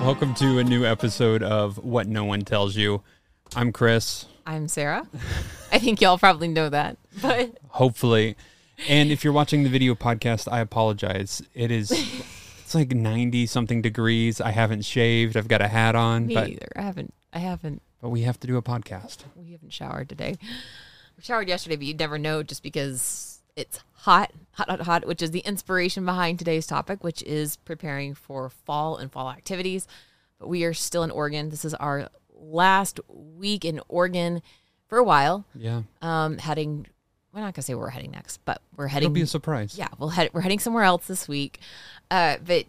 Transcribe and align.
Welcome 0.00 0.34
to 0.36 0.58
a 0.58 0.64
new 0.64 0.84
episode 0.84 1.42
of 1.42 1.76
What 1.78 2.06
No 2.08 2.24
One 2.24 2.40
Tells 2.42 2.74
You. 2.74 3.02
I'm 3.54 3.70
Chris, 3.70 4.26
I'm 4.46 4.66
Sara. 4.66 5.06
I 5.72 5.78
think 5.78 6.00
y'all 6.00 6.18
probably 6.18 6.48
know 6.48 6.68
that, 6.70 6.96
but 7.20 7.58
hopefully. 7.68 8.36
And 8.88 9.10
if 9.12 9.22
you're 9.22 9.32
watching 9.32 9.62
the 9.62 9.68
video 9.68 9.94
podcast, 9.94 10.50
I 10.50 10.60
apologize. 10.60 11.42
It 11.54 11.70
is 11.70 11.90
it's 12.64 12.74
like 12.74 12.92
90 12.92 13.46
something 13.46 13.82
degrees. 13.82 14.40
I 14.40 14.50
haven't 14.50 14.84
shaved. 14.84 15.36
I've 15.36 15.48
got 15.48 15.60
a 15.60 15.68
hat 15.68 15.94
on, 15.94 16.26
me 16.26 16.34
but 16.34 16.48
either. 16.48 16.68
I 16.76 16.82
haven't. 16.82 17.14
I 17.32 17.38
haven't. 17.38 17.82
but 18.00 18.08
we 18.08 18.22
have 18.22 18.40
to 18.40 18.46
do 18.46 18.56
a 18.56 18.62
podcast. 18.62 19.18
We 19.36 19.52
haven't 19.52 19.72
showered 19.72 20.08
today. 20.08 20.36
We 21.16 21.22
showered 21.22 21.48
yesterday, 21.48 21.76
but 21.76 21.84
you'd 21.86 21.98
never 21.98 22.18
know 22.18 22.42
just 22.42 22.62
because 22.62 23.29
it's 23.60 23.80
hot, 23.94 24.32
hot, 24.52 24.68
hot, 24.68 24.80
hot. 24.82 25.06
Which 25.06 25.22
is 25.22 25.30
the 25.30 25.40
inspiration 25.40 26.04
behind 26.04 26.38
today's 26.38 26.66
topic, 26.66 27.04
which 27.04 27.22
is 27.22 27.56
preparing 27.56 28.14
for 28.14 28.48
fall 28.48 28.96
and 28.96 29.12
fall 29.12 29.30
activities. 29.30 29.86
But 30.38 30.48
we 30.48 30.64
are 30.64 30.74
still 30.74 31.02
in 31.02 31.10
Oregon. 31.10 31.50
This 31.50 31.64
is 31.64 31.74
our 31.74 32.08
last 32.34 33.00
week 33.08 33.64
in 33.64 33.80
Oregon 33.88 34.42
for 34.88 34.98
a 34.98 35.04
while. 35.04 35.44
Yeah. 35.54 35.82
Um, 36.02 36.38
heading. 36.38 36.86
We're 37.32 37.42
not 37.42 37.54
gonna 37.54 37.62
say 37.62 37.74
where 37.74 37.84
we're 37.84 37.90
heading 37.90 38.10
next, 38.10 38.44
but 38.44 38.60
we're 38.76 38.88
heading. 38.88 39.06
It'll 39.06 39.14
be 39.14 39.22
a 39.22 39.26
surprise. 39.26 39.78
yeah, 39.78 39.88
we'll 39.98 40.08
head. 40.08 40.30
We're 40.32 40.40
heading 40.40 40.58
somewhere 40.58 40.82
else 40.82 41.06
this 41.06 41.28
week. 41.28 41.60
Uh, 42.10 42.38
but 42.44 42.64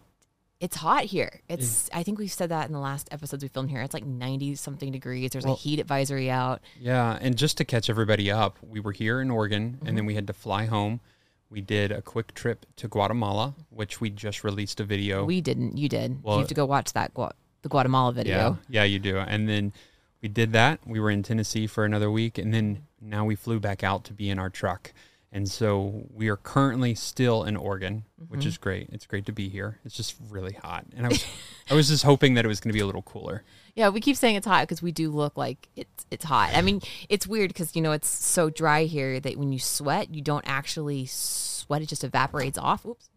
it's 0.61 0.75
hot 0.75 1.05
here. 1.05 1.41
It's. 1.49 1.89
Mm. 1.89 1.97
I 1.97 2.03
think 2.03 2.19
we've 2.19 2.31
said 2.31 2.49
that 2.49 2.67
in 2.67 2.71
the 2.71 2.79
last 2.79 3.09
episodes 3.11 3.43
we 3.43 3.49
filmed 3.49 3.71
here. 3.71 3.81
It's 3.81 3.95
like 3.95 4.05
ninety 4.05 4.55
something 4.55 4.91
degrees. 4.91 5.31
There's 5.31 5.43
Well- 5.43 5.55
a 5.55 5.57
heat 5.57 5.79
advisory 5.79 6.29
out. 6.29 6.61
Yeah, 6.79 7.17
and 7.19 7.35
just 7.35 7.57
to 7.57 7.65
catch 7.65 7.89
everybody 7.89 8.31
up, 8.31 8.57
we 8.61 8.79
were 8.79 8.91
here 8.91 9.19
in 9.19 9.31
Oregon 9.31 9.79
and 9.81 9.87
then 9.87 9.95
mm-hmm. 9.97 10.05
we 10.05 10.15
had 10.15 10.27
to 10.27 10.33
fly 10.33 10.67
home. 10.67 11.01
We 11.49 11.59
did 11.59 11.91
a 11.91 12.01
quick 12.01 12.33
trip 12.33 12.65
to 12.77 12.87
Guatemala, 12.87 13.55
which 13.71 13.99
we 13.99 14.09
just 14.09 14.43
released 14.43 14.79
a 14.79 14.85
video. 14.85 15.25
We 15.25 15.41
didn't. 15.41 15.77
You 15.77 15.89
did. 15.89 16.23
Well- 16.23 16.35
you 16.35 16.41
have 16.41 16.49
to 16.49 16.53
go 16.53 16.65
watch 16.65 16.93
that 16.93 17.13
Gua- 17.15 17.33
the 17.63 17.69
Guatemala 17.69 18.13
video. 18.13 18.37
Yeah, 18.37 18.49
video. 18.49 18.63
yeah, 18.69 18.83
you 18.83 18.99
do. 18.99 19.17
And 19.17 19.49
then 19.49 19.73
we 20.21 20.29
did 20.29 20.53
that. 20.53 20.79
We 20.85 20.99
were 20.99 21.09
in 21.09 21.23
Tennessee 21.23 21.65
for 21.65 21.85
another 21.85 22.11
week, 22.11 22.37
and 22.37 22.53
then 22.53 22.85
now 23.01 23.25
we 23.25 23.35
flew 23.35 23.59
back 23.59 23.83
out 23.83 24.03
to 24.05 24.13
be 24.13 24.29
in 24.29 24.37
our 24.37 24.51
truck. 24.51 24.93
And 25.33 25.49
so 25.49 26.07
we 26.13 26.27
are 26.27 26.35
currently 26.35 26.93
still 26.93 27.45
in 27.45 27.55
Oregon, 27.55 28.03
which 28.27 28.45
is 28.45 28.55
mm-hmm. 28.55 28.63
great. 28.63 28.89
It's 28.91 29.05
great 29.05 29.25
to 29.27 29.31
be 29.31 29.47
here. 29.47 29.79
It's 29.85 29.95
just 29.95 30.15
really 30.29 30.53
hot, 30.53 30.85
and 30.95 31.05
I 31.05 31.09
was, 31.09 31.25
I 31.69 31.73
was 31.73 31.87
just 31.87 32.03
hoping 32.03 32.33
that 32.33 32.43
it 32.43 32.49
was 32.49 32.59
going 32.59 32.69
to 32.69 32.73
be 32.73 32.81
a 32.81 32.85
little 32.85 33.01
cooler. 33.01 33.43
Yeah, 33.73 33.89
we 33.89 34.01
keep 34.01 34.17
saying 34.17 34.35
it's 34.35 34.45
hot 34.45 34.63
because 34.63 34.81
we 34.81 34.91
do 34.91 35.09
look 35.09 35.37
like 35.37 35.69
it's 35.77 36.05
it's 36.11 36.25
hot. 36.25 36.51
I 36.53 36.61
mean, 36.61 36.81
it's 37.07 37.25
weird 37.25 37.47
because 37.47 37.77
you 37.77 37.81
know 37.81 37.93
it's 37.93 38.09
so 38.09 38.49
dry 38.49 38.83
here 38.83 39.21
that 39.21 39.37
when 39.37 39.53
you 39.53 39.59
sweat, 39.59 40.13
you 40.13 40.21
don't 40.21 40.43
actually 40.45 41.05
sweat; 41.05 41.81
it 41.81 41.87
just 41.87 42.03
evaporates 42.03 42.57
off. 42.57 42.85
Oops, 42.85 43.09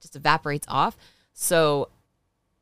just 0.00 0.14
evaporates 0.14 0.66
off. 0.68 0.96
So 1.32 1.88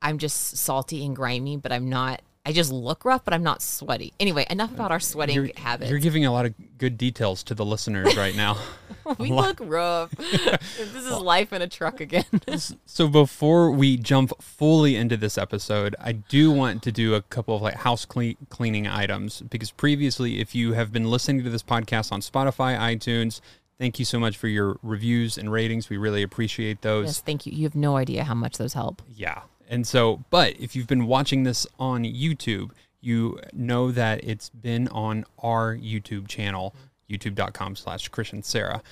I'm 0.01 0.17
just 0.17 0.57
salty 0.57 1.05
and 1.05 1.15
grimy, 1.15 1.59
but 1.59 1.73
I'm 1.73 1.91
not. 1.91 2.23
I 2.47 2.53
just 2.53 2.71
look 2.71 3.07
rough, 3.07 3.25
but 3.25 3.33
I'm 3.33 3.43
not 3.43 3.63
sweaty. 3.63 4.13
Anyway, 4.21 4.47
enough 4.51 4.71
about 4.71 4.91
our 4.91 5.01
sweating 5.01 5.37
You're, 5.37 5.49
habits. 5.57 5.91
you're 5.91 5.99
giving 5.99 6.27
a 6.27 6.33
lot 6.33 6.45
of 6.45 6.55
good 6.77 6.99
details 6.99 7.43
to 7.45 7.55
the 7.55 7.65
listeners 7.65 8.17
right 8.19 8.37
now. 8.37 8.59
we 9.19 9.31
look 9.31 9.59
rough. 9.63 10.11
this 10.11 10.95
is 10.95 11.11
life 11.11 11.55
in 11.55 11.63
a 11.63 11.69
truck 11.69 12.01
again. 12.01 12.25
So 12.87 13.09
before 13.09 13.71
we 13.71 13.97
jump 13.97 14.33
fully 14.41 14.95
into 14.95 15.17
this 15.17 15.37
episode, 15.37 15.97
I 15.99 16.13
do 16.13 16.51
want 16.53 16.83
to 16.85 16.93
do 16.93 17.15
a 17.15 17.23
couple 17.23 17.57
of 17.57 17.63
like 17.63 17.77
house 17.77 18.05
clean, 18.05 18.37
cleaning 18.51 18.87
items 18.87 19.41
because 19.41 19.71
previously, 19.71 20.41
if 20.41 20.55
you 20.55 20.75
have 20.75 20.93
been 20.93 21.11
listening 21.11 21.43
to 21.45 21.51
this 21.51 21.63
podcast 21.63 22.13
on 22.13 22.21
Spotify, 22.21 22.79
iTunes, 22.79 23.41
thank 23.79 23.99
you 23.99 24.05
so 24.05 24.21
much 24.21 24.37
for 24.37 24.49
your 24.49 24.79
reviews 24.83 25.37
and 25.37 25.51
ratings. 25.51 25.89
We 25.89 25.97
really 25.97 26.23
appreciate 26.23 26.83
those. 26.83 27.07
yes, 27.07 27.21
thank 27.21 27.47
you. 27.47 27.53
You 27.53 27.65
have 27.65 27.75
no 27.75 27.97
idea 27.97 28.25
how 28.25 28.35
much 28.35 28.59
those 28.59 28.75
help. 28.75 29.03
Yeah. 29.15 29.43
And 29.69 29.87
so, 29.87 30.25
but 30.31 30.59
if 30.61 30.75
you've 30.77 30.87
been 30.87 31.07
watching 31.07 31.43
this 31.45 31.67
on 31.79 32.05
YouTube, 32.05 32.71
you 33.01 33.39
know 33.53 33.91
that 33.93 34.25
it's 34.25 34.49
been 34.51 34.89
on 34.89 35.25
our 35.43 35.75
YouTube 35.77 36.27
channel, 36.29 36.75
youtube.com 37.11 37.77
slash 37.77 38.09
Chris 38.09 38.33
and 38.33 38.45
Sara. 38.45 38.83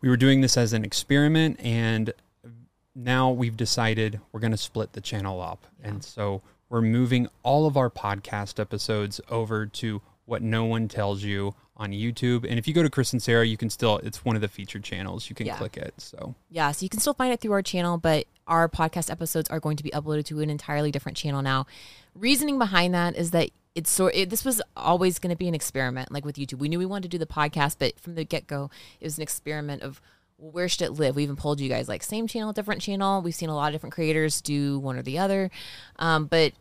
We 0.00 0.08
were 0.08 0.16
doing 0.16 0.40
this 0.40 0.56
as 0.56 0.72
an 0.72 0.84
experiment 0.84 1.58
and 1.62 2.12
now 2.94 3.30
we've 3.30 3.56
decided 3.56 4.20
we're 4.32 4.40
going 4.40 4.50
to 4.52 4.56
split 4.56 4.92
the 4.92 5.00
channel 5.00 5.40
up. 5.40 5.66
And 5.82 6.02
so 6.02 6.42
we're 6.68 6.82
moving 6.82 7.28
all 7.42 7.66
of 7.66 7.76
our 7.76 7.90
podcast 7.90 8.58
episodes 8.58 9.20
over 9.30 9.66
to 9.66 10.02
what 10.24 10.42
no 10.42 10.64
one 10.64 10.88
tells 10.88 11.22
you 11.22 11.54
on 11.76 11.92
YouTube. 11.92 12.44
And 12.48 12.58
if 12.58 12.66
you 12.66 12.74
go 12.74 12.82
to 12.82 12.90
Chris 12.90 13.12
and 13.12 13.22
Sara, 13.22 13.46
you 13.46 13.56
can 13.56 13.70
still, 13.70 13.98
it's 13.98 14.24
one 14.24 14.34
of 14.34 14.42
the 14.42 14.48
featured 14.48 14.82
channels. 14.82 15.28
You 15.30 15.36
can 15.36 15.46
Yeah. 15.46 15.56
click 15.56 15.76
it. 15.76 15.94
So 15.98 16.34
Yeah, 16.50 16.72
so 16.72 16.84
you 16.84 16.88
can 16.88 17.00
still 17.00 17.14
find 17.14 17.32
it 17.32 17.40
through 17.40 17.52
our 17.52 17.62
channel, 17.62 17.98
but 17.98 18.26
our 18.48 18.68
podcast 18.68 19.10
episodes 19.10 19.48
are 19.50 19.60
going 19.60 19.76
to 19.76 19.84
be 19.84 19.90
uploaded 19.90 20.24
to 20.26 20.40
an 20.40 20.50
entirely 20.50 20.90
different 20.90 21.16
channel 21.16 21.42
now. 21.42 21.66
Reasoning 22.14 22.58
behind 22.58 22.94
that 22.94 23.14
is 23.14 23.30
that 23.30 23.50
it's 23.74 23.90
sort 23.90 24.14
it, 24.16 24.30
this 24.30 24.44
was 24.44 24.60
always 24.76 25.20
going 25.20 25.30
to 25.30 25.36
be 25.36 25.46
an 25.46 25.54
experiment 25.54 26.10
like 26.10 26.24
with 26.24 26.36
YouTube. 26.36 26.58
We 26.58 26.68
knew 26.68 26.78
we 26.78 26.86
wanted 26.86 27.04
to 27.04 27.08
do 27.08 27.18
the 27.18 27.26
podcast, 27.26 27.76
but 27.78 28.00
from 28.00 28.16
the 28.16 28.24
get-go, 28.24 28.70
it 29.00 29.04
was 29.04 29.18
an 29.18 29.22
experiment 29.22 29.82
of 29.82 30.00
where 30.38 30.68
should 30.68 30.82
it 30.82 30.92
live? 30.92 31.16
We 31.16 31.24
even 31.24 31.36
polled 31.36 31.60
you 31.60 31.68
guys 31.68 31.88
like 31.88 32.02
same 32.02 32.26
channel, 32.26 32.52
different 32.52 32.80
channel. 32.80 33.22
We've 33.22 33.34
seen 33.34 33.48
a 33.48 33.54
lot 33.54 33.68
of 33.68 33.74
different 33.74 33.94
creators 33.94 34.40
do 34.40 34.78
one 34.78 34.96
or 34.96 35.02
the 35.02 35.18
other. 35.18 35.50
Um, 35.98 36.26
but 36.26 36.52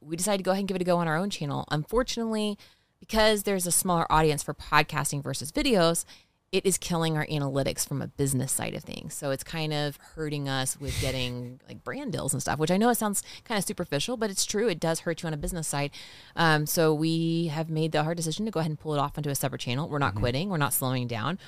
we 0.00 0.16
decided 0.16 0.38
to 0.38 0.44
go 0.44 0.52
ahead 0.52 0.60
and 0.60 0.68
give 0.68 0.76
it 0.76 0.82
a 0.82 0.84
go 0.84 0.98
on 0.98 1.08
our 1.08 1.16
own 1.16 1.30
channel. 1.30 1.66
Unfortunately, 1.70 2.58
because 3.00 3.42
there's 3.42 3.66
a 3.66 3.72
smaller 3.72 4.10
audience 4.10 4.42
for 4.42 4.54
podcasting 4.54 5.22
versus 5.22 5.50
videos, 5.52 6.04
it 6.52 6.64
is 6.64 6.78
killing 6.78 7.16
our 7.16 7.26
analytics 7.26 7.86
from 7.86 8.00
a 8.00 8.06
business 8.06 8.52
side 8.52 8.74
of 8.74 8.84
things. 8.84 9.14
So 9.14 9.30
it's 9.30 9.42
kind 9.42 9.72
of 9.72 9.96
hurting 10.14 10.48
us 10.48 10.78
with 10.78 10.98
getting 11.00 11.60
like 11.68 11.82
brand 11.82 12.12
deals 12.12 12.32
and 12.32 12.40
stuff, 12.40 12.58
which 12.58 12.70
I 12.70 12.76
know 12.76 12.88
it 12.88 12.94
sounds 12.94 13.22
kind 13.44 13.58
of 13.58 13.64
superficial, 13.64 14.16
but 14.16 14.30
it's 14.30 14.44
true. 14.44 14.68
It 14.68 14.78
does 14.78 15.00
hurt 15.00 15.22
you 15.22 15.26
on 15.26 15.34
a 15.34 15.36
business 15.36 15.66
side. 15.66 15.90
Um, 16.36 16.66
so 16.66 16.94
we 16.94 17.48
have 17.48 17.68
made 17.68 17.92
the 17.92 18.04
hard 18.04 18.16
decision 18.16 18.46
to 18.46 18.52
go 18.52 18.60
ahead 18.60 18.70
and 18.70 18.78
pull 18.78 18.94
it 18.94 18.98
off 18.98 19.18
into 19.18 19.30
a 19.30 19.34
separate 19.34 19.60
channel. 19.60 19.88
We're 19.88 19.98
not 19.98 20.14
quitting. 20.14 20.48
We're 20.48 20.56
not 20.56 20.72
slowing 20.72 21.08
down, 21.08 21.38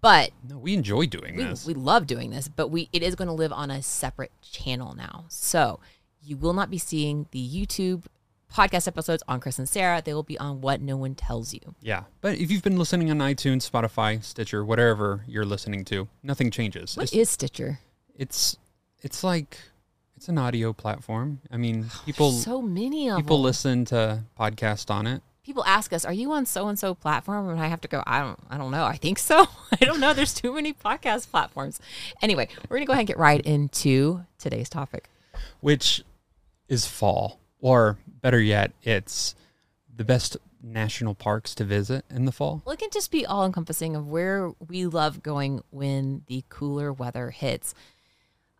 but 0.00 0.32
no, 0.48 0.58
we 0.58 0.74
enjoy 0.74 1.06
doing 1.06 1.36
we, 1.36 1.44
this. 1.44 1.64
we 1.64 1.74
love 1.74 2.06
doing 2.06 2.30
this, 2.30 2.48
but 2.48 2.68
we 2.68 2.88
it 2.92 3.02
is 3.02 3.14
going 3.14 3.28
to 3.28 3.34
live 3.34 3.52
on 3.52 3.70
a 3.70 3.80
separate 3.80 4.32
channel 4.42 4.94
now. 4.94 5.24
So 5.28 5.78
you 6.22 6.36
will 6.36 6.52
not 6.52 6.68
be 6.68 6.78
seeing 6.78 7.26
the 7.30 7.48
YouTube 7.48 8.04
podcast 8.52 8.86
episodes 8.88 9.22
on 9.28 9.40
Chris 9.40 9.58
and 9.58 9.68
Sara. 9.68 10.02
They 10.04 10.14
will 10.14 10.22
be 10.22 10.38
on 10.38 10.60
What 10.60 10.80
No 10.80 10.96
One 10.96 11.14
Tells 11.14 11.52
You. 11.54 11.60
Yeah. 11.80 12.04
But 12.20 12.38
if 12.38 12.50
you've 12.50 12.62
been 12.62 12.76
listening 12.78 13.10
on 13.10 13.18
iTunes, 13.18 13.68
Spotify, 13.70 14.22
Stitcher, 14.24 14.64
whatever 14.64 15.24
you're 15.26 15.44
listening 15.44 15.84
to, 15.86 16.08
nothing 16.22 16.50
changes. 16.50 16.96
What 16.96 17.04
It's, 17.04 17.12
is 17.12 17.30
Stitcher? 17.30 17.80
it's 18.14 18.56
it's 19.00 19.22
like 19.22 19.58
it's 20.16 20.28
an 20.28 20.38
audio 20.38 20.72
platform. 20.72 21.40
I 21.52 21.56
mean, 21.56 21.86
people 22.04 22.32
so 22.32 22.60
many 22.60 23.08
of 23.08 23.18
people 23.18 23.36
them. 23.36 23.44
listen 23.44 23.84
to 23.86 24.24
podcasts 24.38 24.90
on 24.90 25.06
it. 25.06 25.22
People 25.44 25.64
ask 25.64 25.92
us, 25.94 26.04
"Are 26.04 26.12
you 26.12 26.32
on 26.32 26.44
so 26.44 26.66
and 26.68 26.78
so 26.78 26.94
platform?" 26.94 27.48
And 27.48 27.60
I 27.60 27.68
have 27.68 27.80
to 27.82 27.88
go, 27.88 28.02
"I 28.06 28.18
don't, 28.20 28.38
I 28.50 28.58
don't 28.58 28.70
know. 28.72 28.84
I 28.84 28.96
think 28.96 29.18
so. 29.18 29.46
I 29.80 29.84
don't 29.84 30.00
know. 30.00 30.12
There's 30.12 30.34
too 30.34 30.52
many 30.52 30.72
podcast 30.74 31.30
platforms." 31.30 31.80
Anyway, 32.20 32.48
we're 32.68 32.78
gonna 32.78 32.86
go 32.86 32.92
ahead 32.92 33.02
and 33.02 33.08
get 33.08 33.18
right 33.18 33.40
into 33.42 34.24
today's 34.38 34.68
topic. 34.68 35.08
which 35.60 36.02
is 36.68 36.84
fall, 36.86 37.38
or 37.60 37.98
better 38.20 38.40
yet, 38.40 38.72
it's 38.82 39.34
the 39.94 40.04
best 40.04 40.36
national 40.62 41.14
parks 41.14 41.54
to 41.56 41.64
visit 41.64 42.04
in 42.10 42.24
the 42.24 42.32
fall. 42.32 42.62
Well, 42.64 42.72
it 42.72 42.78
can 42.78 42.90
just 42.92 43.10
be 43.10 43.24
all 43.24 43.44
encompassing 43.44 43.96
of 43.96 44.08
where 44.08 44.52
we 44.66 44.86
love 44.86 45.22
going 45.22 45.62
when 45.70 46.22
the 46.26 46.44
cooler 46.48 46.92
weather 46.92 47.30
hits. 47.30 47.74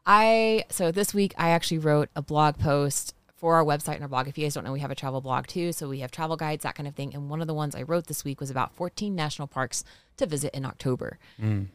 I 0.07 0.65
so 0.71 0.91
this 0.91 1.13
week 1.13 1.35
I 1.37 1.51
actually 1.51 1.79
wrote 1.79 2.09
a 2.17 2.23
blog 2.23 2.59
post 2.59 3.15
for 3.37 3.55
our 3.55 3.65
website 3.65 3.95
and 3.95 4.03
our 4.03 4.09
blog. 4.09 4.27
If 4.27 4.37
you 4.37 4.45
guys 4.45 4.55
don't 4.55 4.65
know, 4.65 4.73
we 4.73 4.81
have 4.81 4.91
a 4.91 4.97
travel 4.97 5.21
blog 5.21 5.47
too. 5.47 5.73
So 5.73 5.89
we 5.89 6.01
have 6.01 6.11
travel 6.11 6.37
guides, 6.37 6.65
that 6.65 6.75
kind 6.75 6.89
of 6.89 6.95
thing. 6.95 7.15
And 7.15 7.31
one 7.31 7.41
of 7.41 7.47
the 7.47 7.55
ones 7.55 7.77
I 7.77 7.83
wrote 7.83 8.07
this 8.07 8.25
week 8.25 8.41
was 8.41 8.51
about 8.51 8.75
14 8.75 9.15
national 9.15 9.47
parks 9.47 9.85
to 10.17 10.27
visit 10.27 10.55
in 10.55 10.65
October. 10.65 11.19
Mm. 11.41 11.69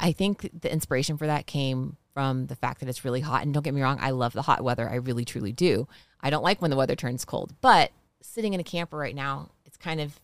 I 0.00 0.12
think 0.12 0.50
the 0.60 0.72
inspiration 0.72 1.16
for 1.16 1.26
that 1.26 1.46
came 1.46 1.96
from 2.12 2.46
the 2.46 2.56
fact 2.56 2.80
that 2.80 2.88
it's 2.88 3.04
really 3.04 3.20
hot. 3.20 3.42
And 3.42 3.52
don't 3.52 3.62
get 3.62 3.74
me 3.74 3.82
wrong, 3.82 3.98
I 4.00 4.10
love 4.10 4.32
the 4.32 4.42
hot 4.42 4.62
weather. 4.62 4.88
I 4.88 4.96
really, 4.96 5.24
truly 5.24 5.52
do. 5.52 5.88
I 6.20 6.30
don't 6.30 6.42
like 6.44 6.60
when 6.62 6.70
the 6.70 6.76
weather 6.76 6.94
turns 6.96 7.24
cold. 7.24 7.52
But 7.60 7.90
sitting 8.22 8.54
in 8.54 8.60
a 8.60 8.64
camper 8.64 8.96
right 8.96 9.14
now, 9.14 9.50
it's 9.64 9.76
kind 9.76 10.00
of, 10.00 10.18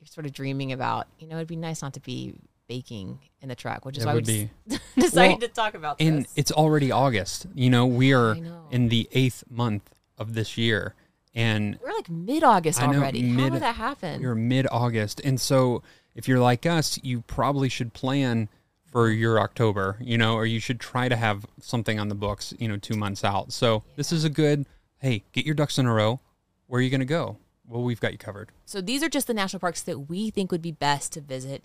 you're 0.00 0.06
sort 0.06 0.26
of 0.26 0.32
dreaming 0.32 0.72
about, 0.72 1.06
you 1.18 1.26
know, 1.26 1.36
it'd 1.36 1.48
be 1.48 1.56
nice 1.56 1.82
not 1.82 1.92
to 1.94 2.00
be 2.00 2.34
baking 2.66 3.18
in 3.42 3.48
the 3.48 3.54
truck, 3.54 3.84
which 3.84 3.98
is 3.98 4.04
It 4.04 4.06
why 4.06 4.14
we 4.14 4.20
be. 4.22 4.50
decided 4.98 5.14
Well, 5.30 5.38
to 5.38 5.48
talk 5.48 5.74
about 5.74 5.96
And 6.00 6.24
this. 6.24 6.32
it's 6.36 6.52
already 6.52 6.90
August. 6.92 7.46
You 7.54 7.68
know, 7.68 7.86
we 7.86 8.12
are 8.14 8.34
know. 8.36 8.66
in 8.70 8.88
the 8.88 9.08
eighth 9.12 9.44
month 9.50 9.90
of 10.18 10.34
this 10.34 10.56
year. 10.56 10.94
And 11.34 11.78
We're 11.82 11.92
like 11.92 12.08
mid 12.08 12.42
August 12.42 12.82
already. 12.82 13.28
How 13.28 13.48
did 13.50 13.62
that 13.62 13.76
happen? 13.76 14.20
You're 14.20 14.34
mid 14.34 14.66
August. 14.70 15.20
And 15.20 15.40
so 15.40 15.82
if 16.20 16.28
you're 16.28 16.38
like 16.38 16.66
us, 16.66 17.00
you 17.02 17.22
probably 17.22 17.70
should 17.70 17.94
plan 17.94 18.50
for 18.92 19.08
your 19.08 19.40
October, 19.40 19.96
you 20.02 20.18
know, 20.18 20.34
or 20.34 20.44
you 20.44 20.60
should 20.60 20.78
try 20.78 21.08
to 21.08 21.16
have 21.16 21.46
something 21.62 21.98
on 21.98 22.10
the 22.10 22.14
books, 22.14 22.52
you 22.58 22.68
know, 22.68 22.76
two 22.76 22.94
months 22.94 23.24
out. 23.24 23.54
So 23.54 23.84
this 23.96 24.12
is 24.12 24.24
a 24.24 24.28
good, 24.28 24.66
hey, 24.98 25.24
get 25.32 25.46
your 25.46 25.54
ducks 25.54 25.78
in 25.78 25.86
a 25.86 25.94
row. 25.94 26.20
Where 26.66 26.78
are 26.78 26.82
you 26.82 26.90
going 26.90 27.00
to 27.00 27.06
go? 27.06 27.38
Well, 27.66 27.82
we've 27.82 28.00
got 28.00 28.12
you 28.12 28.18
covered. 28.18 28.52
So 28.66 28.82
these 28.82 29.02
are 29.02 29.08
just 29.08 29.28
the 29.28 29.32
national 29.32 29.60
parks 29.60 29.80
that 29.84 30.10
we 30.10 30.28
think 30.28 30.52
would 30.52 30.60
be 30.60 30.72
best 30.72 31.14
to 31.14 31.22
visit 31.22 31.64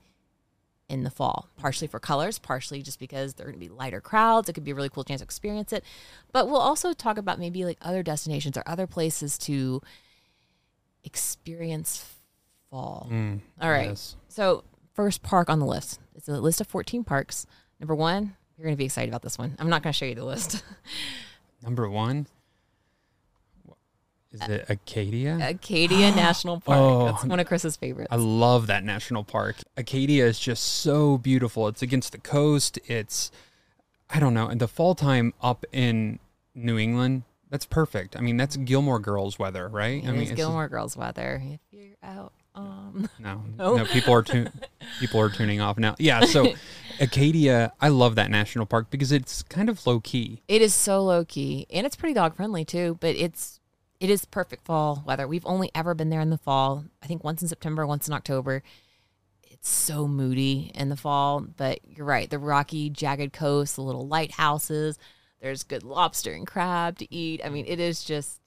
in 0.88 1.04
the 1.04 1.10
fall, 1.12 1.50
partially 1.58 1.90
for 1.90 2.00
colors, 2.00 2.40
partially 2.40 2.82
just 2.82 2.98
because 2.98 3.34
they're 3.34 3.48
going 3.48 3.60
to 3.60 3.66
be 3.66 3.68
lighter 3.68 4.00
crowds. 4.00 4.48
It 4.48 4.54
could 4.54 4.64
be 4.64 4.72
a 4.72 4.76
really 4.76 4.88
cool 4.88 5.04
chance 5.04 5.20
to 5.20 5.26
experience 5.26 5.74
it. 5.74 5.84
But 6.32 6.48
we'll 6.48 6.62
also 6.62 6.94
talk 6.94 7.18
about 7.18 7.40
maybe 7.40 7.66
like 7.66 7.80
other 7.82 8.04
destinations 8.04 8.56
or 8.56 8.64
other 8.66 8.88
places 8.88 9.38
to 9.40 9.82
experience 11.04 12.10
fall. 12.70 13.08
Mm, 13.12 13.40
All 13.62 13.70
right. 13.70 13.90
yes. 13.90 14.16
So, 14.36 14.66
first 14.94 15.24
park 15.24 15.50
on 15.50 15.60
the 15.60 15.66
list. 15.66 16.02
It's 16.14 16.28
a 16.28 16.34
list 16.34 16.60
of 16.60 16.68
14 16.68 17.06
parks. 17.06 17.46
Number 17.80 17.96
one, 17.96 18.36
you're 18.58 18.66
going 18.66 18.76
to 18.76 18.78
be 18.78 18.84
excited 18.84 19.08
about 19.08 19.22
this 19.22 19.38
one. 19.38 19.56
I'm 19.60 19.70
not 19.70 19.82
going 19.82 19.94
to 19.94 19.98
show 19.98 20.04
you 20.04 20.14
the 20.14 20.26
list. 20.26 20.62
Number 21.64 21.90
one. 21.90 22.28
Is 24.34 24.42
it 24.42 24.66
Acadia? 24.68 25.40
Acadia 25.42 26.12
National 26.16 26.60
Park. 26.60 26.78
Oh. 26.78 27.06
That's 27.06 27.24
one 27.24 27.40
of 27.40 27.48
Chris's 27.48 27.78
favorites. 27.78 28.10
I 28.12 28.18
love 28.18 28.68
that 28.68 28.84
national 28.84 29.24
park. 29.24 29.56
Acadia 29.78 30.26
is 30.26 30.38
just 30.38 30.66
so 30.66 31.18
beautiful. 31.18 31.70
It's 31.70 31.82
against 31.82 32.12
the 32.12 32.18
coast. 32.18 32.78
It's, 32.88 33.32
I 34.10 34.20
don't 34.20 34.34
know, 34.34 34.48
and 34.48 34.60
the 34.60 34.68
fall 34.68 34.96
time 34.96 35.34
up 35.42 35.64
in 35.72 36.20
New 36.54 36.78
England, 36.78 37.24
that's 37.50 37.66
perfect. 37.66 38.18
I 38.18 38.20
mean, 38.20 38.36
that's 38.36 38.58
Gilmore 38.58 39.00
Girls 39.00 39.40
weather, 39.40 39.70
right? 39.70 40.04
It 40.04 40.10
I 40.10 40.12
mean, 40.12 40.36
Gilmore 40.36 40.68
Girls 40.68 40.98
weather. 40.98 41.42
If 41.42 41.62
you're 41.72 41.96
out, 42.04 42.34
um, 42.56 43.10
No, 43.20 43.44
No. 43.58 43.76
no, 43.78 43.86
people 43.86 44.14
are 44.14 44.24
tu- 44.24 44.48
people 45.00 45.20
are 45.20 45.30
tuning 45.30 45.62
off 45.62 45.78
now. 45.78 45.96
Yeah, 46.00 46.22
so 46.26 46.54
Acadia, 47.00 47.74
I 47.82 47.90
love 47.90 48.16
that 48.16 48.32
national 48.32 48.66
park 48.66 48.90
because 48.90 49.12
it's 49.12 49.44
kind 49.44 49.70
of 49.70 49.86
low 49.86 50.00
key. 50.00 50.42
it 50.48 50.62
is 50.62 50.74
so 50.74 51.04
low 51.04 51.26
key 51.26 51.68
and 51.70 51.86
it's 51.86 51.96
pretty 51.96 52.14
dog 52.14 52.36
friendly 52.36 52.66
too. 52.66 52.98
But 53.00 53.16
it's 53.16 53.60
it 54.00 54.10
is 54.10 54.26
perfect 54.26 54.66
fall 54.66 55.04
weather. 55.06 55.28
We've 55.28 55.46
only 55.46 55.72
ever 55.76 55.94
been 55.94 56.10
there 56.10 56.22
in 56.22 56.30
the 56.30 56.38
fall. 56.38 56.86
I 57.04 57.08
think 57.08 57.24
once 57.24 57.42
in 57.42 57.48
September, 57.48 57.86
once 57.86 58.08
in 58.08 58.14
October. 58.14 58.64
It's 59.44 59.70
so 59.70 60.08
moody 60.08 60.72
in 60.76 60.90
the 60.90 60.98
fall, 60.98 61.40
but 61.40 61.80
you're 61.88 62.06
right. 62.06 62.30
The 62.30 62.38
rocky, 62.40 62.90
jagged 62.90 63.32
coast, 63.34 63.76
the 63.78 63.82
little 63.84 64.06
lighthouses. 64.08 65.00
There's 65.42 65.64
good 65.64 65.84
lobster 65.84 66.34
and 66.34 66.46
crab 66.46 66.98
to 67.00 67.14
eat. 67.14 67.42
I 67.44 67.50
mean, 67.50 67.66
it 67.68 67.80
is 67.80 68.04
just 68.04 68.42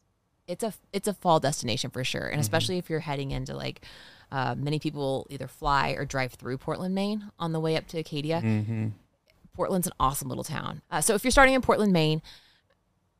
it's 0.48 0.64
a 0.64 0.72
it's 0.92 1.06
a 1.06 1.14
fall 1.14 1.38
destination 1.38 1.90
for 1.90 2.02
sure, 2.02 2.26
and 2.26 2.40
especially 2.40 2.78
if 2.78 2.90
you're 2.90 3.00
heading 3.00 3.30
into 3.30 3.54
like. 3.54 3.82
Uh, 4.30 4.54
many 4.54 4.78
people 4.78 5.26
either 5.30 5.48
fly 5.48 5.92
or 5.92 6.04
drive 6.04 6.34
through 6.34 6.58
Portland, 6.58 6.94
Maine 6.94 7.30
on 7.38 7.52
the 7.52 7.60
way 7.60 7.78
up 7.78 7.86
to 7.88 7.96
Acadia. 7.98 8.42
Mm-hmm. 8.44 8.88
Portland's 9.54 9.86
an 9.86 9.94
awesome 9.98 10.28
little 10.28 10.44
town. 10.44 10.82
Uh, 10.90 11.00
so 11.00 11.14
if 11.14 11.24
you're 11.24 11.30
starting 11.30 11.54
in 11.54 11.62
Portland, 11.62 11.94
Maine, 11.94 12.20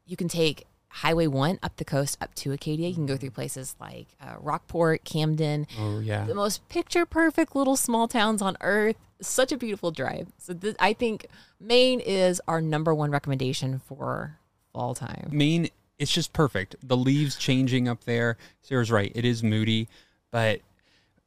you 0.04 0.18
can 0.18 0.28
take 0.28 0.66
Highway 0.88 1.26
1 1.26 1.60
up 1.62 1.76
the 1.76 1.84
coast 1.86 2.18
up 2.20 2.34
to 2.36 2.52
Acadia. 2.52 2.88
You 2.88 2.94
can 2.94 3.06
go 3.06 3.16
through 3.16 3.30
places 3.30 3.74
like 3.80 4.08
uh, 4.20 4.34
Rockport, 4.38 5.04
Camden, 5.04 5.66
Oh 5.78 6.00
yeah, 6.00 6.24
the 6.24 6.34
most 6.34 6.68
picture 6.68 7.06
perfect 7.06 7.56
little 7.56 7.76
small 7.76 8.06
towns 8.06 8.42
on 8.42 8.58
earth. 8.60 8.96
Such 9.22 9.50
a 9.50 9.56
beautiful 9.56 9.90
drive. 9.90 10.28
So 10.36 10.52
th- 10.52 10.76
I 10.78 10.92
think 10.92 11.26
Maine 11.58 12.00
is 12.00 12.40
our 12.46 12.60
number 12.60 12.94
one 12.94 13.10
recommendation 13.10 13.78
for 13.78 14.38
fall 14.72 14.94
time. 14.94 15.28
Maine. 15.32 15.70
It's 15.98 16.12
just 16.12 16.32
perfect. 16.32 16.76
The 16.82 16.96
leaves 16.96 17.36
changing 17.36 17.88
up 17.88 18.04
there. 18.04 18.36
Sara's 18.62 18.90
right. 18.90 19.10
It 19.14 19.24
is 19.24 19.42
moody, 19.42 19.88
but 20.30 20.60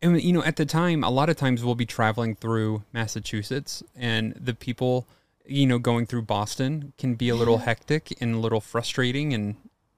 and 0.01 0.21
you 0.21 0.33
know 0.33 0.43
at 0.43 0.55
the 0.55 0.65
time, 0.65 1.03
a 1.03 1.09
lot 1.09 1.29
of 1.29 1.35
times 1.37 1.63
we'll 1.63 1.75
be 1.75 1.85
traveling 1.85 2.35
through 2.35 2.83
Massachusetts, 2.93 3.83
and 3.95 4.33
the 4.33 4.53
people, 4.53 5.07
you 5.45 5.67
know, 5.67 5.77
going 5.77 6.05
through 6.05 6.23
Boston 6.23 6.93
can 6.97 7.15
be 7.15 7.29
a 7.29 7.35
little 7.35 7.57
hectic 7.67 8.13
and 8.21 8.35
a 8.35 8.39
little 8.39 8.61
frustrating, 8.61 9.33
and 9.33 9.55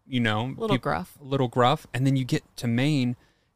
you 0.07 0.19
know, 0.19 0.53
A 0.57 0.59
little 0.59 0.75
peop- 0.75 0.81
gruff. 0.81 1.17
a 1.21 1.23
little 1.23 1.47
gruff, 1.47 1.87
and 1.93 2.05
then 2.05 2.15
you 2.15 2.25
get 2.25 2.43
to 2.57 2.67
Maine, 2.67 3.15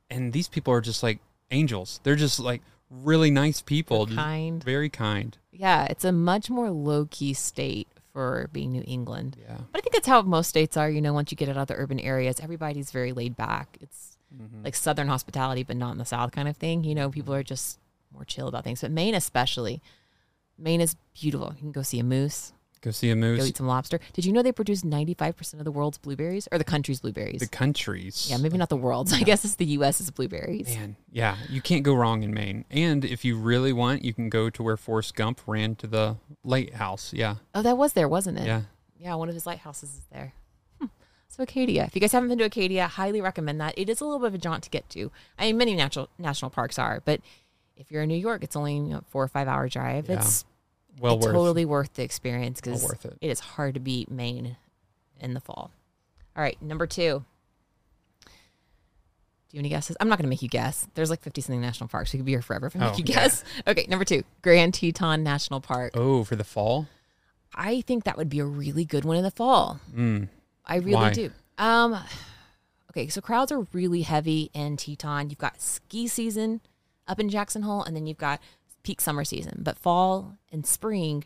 and 0.10 0.31
these 0.34 0.48
people 0.48 0.72
are 0.74 0.81
just 0.81 1.02
like 1.04 1.20
angels. 1.52 2.00
They're 2.04 2.16
just 2.16 2.40
like 2.40 2.62
really 2.90 3.31
nice 3.31 3.62
people, 3.62 4.06
kind. 4.08 4.63
very 4.63 4.90
kind. 4.90 5.38
Yeah, 5.52 5.86
it's 5.90 6.06
a 6.06 6.12
much 6.12 6.50
more 6.50 6.70
low 6.70 7.08
key 7.10 7.34
state 7.34 7.88
for 8.18 8.50
being 8.52 8.72
New 8.72 8.84
England. 8.88 9.38
Yeah. 9.40 9.58
But 9.72 9.78
I 9.78 9.81
think 9.81 9.94
that's 9.94 10.08
how 10.08 10.24
most 10.24 10.48
states 10.48 10.75
are. 10.75 10.90
You 10.90 11.02
know, 11.04 11.14
once 11.14 11.31
you 11.31 11.38
get 11.38 11.50
out 11.50 11.58
of 11.58 11.68
the 11.68 11.75
urban 11.75 12.00
areas, 12.00 12.40
everybody's 12.40 12.90
very 12.90 13.14
laid 13.14 13.36
back. 13.38 13.78
It's 13.81 14.14
Mm-hmm. 14.36 14.66
like 14.66 14.75
Southern 14.75 15.08
hospitality, 15.08 15.64
but 15.64 15.78
not 15.78 15.94
in 15.94 15.98
the 16.00 16.04
South 16.04 16.34
kind 16.34 16.50
of 16.50 16.58
thing. 16.58 16.84
You 16.84 16.94
know, 16.96 17.10
people 17.10 17.34
are 17.34 17.44
just 17.44 17.80
more 18.14 18.25
chill 18.25 18.50
about 18.50 18.66
things. 18.66 18.81
But 18.81 18.92
Maine, 18.92 19.16
especially, 19.16 19.81
Maine 20.58 20.81
is 20.81 20.98
beautiful. 21.14 21.54
You 21.56 21.62
can 21.62 21.72
go 21.72 21.81
see 21.81 21.98
a 22.00 22.04
moose, 22.04 22.52
Go 22.81 22.91
see 22.91 23.09
a 23.09 23.15
go 23.15 23.44
eat 23.44 23.57
some 23.57 23.68
lobster. 23.68 24.00
Did 24.13 24.25
you 24.25 24.31
know 24.31 24.41
they 24.41 24.51
produce 24.51 24.83
95% 24.83 25.53
of 25.59 25.65
the 25.65 25.71
world's 25.71 25.97
blueberries 25.97 26.47
or 26.51 26.57
the 26.57 26.63
country's 26.63 27.00
blueberries? 27.01 27.39
The 27.39 27.47
countries. 27.47 28.27
yeah, 28.29 28.38
maybe 28.38 28.57
not 28.57 28.69
the 28.69 28.77
world's. 28.77 29.13
I 29.13 29.21
guess 29.21 29.44
it's 29.45 29.56
the 29.56 29.65
U.S.'s 29.65 30.09
blueberries. 30.12 30.68
Man, 30.75 30.95
yeah, 31.12 31.38
you 31.50 31.62
can't 31.62 31.83
go 31.83 31.94
wrong 31.95 32.24
in 32.24 32.33
Maine. 32.33 32.65
And 32.69 33.03
if 33.03 33.25
you 33.25 33.38
really 33.38 33.74
want, 33.74 34.03
you 34.03 34.13
can 34.13 34.29
go 34.29 34.50
to 34.50 34.63
where 34.63 34.77
Forrest 34.77 35.15
Gump 35.15 35.41
ran 35.47 35.75
to 35.75 35.88
the 35.88 36.18
lighthouse. 36.44 37.13
Yeah, 37.13 37.35
Oh, 37.53 37.62
that 37.62 37.77
was 37.77 37.94
there, 37.94 38.07
wasn't 38.07 38.39
it? 38.39 38.45
yeah. 38.47 38.62
Yeah, 39.00 39.13
one 39.15 39.29
of 39.29 39.35
his 39.35 39.45
lighthouses 39.45 39.89
is 39.89 40.01
there. 40.12 40.33
Hmm. 40.79 40.88
So 41.27 41.44
Acadia. 41.44 41.83
If 41.85 41.94
you 41.94 42.01
guys 42.01 42.12
haven't 42.12 42.29
been 42.29 42.39
to 42.39 42.45
Acadia, 42.45 42.88
highly 42.88 43.21
recommend 43.21 43.62
that. 43.62 43.75
It 43.77 43.89
is 43.89 44.01
a 44.01 44.06
little 44.06 44.19
bit 44.19 44.27
of 44.27 44.33
a 44.35 44.38
jaunt 44.39 44.63
to 44.63 44.69
get 44.71 44.89
to. 44.91 45.12
I 45.38 45.45
mean, 45.47 45.57
many 45.57 45.75
natural 45.75 46.09
national 46.18 46.50
parks 46.51 46.79
are, 46.79 47.01
but 47.06 47.21
if 47.75 47.91
you're 47.91 48.01
in 48.01 48.09
New 48.09 48.15
York, 48.18 48.44
it's 48.44 48.56
only 48.56 48.74
you 48.75 48.81
know, 48.81 49.01
four 49.09 49.24
or 49.24 49.27
five 49.27 49.47
hour 49.47 49.69
drive. 49.69 50.09
Yeah. 50.09 50.15
It's 50.15 50.45
Well 51.00 51.16
it's 51.16 51.26
worth. 51.26 51.36
totally 51.36 51.66
worth 51.66 51.94
the 51.94 52.04
experience 52.04 52.60
because 52.62 52.84
Well 52.84 52.92
it. 52.94 53.18
it 53.22 53.30
is 53.30 53.40
hard 53.40 53.74
to 53.76 53.80
beat 53.80 54.10
Maine 54.12 54.58
in 55.20 55.34
the 55.34 55.40
fall. 55.40 55.72
All 56.36 56.44
right, 56.44 56.62
number 56.62 56.86
two. 56.88 57.24
Do 59.50 59.56
you 59.56 59.60
have 59.60 59.62
any 59.62 59.70
guesses? 59.70 59.96
I'm 60.00 60.10
not 60.10 60.18
going 60.18 60.26
to 60.26 60.30
make 60.30 60.42
you 60.42 60.50
guess. 60.50 60.88
There's 60.94 61.10
like 61.10 61.22
50 61.22 61.40
something 61.42 61.62
national 61.62 61.88
parks. 61.88 62.12
We 62.12 62.18
could 62.20 62.26
be 62.26 62.34
here 62.34 62.42
forever 62.42 62.68
if 62.68 62.76
I 62.76 62.80
make 62.80 62.94
Oh, 62.94 62.98
you 62.98 63.04
yeah. 63.08 63.16
guess. 63.16 63.44
Okay, 63.66 63.86
number 63.90 64.04
two, 64.04 64.24
Grand 64.42 64.74
Teton 64.74 65.24
National 65.24 65.62
Park. 65.62 65.94
Oh, 65.96 66.24
for 66.26 66.36
the 66.36 66.44
fall. 66.44 66.88
I 67.56 67.82
think 67.82 68.04
that 68.04 68.18
would 68.18 68.28
be 68.30 68.40
a 68.40 68.46
really 68.46 68.84
good 68.84 69.06
one 69.06 69.16
in 69.16 69.24
the 69.24 69.32
fall. 69.32 69.80
Mm. 69.96 70.28
I 70.66 70.76
really 70.78 70.94
Why? 70.96 71.14
do. 71.14 71.32
Um, 71.58 71.98
okay, 72.92 73.08
so 73.08 73.22
crowds 73.22 73.52
are 73.54 73.66
really 73.72 74.02
heavy 74.02 74.52
in 74.54 74.76
Teton. 74.76 75.30
You've 75.30 75.40
got 75.40 75.62
ski 75.62 76.08
season 76.08 76.60
up 77.08 77.20
in 77.20 77.30
Jackson 77.30 77.62
Hole, 77.62 77.84
and 77.84 77.96
then 77.96 78.06
you've 78.06 78.18
got 78.18 78.42
peak 78.88 79.01
summer 79.01 79.25
season. 79.25 79.60
But 79.63 79.78
fall 79.78 80.38
and 80.50 80.66
spring 80.66 81.25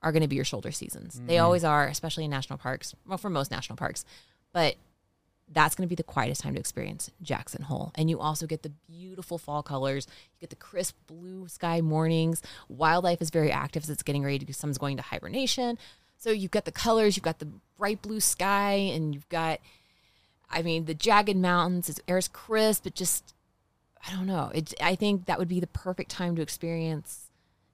are 0.00 0.12
going 0.12 0.22
to 0.22 0.28
be 0.28 0.36
your 0.36 0.44
shoulder 0.44 0.70
seasons. 0.70 1.20
They 1.26 1.34
mm-hmm. 1.34 1.44
always 1.44 1.64
are, 1.64 1.88
especially 1.88 2.24
in 2.24 2.30
national 2.30 2.60
parks. 2.60 2.94
Well, 3.04 3.18
for 3.18 3.28
most 3.28 3.50
national 3.50 3.76
parks, 3.76 4.04
but 4.52 4.76
that's 5.52 5.74
going 5.74 5.88
to 5.88 5.90
be 5.90 5.96
the 5.96 6.04
quietest 6.04 6.42
time 6.42 6.54
to 6.54 6.60
experience 6.60 7.10
Jackson 7.20 7.62
Hole. 7.62 7.90
And 7.96 8.08
you 8.08 8.20
also 8.20 8.46
get 8.46 8.62
the 8.62 8.70
beautiful 8.88 9.38
fall 9.38 9.64
colors. 9.64 10.06
You 10.34 10.40
get 10.40 10.50
the 10.50 10.56
crisp 10.56 10.94
blue 11.08 11.48
sky 11.48 11.80
mornings. 11.80 12.42
Wildlife 12.68 13.20
is 13.20 13.30
very 13.30 13.50
active 13.50 13.82
as 13.82 13.90
it's 13.90 14.04
getting 14.04 14.22
ready 14.22 14.38
to, 14.38 14.54
some's 14.54 14.78
going 14.78 14.96
to 14.98 15.02
hibernation. 15.02 15.76
So 16.18 16.30
you've 16.30 16.52
got 16.52 16.64
the 16.66 16.70
colors, 16.72 17.16
you've 17.16 17.24
got 17.24 17.40
the 17.40 17.48
bright 17.76 18.02
blue 18.02 18.20
sky, 18.20 18.74
and 18.94 19.12
you've 19.12 19.28
got, 19.28 19.58
I 20.48 20.62
mean, 20.62 20.84
the 20.84 20.94
jagged 20.94 21.36
mountains. 21.36 21.88
It's 21.88 22.00
air's 22.06 22.28
crisp. 22.28 22.86
It 22.86 22.94
just, 22.94 23.34
I 24.06 24.12
don't 24.12 24.26
know. 24.26 24.50
It, 24.54 24.74
I 24.82 24.94
think 24.94 25.26
that 25.26 25.38
would 25.38 25.48
be 25.48 25.60
the 25.60 25.66
perfect 25.66 26.10
time 26.10 26.36
to 26.36 26.42
experience 26.42 27.30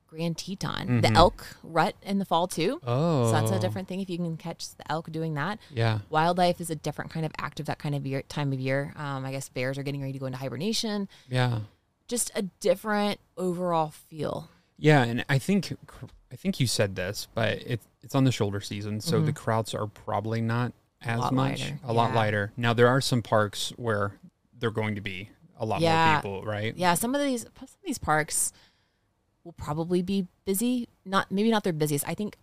Grand 0.08 0.36
Teton. 0.38 1.00
The 1.00 1.12
elk 1.12 1.46
rut 1.62 1.94
in 2.02 2.18
the 2.18 2.24
fall 2.24 2.46
too. 2.46 2.80
Oh, 2.86 3.26
So 3.26 3.32
that's 3.32 3.50
a 3.50 3.58
different 3.60 3.88
thing 3.88 4.00
if 4.00 4.08
you 4.10 4.16
can 4.18 4.36
catch 4.36 4.74
the 4.76 4.90
elk 4.90 5.10
doing 5.12 5.34
that. 5.34 5.58
Yeah. 5.70 5.98
Wildlife 6.10 6.60
is 6.60 6.70
a 6.70 6.74
different 6.76 7.10
kind 7.10 7.26
of 7.26 7.32
active 7.38 7.66
that 7.66 7.78
kind 7.78 7.94
of 7.94 8.06
year, 8.06 8.22
time 8.22 8.52
of 8.52 8.60
year. 8.60 8.92
Um, 8.96 9.24
I 9.24 9.30
guess 9.32 9.48
bears 9.48 9.78
are 9.78 9.82
getting 9.82 10.00
ready 10.00 10.12
to 10.14 10.18
go 10.18 10.26
into 10.26 10.38
hibernation. 10.38 11.08
Yeah. 11.28 11.60
Just 12.08 12.30
a 12.34 12.42
different 12.42 13.20
overall 13.36 13.90
feel. 13.90 14.48
Yeah, 14.78 15.02
and 15.02 15.24
I 15.28 15.38
think 15.38 15.72
I 16.30 16.36
think 16.36 16.60
you 16.60 16.66
said 16.66 16.94
this, 16.96 17.26
but 17.34 17.54
it, 17.62 17.80
it's 18.02 18.14
on 18.14 18.24
the 18.24 18.32
shoulder 18.32 18.60
season, 18.60 19.00
so 19.00 19.20
the 19.22 19.32
crowds 19.32 19.74
are 19.74 19.86
probably 19.86 20.40
not 20.40 20.72
as 21.02 21.18
Mm-hmm. 21.18 21.20
lot 21.20 21.34
much, 21.34 21.60
lighter, 21.60 21.80
a 21.84 21.92
lot 21.92 22.10
yeah. 22.10 22.16
lighter. 22.16 22.52
Now 22.56 22.72
there 22.74 22.88
are 22.88 23.00
some 23.00 23.22
parks 23.22 23.72
where 23.76 24.14
they're 24.58 24.70
going 24.70 24.94
to 24.96 25.00
be 25.00 25.30
a 25.58 25.64
lot 25.66 25.80
Yeah. 25.80 26.12
more 26.12 26.16
people, 26.38 26.42
right? 26.44 26.76
Yeah, 26.76 26.94
some 26.94 27.14
of 27.14 27.20
these 27.20 27.42
some 27.42 27.50
of 27.64 27.70
these 27.84 27.98
parks 27.98 28.52
will 29.44 29.52
probably 29.52 30.02
be 30.02 30.26
busy. 30.44 30.88
Not 31.04 31.30
maybe 31.30 31.50
not 31.50 31.64
their 31.64 31.72
busiest. 31.72 32.06
I 32.08 32.14
think 32.14 32.36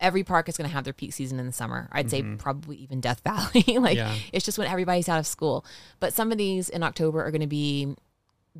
every 0.00 0.22
park 0.22 0.48
is 0.48 0.56
going 0.56 0.68
to 0.68 0.72
have 0.74 0.84
their 0.84 0.92
peak 0.92 1.12
season 1.12 1.40
in 1.40 1.46
the 1.46 1.52
summer. 1.52 1.88
I'd 1.92 2.08
say 2.10 2.22
probably 2.38 2.76
even 2.76 3.00
Death 3.00 3.20
Valley. 3.24 3.78
like 3.78 3.96
Yeah. 3.96 4.14
it's 4.32 4.44
just 4.44 4.58
when 4.58 4.68
everybody's 4.68 5.08
out 5.08 5.18
of 5.18 5.26
school. 5.26 5.64
But 6.00 6.12
some 6.12 6.30
of 6.32 6.38
these 6.38 6.68
in 6.68 6.82
October 6.82 7.24
are 7.24 7.30
going 7.32 7.40
to 7.40 7.46
be 7.48 7.94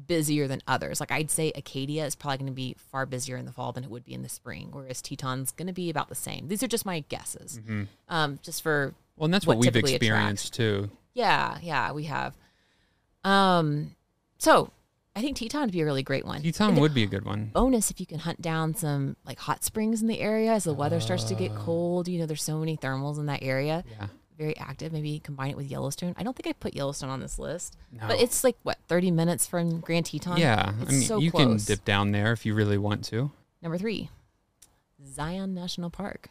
busier 0.06 0.46
than 0.48 0.60
others. 0.66 1.00
Like 1.00 1.10
I'd 1.12 1.30
say 1.30 1.50
Acadia 1.54 2.06
is 2.06 2.14
probably 2.14 2.38
going 2.38 2.46
to 2.48 2.52
be 2.52 2.74
far 2.90 3.04
busier 3.06 3.36
in 3.36 3.46
the 3.46 3.52
fall 3.52 3.72
than 3.72 3.84
it 3.84 3.90
would 3.90 4.04
be 4.04 4.14
in 4.14 4.22
the 4.22 4.28
spring, 4.28 4.68
whereas 4.72 5.00
Teton's 5.02 5.50
going 5.52 5.66
to 5.68 5.72
be 5.72 5.90
about 5.90 6.08
the 6.08 6.14
same. 6.14 6.48
These 6.48 6.62
are 6.62 6.68
just 6.68 6.84
my 6.86 7.00
guesses. 7.08 7.60
Um, 8.08 8.38
just 8.42 8.62
for 8.62 8.94
Well, 9.16 9.26
and 9.26 9.34
that's 9.34 9.46
What 9.46 9.58
what, 9.58 9.66
we've 9.66 9.76
experienced 9.76 10.54
too. 10.54 10.90
yeah, 11.14 11.58
yeah, 11.62 11.90
we 11.92 12.04
have. 12.04 12.36
Um, 13.24 13.94
so 14.38 14.70
I 15.16 15.20
think 15.20 15.36
Teton 15.36 15.62
would 15.62 15.72
be 15.72 15.80
a 15.80 15.84
really 15.84 16.02
great 16.02 16.24
one. 16.24 16.42
Teton 16.42 16.76
would 16.76 16.94
be 16.94 17.02
a 17.02 17.06
good 17.06 17.24
one. 17.24 17.50
bonus 17.52 17.90
if 17.90 17.98
you 18.00 18.06
can 18.06 18.20
hunt 18.20 18.40
down 18.40 18.74
some 18.74 19.16
like 19.24 19.38
hot 19.38 19.64
springs 19.64 20.00
in 20.00 20.06
the 20.08 20.20
area 20.20 20.52
as 20.52 20.64
the 20.64 20.72
weather 20.74 21.00
starts 21.00 21.24
to 21.24 21.34
get 21.34 21.50
Ah. 21.52 21.58
cold. 21.64 22.06
You 22.08 22.20
know, 22.20 22.26
there's 22.26 22.42
so 22.42 22.58
many 22.58 22.76
thermals 22.76 23.18
in 23.18 23.26
that 23.26 23.42
area. 23.42 23.84
Yeah. 23.98 24.06
very 24.36 24.56
active. 24.56 24.92
Maybe 24.92 25.18
combine 25.18 25.50
it 25.50 25.56
with 25.56 25.68
Yellowstone. 25.68 26.14
I 26.16 26.22
don't 26.22 26.36
think 26.36 26.46
I 26.46 26.52
put 26.52 26.72
Yellowstone 26.72 27.10
on 27.10 27.18
this 27.18 27.40
list, 27.40 27.76
No. 27.90 28.06
but 28.06 28.20
it's 28.20 28.44
like 28.44 28.56
what 28.62 28.78
thirty 28.86 29.10
minutes 29.10 29.48
from 29.48 29.80
Grand 29.80 30.06
Teton. 30.06 30.36
yeah. 30.38 30.74
it's 30.82 30.88
I 30.90 30.92
mean, 30.92 31.02
so 31.02 31.18
you 31.18 31.32
close. 31.32 31.64
can 31.66 31.74
dip 31.74 31.84
down 31.84 32.12
there 32.12 32.30
if 32.32 32.46
you 32.46 32.54
really 32.54 32.78
want 32.78 33.02
to. 33.06 33.32
Number 33.60 33.76
three, 33.78 34.10
Zion 35.04 35.54
National 35.54 35.90
Park. 35.90 36.28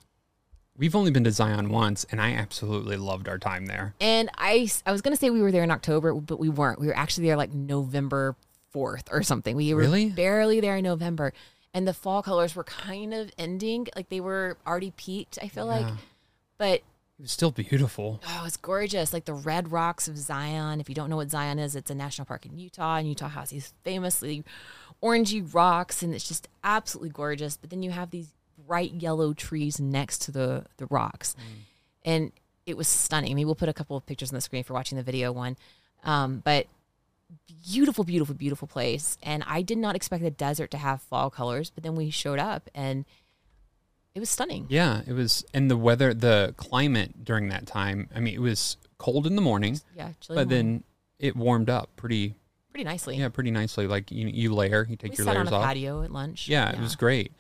We've 0.78 0.96
only 0.96 1.10
been 1.12 1.24
to 1.24 1.32
Zion 1.32 1.70
once, 1.70 2.06
and 2.12 2.22
I 2.22 2.34
absolutely 2.34 2.98
loved 2.98 3.28
our 3.28 3.40
time 3.40 3.66
there. 3.66 3.96
And 4.00 4.30
I, 4.38 4.70
I 4.86 4.92
was 4.92 5.02
going 5.02 5.16
to 5.16 5.20
say 5.20 5.30
we 5.32 5.42
were 5.42 5.52
there 5.52 5.64
in 5.64 5.72
October, 5.72 6.14
but 6.14 6.40
we 6.40 6.50
weren't. 6.50 6.80
We 6.80 6.88
were 6.88 6.96
actually 6.96 7.28
there 7.28 7.36
like 7.38 7.52
November 7.54 8.36
4th 8.76 9.06
or 9.12 9.24
something. 9.24 9.56
We 9.56 9.74
were 9.74 9.82
Really? 9.82 10.10
barely 10.10 10.60
there 10.60 10.78
in 10.78 10.84
November. 10.84 11.34
And 11.74 11.88
the 11.88 11.94
fall 11.94 12.22
colors 12.22 12.56
were 12.56 12.64
kind 12.64 13.14
of 13.14 13.32
ending. 13.38 13.88
Like 13.96 14.10
they 14.10 14.20
were 14.20 14.58
already 14.68 14.92
peaked, 14.92 15.40
I 15.42 15.48
feel 15.48 15.66
like. 15.66 15.86
But 16.58 16.82
It 17.20 17.22
was 17.22 17.32
still 17.32 17.52
beautiful. 17.52 18.22
oh, 18.28 18.44
it's 18.46 18.58
gorgeous. 18.58 19.14
Like 19.14 19.26
the 19.26 19.34
red 19.34 19.72
rocks 19.72 20.08
of 20.08 20.18
Zion. 20.18 20.80
If 20.80 20.90
you 20.90 20.96
don't 20.96 21.10
know 21.10 21.16
what 21.18 21.32
Zion 21.32 21.58
is, 21.60 21.76
it's 21.76 21.90
a 21.92 21.96
national 21.96 22.26
park 22.26 22.46
in 22.46 22.58
Utah. 22.58 22.98
And 22.98 23.08
Utah 23.08 23.30
has 23.30 23.50
these 23.50 23.74
famously 23.84 24.44
orangey 25.04 25.52
rocks. 25.54 26.02
And 26.04 26.14
it's 26.14 26.28
just 26.28 26.48
absolutely 26.64 27.10
gorgeous. 27.10 27.58
But 27.58 27.70
then 27.72 27.84
you 27.84 27.92
have 27.92 28.10
these 28.12 28.34
bright 28.68 28.94
yellow 28.96 29.34
trees 29.34 29.80
next 29.80 30.22
to 30.24 30.32
the, 30.32 30.66
the 30.78 30.86
rocks. 30.88 31.36
and 32.06 32.32
it 32.66 32.76
was 32.76 32.88
stunning. 32.88 33.32
I 33.32 33.34
mean, 33.34 33.46
we'll 33.48 33.56
put 33.56 33.70
a 33.70 33.74
couple 33.74 33.96
of 33.96 34.06
pictures 34.06 34.30
on 34.30 34.36
the 34.36 34.42
screen 34.42 34.64
for 34.64 34.74
watching 34.74 34.98
the 34.98 35.04
video 35.04 35.32
one. 35.32 35.56
Um, 36.04 36.42
but 36.44 36.68
beautiful, 37.72 38.04
beautiful, 38.04 38.36
beautiful 38.36 38.68
place. 38.68 39.18
And 39.24 39.44
I 39.48 39.62
did 39.62 39.78
not 39.78 39.96
expect 39.96 40.22
the 40.24 40.32
desert 40.32 40.70
to 40.72 40.78
have 40.78 41.02
fall 41.02 41.30
colors, 41.30 41.70
but 41.70 41.84
then 41.84 41.96
we 41.96 42.10
showed 42.10 42.40
up 42.40 42.70
and 42.76 43.06
it 44.16 44.20
was 44.20 44.30
stunning. 44.30 44.66
Yeah, 44.70 45.02
it 45.08 45.14
was, 45.14 45.46
and 45.54 45.70
the 45.72 45.78
weather, 45.78 46.14
the 46.14 46.54
climate 46.58 47.24
during 47.24 47.48
that 47.50 47.68
time. 47.68 48.10
I 48.16 48.20
mean, 48.20 48.34
it 48.34 48.42
was 48.42 48.76
cold 48.98 49.28
in 49.28 49.36
the 49.36 49.42
morning, 49.42 49.80
Yeah, 49.96 50.12
chilly 50.20 50.36
but 50.38 50.48
morning. 50.50 50.50
then 50.50 50.84
it 51.20 51.36
warmed 51.38 51.70
up 51.70 51.96
pretty, 51.96 52.34
pretty 52.72 52.84
nicely. 52.84 53.16
yeah, 53.16 53.30
pretty 53.30 53.52
nicely. 53.52 53.88
Like 53.88 54.12
you, 54.12 54.28
you 54.28 54.54
layer, 54.54 54.84
you 54.84 54.92
we 54.92 54.96
take 54.98 55.18
your 55.18 55.26
sat 55.26 55.38
on 55.38 55.46
layers 55.46 55.52
a 55.54 55.56
off. 55.56 55.64
patio 55.64 56.02
at 56.04 56.12
lunch. 56.12 56.48
Yeah, 56.50 56.70
it 56.72 56.80
was 56.82 56.96
great. 56.96 57.32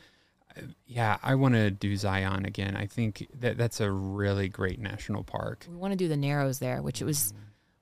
Yeah, 0.85 1.17
I 1.23 1.35
want 1.35 1.55
to 1.55 1.71
do 1.71 1.95
Zion 1.95 2.45
again. 2.45 2.75
I 2.75 2.85
think 2.85 3.27
that 3.39 3.57
that's 3.57 3.79
a 3.79 3.91
really 3.91 4.49
great 4.49 4.79
national 4.79 5.23
park. 5.23 5.65
We 5.69 5.75
want 5.75 5.91
to 5.91 5.97
do 5.97 6.07
the 6.07 6.17
Narrows 6.17 6.59
there, 6.59 6.81
which 6.81 7.01
it 7.01 7.05
was. 7.05 7.33
Mm. 7.33 7.37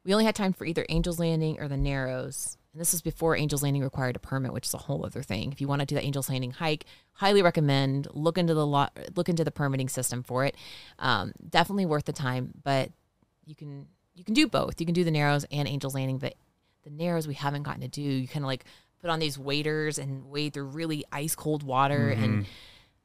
We 0.05 0.13
only 0.13 0.25
had 0.25 0.35
time 0.35 0.53
for 0.53 0.65
either 0.65 0.85
Angels 0.89 1.19
Landing 1.19 1.59
or 1.59 1.67
the 1.67 1.77
Narrows, 1.77 2.57
and 2.73 2.81
this 2.81 2.91
was 2.91 3.01
before 3.01 3.35
Angels 3.37 3.63
Landing 3.63 3.83
required 3.83 4.15
a 4.15 4.19
permit, 4.19 4.53
which 4.53 4.67
is 4.67 4.73
a 4.73 4.77
whole 4.77 5.05
other 5.05 5.23
thing. 5.23 5.51
If 5.51 5.61
you 5.61 5.67
want 5.67 5.79
to 5.79 5.85
do 5.85 5.95
the 5.95 6.03
Angels 6.03 6.29
Landing 6.29 6.51
hike, 6.51 6.85
highly 7.13 7.41
recommend 7.41 8.07
look 8.13 8.37
into 8.37 8.53
the 8.53 8.67
lot, 8.67 8.97
look 9.15 9.29
into 9.29 9.43
the 9.43 9.51
permitting 9.51 9.89
system 9.89 10.23
for 10.23 10.45
it. 10.45 10.55
Um, 10.99 11.31
definitely 11.49 11.85
worth 11.85 12.05
the 12.05 12.13
time, 12.13 12.51
but 12.63 12.91
you 13.45 13.55
can 13.55 13.87
you 14.13 14.23
can 14.23 14.33
do 14.33 14.47
both. 14.47 14.79
You 14.79 14.85
can 14.85 14.93
do 14.93 15.03
the 15.03 15.11
Narrows 15.11 15.45
and 15.51 15.67
Angels 15.67 15.95
Landing, 15.95 16.17
but 16.17 16.35
the 16.83 16.89
Narrows 16.89 17.27
we 17.27 17.33
haven't 17.33 17.63
gotten 17.63 17.81
to 17.81 17.87
do. 17.87 18.01
You 18.01 18.27
kind 18.27 18.43
of 18.43 18.47
like 18.47 18.65
put 19.01 19.09
on 19.09 19.19
these 19.19 19.37
waders 19.37 19.97
and 19.97 20.29
wade 20.29 20.53
through 20.53 20.65
really 20.65 21.03
ice 21.11 21.35
cold 21.35 21.63
water, 21.63 22.09
and 22.09 22.45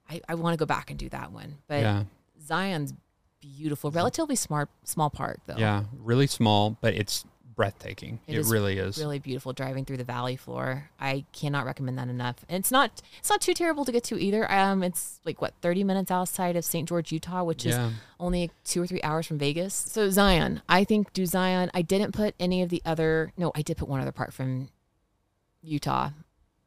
I, 0.08 0.20
I 0.28 0.34
want 0.34 0.54
to 0.54 0.58
go 0.58 0.66
back 0.66 0.90
and 0.90 0.98
do 0.98 1.08
that 1.10 1.32
one. 1.32 1.58
But 1.68 1.74
Mm-hmm. 1.84 1.84
Yeah, 1.84 2.04
Zion's 2.44 2.94
beautiful, 3.40 3.90
relatively 3.90 4.36
smart, 4.36 4.68
small 4.84 5.10
park 5.10 5.40
though. 5.46 5.56
yeah, 5.56 5.84
really 5.96 6.26
small, 6.26 6.76
but 6.80 6.94
it's 6.94 7.24
breathtaking. 7.54 8.20
It 8.26 8.34
It, 8.36 8.38
is 8.38 8.50
really 8.50 8.78
is. 8.78 8.96
Really 8.96 9.18
beautiful 9.18 9.52
driving 9.52 9.84
through 9.84 9.98
the 9.98 10.04
valley 10.04 10.36
floor. 10.36 10.88
I 10.98 11.24
cannot 11.32 11.66
recommend 11.66 11.98
that 11.98 12.08
enough. 12.08 12.36
And 12.48 12.58
it's 12.58 12.70
not 12.70 13.02
it's 13.18 13.28
not 13.28 13.40
too 13.42 13.52
terrible 13.52 13.84
to 13.84 13.92
get 13.92 14.02
to 14.04 14.18
either. 14.18 14.50
Um, 14.50 14.82
it's 14.82 15.20
like 15.26 15.42
what 15.42 15.52
thirty 15.60 15.84
minutes 15.84 16.10
outside 16.10 16.56
of 16.56 16.64
St. 16.64 16.88
George, 16.88 17.12
Utah, 17.12 17.44
which 17.44 17.66
is 17.66 17.74
only 18.18 18.50
two 18.64 18.82
or 18.82 18.86
three 18.86 19.02
hours 19.02 19.26
from 19.26 19.38
Vegas. 19.38 19.74
So 19.74 20.08
Zion, 20.10 20.62
I 20.70 20.84
think 20.84 21.12
do 21.12 21.26
Zion. 21.26 21.70
I 21.74 21.82
didn't 21.82 22.12
put 22.12 22.34
any 22.40 22.62
of 22.62 22.70
the 22.70 22.80
other. 22.86 23.32
No, 23.36 23.52
I 23.54 23.60
did 23.62 23.76
put 23.76 23.88
one 23.88 24.00
other 24.00 24.12
part 24.12 24.32
from 24.32 24.70
Utah 25.62 26.10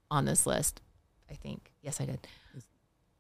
on 0.09 0.25
this 0.25 0.45
list. 0.45 0.81
I 1.29 1.35
think 1.35 1.71
yes, 1.81 1.99
I 1.99 2.05
did. 2.05 2.27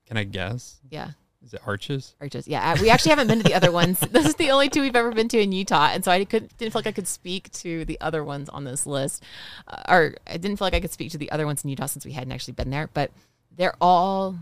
Can 0.05 0.17
I 0.17 0.23
guess? 0.23 0.79
Yeah. 0.89 1.11
Is 1.43 1.53
it 1.53 1.61
Arches? 1.65 2.15
Arches. 2.21 2.47
Yeah, 2.47 2.79
we 2.81 2.89
actually 2.89 3.09
haven't 3.09 3.27
been 3.27 3.39
to 3.39 3.43
the 3.43 3.53
other 3.53 3.71
ones. 3.81 3.99
This 3.99 4.25
is 4.25 4.35
the 4.35 4.51
only 4.51 4.69
two 4.69 4.81
we've 4.81 4.95
ever 4.95 5.11
been 5.11 5.27
to 5.29 5.41
in 5.41 5.51
Utah, 5.51 5.89
and 5.91 6.03
so 6.03 6.11
I 6.11 6.23
couldn't 6.23 6.57
didn't 6.57 6.71
feel 6.71 6.79
like 6.79 6.87
I 6.87 6.93
could 6.93 7.07
speak 7.07 7.51
to 7.53 7.83
the 7.85 7.99
other 7.99 8.23
ones 8.23 8.47
on 8.49 8.63
this 8.63 8.85
list, 8.85 9.23
uh, 9.67 9.81
or 9.89 10.15
I 10.25 10.37
didn't 10.37 10.57
feel 10.57 10.65
like 10.65 10.73
I 10.73 10.79
could 10.79 10.91
speak 10.93 11.11
to 11.11 11.17
the 11.17 11.31
other 11.31 11.45
ones 11.45 11.63
in 11.63 11.69
Utah 11.69 11.87
since 11.87 12.05
we 12.05 12.13
hadn't 12.13 12.31
actually 12.31 12.53
been 12.53 12.69
there. 12.69 12.89
But 12.93 13.11
they're 13.51 13.75
all 13.81 14.37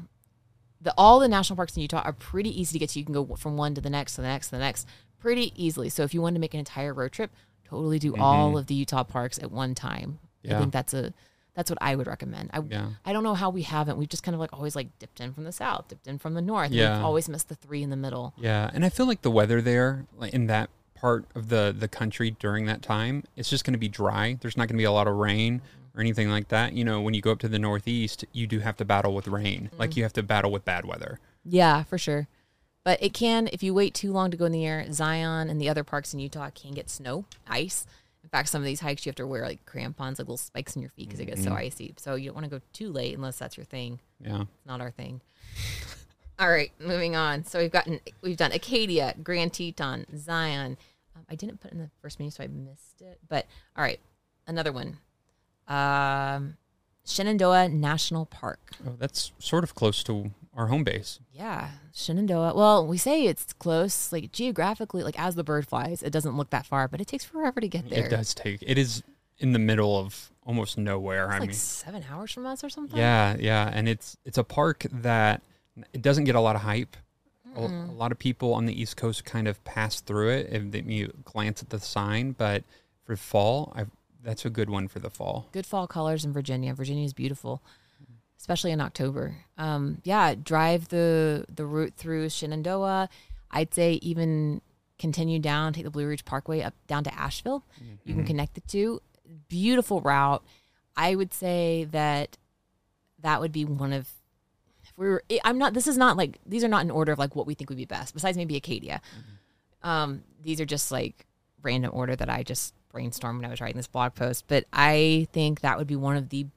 the 0.79 0.93
all 0.97 1.19
the 1.19 1.27
national 1.27 1.55
parks 1.57 1.75
in 1.75 1.81
Utah 1.81 2.01
are 2.03 2.13
pretty 2.13 2.59
easy 2.59 2.73
to 2.73 2.79
get 2.79 2.89
to. 2.89 3.00
You 3.00 3.05
can 3.05 3.13
go 3.13 3.35
from 3.35 3.57
one 3.57 3.73
to 3.75 3.81
the 3.81 3.89
next, 3.89 4.15
to 4.15 4.21
the 4.21 4.27
next, 4.27 4.47
to 4.47 4.51
the 4.51 4.59
next, 4.59 4.88
pretty 5.19 5.53
easily. 5.55 5.89
So 5.89 6.03
if 6.03 6.13
you 6.13 6.21
wanted 6.21 6.35
to 6.35 6.41
make 6.41 6.53
an 6.53 6.59
entire 6.59 6.93
road 6.93 7.11
trip, 7.11 7.31
totally 7.65 7.97
do 7.97 8.15
all 8.17 8.57
of 8.57 8.67
the 8.67 8.75
Utah 8.75 9.03
parks 9.03 9.39
at 9.39 9.51
one 9.51 9.73
time. 9.73 10.19
I 10.50 10.60
think 10.60 10.74
that's 10.74 10.93
a 10.93 11.13
that's 11.53 11.69
what 11.69 11.79
I 11.81 11.95
would 11.95 12.07
recommend. 12.07 12.50
I 12.53 12.62
Yeah. 12.62 12.88
I 13.05 13.13
don't 13.13 13.24
know 13.24 13.36
how 13.36 13.50
we 13.50 13.63
haven't. 13.63 13.98
We've 13.98 14.10
just 14.10 14.24
kind 14.24 14.33
of 14.33 14.39
like 14.39 14.53
always 14.53 14.75
like 14.75 14.88
dipped 15.00 15.19
in 15.19 15.33
from 15.33 15.43
the 15.43 15.51
south, 15.51 15.89
dipped 15.89 16.07
in 16.07 16.17
from 16.17 16.33
the 16.33 16.41
north. 16.41 16.71
Yeah. 16.71 16.98
We've 16.98 17.05
always 17.05 17.27
missed 17.27 17.50
the 17.50 17.55
three 17.55 17.83
in 17.83 17.89
the 17.89 17.98
middle. 17.98 18.33
Yeah, 18.38 18.71
and 18.74 18.86
I 18.86 18.89
feel 18.89 19.05
like 19.05 19.21
the 19.21 19.31
weather 19.31 19.62
there, 19.62 20.05
like 20.17 20.33
in 20.33 20.48
that 20.48 20.69
part 20.95 21.25
of 21.36 21.50
the 21.50 21.75
the 21.77 21.88
country 21.88 22.31
during 22.31 22.65
that 22.67 22.81
time, 22.81 23.24
it's 23.36 23.50
just 23.50 23.65
going 23.65 23.74
to 23.74 23.79
be 23.79 23.89
dry. 23.89 24.38
There's 24.39 24.55
not 24.55 24.67
going 24.67 24.77
to 24.77 24.81
be 24.81 24.86
a 24.86 24.91
lot 24.91 25.07
of 25.07 25.15
rain 25.15 25.62
or 25.95 26.01
anything 26.01 26.29
like 26.29 26.48
that. 26.50 26.74
You 26.74 26.86
know, 26.86 27.01
when 27.01 27.13
you 27.13 27.21
go 27.21 27.31
up 27.31 27.39
to 27.39 27.50
the 27.50 27.60
northeast, 27.60 28.24
you 28.31 28.48
do 28.48 28.60
have 28.60 28.77
to 28.77 28.86
battle 28.86 29.13
with 29.13 29.27
rain. 29.27 29.69
Like 29.77 29.91
mm-hmm. 29.91 30.00
you 30.00 30.03
have 30.03 30.13
to 30.13 30.24
battle 30.24 30.51
with 30.51 30.63
bad 30.63 30.86
weather. 30.86 31.19
Yeah, 31.43 31.83
for 31.83 31.98
sure. 31.98 32.27
But 32.83 33.01
it 33.01 33.13
can, 33.13 33.48
if 33.51 33.62
you 33.62 33.74
wait 33.74 33.93
too 33.93 34.12
long 34.12 34.31
to 34.31 34.38
go 34.38 34.45
in 34.45 34.51
the 34.51 34.65
air, 34.65 34.83
Zion 34.91 35.50
and 35.50 35.62
the 35.62 35.69
other 35.69 35.83
parks 35.83 36.13
in 36.13 36.19
Utah 36.19 36.50
can 36.50 36.71
get 36.71 36.89
snow, 36.89 37.25
ice. 37.48 37.86
In 38.31 38.38
fact, 38.38 38.50
some 38.50 38.61
of 38.61 38.65
these 38.65 38.79
hikes 38.79 39.05
you 39.05 39.09
have 39.09 39.17
to 39.17 39.27
wear 39.27 39.43
like 39.43 39.65
crampons, 39.65 40.17
like 40.17 40.19
little 40.19 40.38
spikes 40.38 40.77
in 40.77 40.81
your 40.81 40.91
feet 40.91 41.09
because 41.09 41.19
it 41.19 41.25
gets 41.25 41.43
so 41.43 41.51
icy. 41.51 41.93
So 41.97 42.15
you 42.15 42.27
don't 42.27 42.35
want 42.35 42.45
to 42.45 42.50
go 42.50 42.61
too 42.71 42.89
late 42.89 43.13
unless 43.13 43.38
that's 43.38 43.57
your 43.57 43.65
thing. 43.65 44.00
Yeah. 44.23 44.43
It's 44.43 44.65
not 44.65 44.79
our 44.79 44.91
thing. 44.91 45.19
All 46.39 46.50
right, 46.50 46.71
moving 46.79 47.15
on. 47.15 47.43
So 47.43 47.59
we've 47.59 47.71
gotten 47.71 48.00
we've 48.21 48.38
done 48.38 48.53
Acadia, 48.53 49.15
Grand 49.21 49.51
Teton, 49.51 50.05
Zion. 50.17 50.77
Um, 51.13 51.23
I 51.29 51.35
didn't 51.35 51.59
put 51.59 51.73
in 51.73 51.79
the 51.79 51.89
first 52.01 52.19
menu, 52.19 52.31
so 52.31 52.43
I 52.43 52.47
missed 52.47 53.01
it. 53.01 53.19
But 53.27 53.47
all 53.75 53.83
right, 53.83 54.00
another 54.47 54.71
one. 54.71 54.97
Um, 55.67 56.55
Shenandoah 57.05 57.67
National 57.67 58.25
Park. 58.25 58.59
Oh, 58.88 58.95
that's 58.97 59.33
sort 59.39 59.65
of 59.65 59.75
close 59.75 60.03
to 60.05 60.31
our 60.55 60.67
home 60.67 60.84
base. 60.84 61.20
Yeah, 61.31 61.70
Shenandoah. 61.93 62.53
Well, 62.55 62.86
we 62.86 62.98
say 62.98 63.25
it's 63.25 63.53
close, 63.53 64.12
like 64.12 64.31
geographically, 64.31 65.03
like 65.03 65.20
as 65.20 65.36
the 65.36 65.43
bird 65.43 65.67
flies, 65.67 66.03
it 66.03 66.12
doesn't 66.12 66.36
look 66.36 66.50
that 66.50 66.65
far, 66.65 66.88
but 66.88 67.00
it 67.01 67.08
takes 67.08 67.24
forever 67.24 67.62
to 67.62 67.67
get 67.67 67.89
there. 67.89 68.05
It 68.05 68.10
does 68.10 68.34
take. 68.34 68.62
It 68.65 68.77
is 68.77 69.03
in 69.39 69.53
the 69.53 69.60
middle 69.60 69.98
of 69.98 70.31
almost 70.46 70.77
nowhere. 70.77 71.25
It's 71.25 71.34
I 71.36 71.39
like 71.39 71.50
mean, 71.50 71.53
seven 71.53 72.05
hours 72.12 72.31
from 72.31 72.46
us 72.46 72.63
or 72.63 72.70
something. 72.70 72.98
yeah, 72.98 73.36
yeah, 73.39 73.70
and 73.74 73.88
it's 73.88 74.17
it's 74.25 74.38
a 74.38 74.43
park 74.43 74.86
that 74.91 75.41
it 75.93 76.01
doesn't 76.01 76.25
get 76.25 76.36
a 76.36 76.41
lot 76.41 76.55
of 76.55 76.62
hype. 76.63 76.98
A, 77.55 77.60
a 77.65 77.91
lot 77.98 78.13
of 78.13 78.20
people 78.20 78.53
on 78.53 78.65
the 78.65 78.81
East 78.81 78.96
Coast 78.96 79.25
kind 79.25 79.46
of 79.46 79.62
pass 79.65 80.00
through 80.00 80.29
it 80.29 80.48
if 80.51 80.72
they, 80.72 80.79
you 80.81 81.12
glance 81.25 81.62
at 81.62 81.70
the 81.70 81.81
sign, 81.81 82.31
but 82.31 82.63
for 83.03 83.17
fall, 83.17 83.74
I 83.75 83.86
that's 84.24 84.46
a 84.46 84.50
good 84.50 84.70
one 84.70 84.88
for 84.88 85.00
the 85.00 85.10
fall. 85.10 85.50
good 85.51 85.65
fall 85.65 85.86
colors 85.88 86.24
in 86.24 86.31
Virginia. 86.31 86.74
Virginia 86.74 87.03
is 87.03 87.12
beautiful, 87.13 87.62
especially 88.41 88.71
in 88.71 88.81
October. 88.81 89.36
Um, 89.57 90.01
yeah, 90.03 90.33
drive 90.33 90.88
the 90.88 91.45
the 91.48 91.65
route 91.65 91.93
through 91.95 92.29
Shenandoah. 92.29 93.07
I'd 93.51 93.74
say 93.74 93.93
even 94.01 94.62
continue 94.98 95.39
down, 95.39 95.74
take 95.74 95.83
the 95.83 95.91
Blue 95.91 96.07
Ridge 96.07 96.25
Parkway 96.25 96.62
up 96.62 96.74
down 96.88 97.03
to 97.03 97.13
Asheville. 97.13 97.63
You 98.03 98.15
can 98.15 98.25
connect 98.25 98.55
the 98.55 98.62
two. 98.62 99.01
Beautiful 99.48 100.01
route. 100.01 100.43
I 100.98 101.15
would 101.15 101.33
say 101.33 101.88
that 101.91 102.38
that 103.19 103.39
would 103.39 103.51
be 103.51 103.63
one 103.63 103.93
of. 103.93 104.10
If 104.83 104.93
we 104.98 105.07
were, 105.07 105.24
I'm 105.43 105.60
not. 105.60 105.75
This 105.75 105.88
is 105.88 105.98
not 105.98 106.17
like 106.17 106.39
these 106.45 106.63
are 106.63 106.67
not 106.67 106.81
in 106.81 106.89
order 106.91 107.12
of 107.12 107.19
like 107.19 107.36
what 107.36 107.45
we 107.45 107.53
think 107.53 107.69
would 107.69 107.77
be 107.77 107.86
best. 107.86 108.13
Besides 108.13 108.38
maybe 108.38 108.55
Acadia, 108.55 109.01
um, 109.83 110.24
these 110.41 110.60
are 110.60 110.65
just 110.65 110.91
like 110.91 111.27
random 111.62 111.91
order 111.93 112.15
that 112.15 112.29
I 112.29 112.41
just 112.41 112.74
brainstormed 112.91 113.36
when 113.36 113.45
I 113.45 113.50
was 113.50 113.62
writing 113.62 113.77
this 113.77 113.88
blog 113.88 114.15
post. 114.15 114.45
But 114.48 114.65
I 114.74 115.27
think 115.31 115.62
that 115.62 115.77
would 115.77 115.88
be 115.88 115.95
one 115.95 116.17
of 116.17 116.29
the 116.29 116.48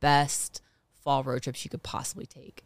best 0.00 0.62
fall 1.04 1.22
road 1.22 1.42
trips 1.42 1.64
you 1.64 1.70
could 1.70 1.82
possibly 1.82 2.26
take. 2.26 2.62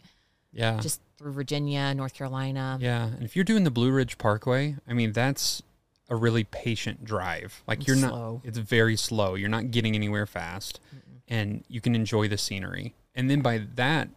Yeah, 0.52 0.80
Just 0.80 1.02
through 1.18 1.32
Virginia, 1.32 1.92
North 1.94 2.14
Carolina. 2.14 2.78
Yeah, 2.80 3.04
and 3.06 3.22
if 3.22 3.36
you're 3.36 3.44
doing 3.44 3.64
the 3.64 3.70
Blue 3.70 3.90
Ridge 3.90 4.16
Parkway, 4.16 4.76
I 4.88 4.94
mean 4.94 5.12
that's 5.12 5.62
a 6.08 6.16
really 6.16 6.44
patient 6.44 7.04
drive. 7.04 7.62
Like 7.66 7.86
you're 7.86 7.96
Slow. 7.96 8.34
not 8.34 8.40
it's 8.44 8.56
very 8.58 8.96
slow. 8.96 9.34
You're 9.34 9.50
not 9.50 9.70
getting 9.70 9.94
anywhere 9.94 10.24
fast 10.26 10.80
and 11.28 11.64
you 11.68 11.80
can 11.82 11.94
enjoy 11.94 12.28
the 12.28 12.38
scenery. 12.38 12.94
And 13.14 13.30
then 13.30 13.42
by 13.42 13.62
that 13.74 14.08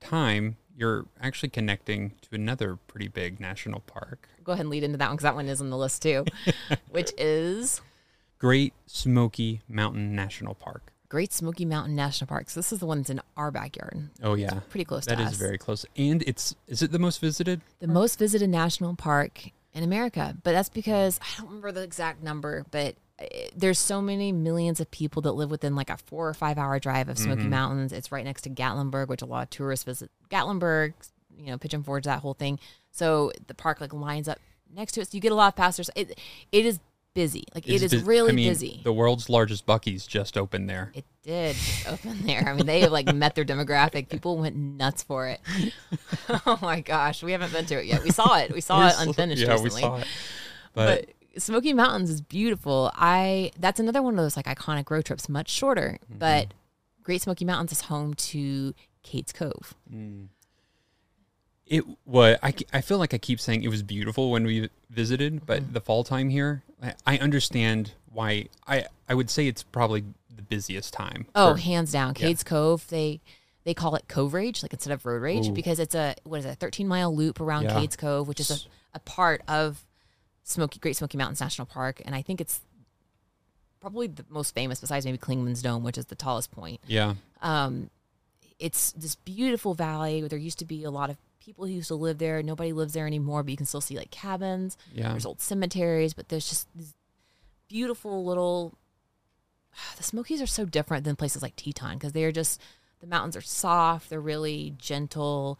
time, 0.00 0.56
you're 0.76 1.06
actually 1.20 1.48
connecting 1.48 2.12
to 2.22 2.28
another 2.34 2.76
pretty 2.76 3.08
big 3.08 3.40
national 3.40 3.80
park. 3.80 4.28
Go 4.44 4.52
ahead 4.52 4.60
and 4.60 4.70
lead 4.70 4.84
into 4.84 4.98
that 4.98 5.08
one 5.08 5.16
because 5.16 5.22
that 5.24 5.34
one 5.34 5.48
is 5.48 5.60
on 5.60 5.70
the 5.70 5.76
list 5.76 6.02
too, 6.02 6.24
which 6.90 7.10
is 7.18 7.80
Great 8.38 8.74
Smoky 8.86 9.62
Mountain 9.68 10.14
National 10.14 10.54
Park. 10.54 10.92
Great 11.08 11.32
Smoky 11.32 11.64
Mountain 11.64 11.94
National 11.94 12.26
Park. 12.26 12.50
So 12.50 12.60
this 12.60 12.72
is 12.72 12.80
the 12.80 12.86
one 12.86 12.98
that's 12.98 13.10
in 13.10 13.20
our 13.36 13.50
backyard. 13.50 14.10
Oh 14.22 14.34
yeah. 14.34 14.60
Pretty 14.70 14.84
close 14.84 15.04
That 15.06 15.20
is 15.20 15.28
us. 15.28 15.36
very 15.36 15.58
close. 15.58 15.86
And 15.96 16.22
it's 16.26 16.54
is 16.66 16.82
it 16.82 16.92
the 16.92 16.98
most 16.98 17.20
visited? 17.20 17.60
the 17.80 17.86
most 17.86 18.18
visited 18.18 18.48
national 18.50 18.94
park 18.96 19.50
in 19.74 19.82
America. 19.84 20.36
But 20.42 20.52
that's 20.52 20.68
because 20.68 21.20
I 21.22 21.26
don't 21.38 21.48
remember 21.48 21.72
the 21.72 21.82
exact 21.82 22.22
number, 22.22 22.64
but 22.70 22.96
uh, 23.20 23.24
there's 23.54 23.78
so 23.78 24.02
many 24.02 24.32
millions 24.32 24.80
of 24.80 24.90
people 24.90 25.22
that 25.22 25.32
live 25.32 25.50
within 25.50 25.74
like 25.74 25.90
a 25.90 25.96
four 25.96 26.28
or 26.28 26.34
five 26.34 26.58
hour 26.58 26.78
drive 26.78 27.08
of 27.08 27.18
Smoky 27.18 27.46
Mountains. 27.46 27.92
It's 27.92 28.10
right 28.12 28.24
next 28.24 28.42
to 28.42 28.50
Gatlinburg, 28.50 29.08
which 29.08 29.22
a 29.22 29.26
lot 29.26 29.44
of 29.44 29.50
tourists 29.50 29.84
visit. 29.84 30.10
Gatlinburg, 30.30 30.94
you 31.38 31.46
know, 31.46 31.58
Pigeon 31.58 31.82
Forge, 31.82 32.04
that 32.04 32.20
whole 32.20 32.34
thing. 32.34 32.58
So 32.90 33.32
the 33.46 33.54
park 33.54 33.80
like 33.80 33.92
lines 33.92 34.28
up 34.28 34.38
next 34.74 34.92
to 34.92 35.00
it. 35.02 35.08
So 35.10 35.14
you 35.16 35.20
get 35.20 35.32
a 35.32 35.36
lot 35.36 35.48
of 35.48 35.56
passers. 35.56 35.88
It 35.94 36.18
it 36.52 36.66
is 36.66 36.80
busy. 37.16 37.44
Like 37.54 37.66
it 37.66 37.82
It's 37.82 37.92
is 37.92 37.94
bus- 37.94 38.02
really 38.04 38.30
I 38.30 38.34
mean, 38.34 38.48
busy. 38.50 38.80
The 38.84 38.92
world's 38.92 39.28
largest 39.28 39.66
Buc-ee's 39.66 40.06
just 40.06 40.38
opened 40.38 40.70
there. 40.70 40.92
It 40.94 41.04
did 41.24 41.56
open 41.88 42.24
there. 42.24 42.44
I 42.48 42.52
mean, 42.54 42.66
they 42.66 42.80
have 42.82 42.92
like 42.92 43.12
met 43.12 43.34
their 43.34 43.44
demographic. 43.44 44.08
People 44.08 44.38
went 44.38 44.54
nuts 44.54 45.02
for 45.02 45.26
it. 45.26 45.40
oh 46.46 46.58
my 46.62 46.80
gosh, 46.80 47.22
we 47.24 47.32
haven't 47.32 47.52
been 47.52 47.66
to 47.66 47.80
it 47.80 47.86
yet. 47.86 48.04
We 48.04 48.10
saw 48.10 48.36
it. 48.38 48.52
We 48.52 48.60
saw 48.60 48.78
We're 48.78 48.88
it 48.90 48.94
unfinished 48.98 49.42
Yeah, 49.42 49.50
recently. 49.52 49.74
we 49.74 49.80
saw 49.80 49.96
it. 49.96 50.06
But, 50.74 51.06
But, 51.34 51.42
Smoky 51.42 51.72
Mountains 51.74 52.08
is 52.10 52.20
beautiful. 52.20 52.90
I 52.94 53.50
that's 53.58 53.80
another 53.80 54.02
one 54.02 54.14
of 54.18 54.24
those 54.24 54.36
like 54.36 54.46
iconic 54.46 54.88
road 54.90 55.04
trips, 55.04 55.28
much 55.28 55.50
shorter. 55.50 55.98
Mm-hmm. 56.04 56.18
But 56.18 56.54
Great 57.02 57.22
Smoky 57.22 57.44
Mountains 57.44 57.72
is 57.72 57.80
home 57.82 58.14
to 58.14 58.74
Cades 59.04 59.32
Cove. 59.34 59.74
It 61.66 61.84
was 62.04 62.36
I, 62.42 62.54
I 62.72 62.80
feel 62.80 62.98
like 62.98 63.12
I 63.12 63.18
keep 63.18 63.40
saying 63.40 63.64
it 63.64 63.68
was 63.68 63.82
beautiful 63.82 64.30
when 64.30 64.44
we 64.44 64.68
visited, 64.90 65.44
but 65.46 65.62
Mm-hmm. 65.62 65.72
the 65.72 65.80
fall 65.80 66.04
time 66.04 66.28
here, 66.30 66.62
I, 66.82 66.94
I 67.06 67.18
understand 67.18 67.92
why. 68.12 68.46
I 68.66 68.86
I 69.08 69.14
would 69.14 69.30
say 69.30 69.46
it's 69.48 69.62
probably 69.64 70.04
the 70.34 70.42
busiest 70.42 70.92
time. 70.92 71.26
Oh, 71.34 71.54
for- 71.54 71.60
hands 71.60 71.90
down, 71.92 72.14
Cades 72.14 72.44
Cove. 72.44 72.86
They 72.88 73.20
they 73.64 73.74
call 73.74 73.96
it 73.96 74.06
Cove 74.06 74.32
Rage, 74.32 74.62
like 74.62 74.72
instead 74.72 74.92
of 74.92 75.04
Road 75.04 75.22
Rage, 75.22 75.48
Ooh. 75.48 75.52
because 75.52 75.80
it's 75.80 75.94
a 75.96 76.14
what 76.22 76.38
is 76.38 76.44
it, 76.46 76.50
a 76.50 76.54
13 76.54 76.86
mile 76.86 77.14
loop 77.14 77.40
around 77.40 77.64
Yeah. 77.64 77.74
Cades 77.74 77.98
Cove, 77.98 78.28
which 78.28 78.38
is 78.38 78.50
a, 78.94 78.96
a 78.96 78.98
part 79.00 79.42
of 79.48 79.84
Smoky 80.44 80.78
Great 80.78 80.94
Smoky 80.96 81.18
Mountains 81.18 81.40
National 81.40 81.66
Park, 81.66 82.00
and 82.04 82.14
I 82.14 82.22
think 82.22 82.40
it's 82.40 82.60
probably 83.80 84.06
the 84.06 84.24
most 84.28 84.54
famous 84.54 84.80
besides 84.80 85.04
maybe 85.04 85.18
Clingmans 85.18 85.62
Dome, 85.62 85.82
which 85.82 85.98
is 85.98 86.06
the 86.06 86.14
tallest 86.14 86.50
point. 86.52 86.80
yeah, 86.86 87.14
Um, 87.42 87.90
it's 88.58 88.92
this 88.92 89.14
beautiful 89.16 89.74
valley. 89.74 90.20
Where 90.22 90.28
there 90.28 90.38
used 90.38 90.58
to 90.60 90.64
be 90.64 90.84
a 90.84 90.90
lot 90.90 91.10
of 91.10 91.16
people 91.46 91.64
who 91.64 91.72
used 91.72 91.88
to 91.88 91.94
live 91.94 92.18
there. 92.18 92.42
Nobody 92.42 92.72
lives 92.72 92.92
there 92.92 93.06
anymore, 93.06 93.42
but 93.42 93.50
you 93.52 93.56
can 93.56 93.64
still 93.66 93.80
see 93.80 93.96
like 93.96 94.10
cabins. 94.10 94.76
yeah. 94.92 95.10
There's 95.10 95.24
old 95.24 95.40
cemeteries, 95.40 96.12
but 96.12 96.28
there's 96.28 96.48
just 96.48 96.68
these 96.74 96.92
beautiful 97.68 98.24
little. 98.24 98.74
The 99.96 100.02
Smokies 100.02 100.42
are 100.42 100.46
so 100.46 100.64
different 100.64 101.04
than 101.04 101.16
places 101.16 101.42
like 101.42 101.54
Teton 101.56 101.94
because 101.94 102.12
they 102.12 102.24
are 102.24 102.32
just 102.32 102.60
the 103.00 103.06
mountains 103.06 103.36
are 103.36 103.40
soft. 103.42 104.10
They're 104.10 104.20
really 104.20 104.74
gentle, 104.78 105.58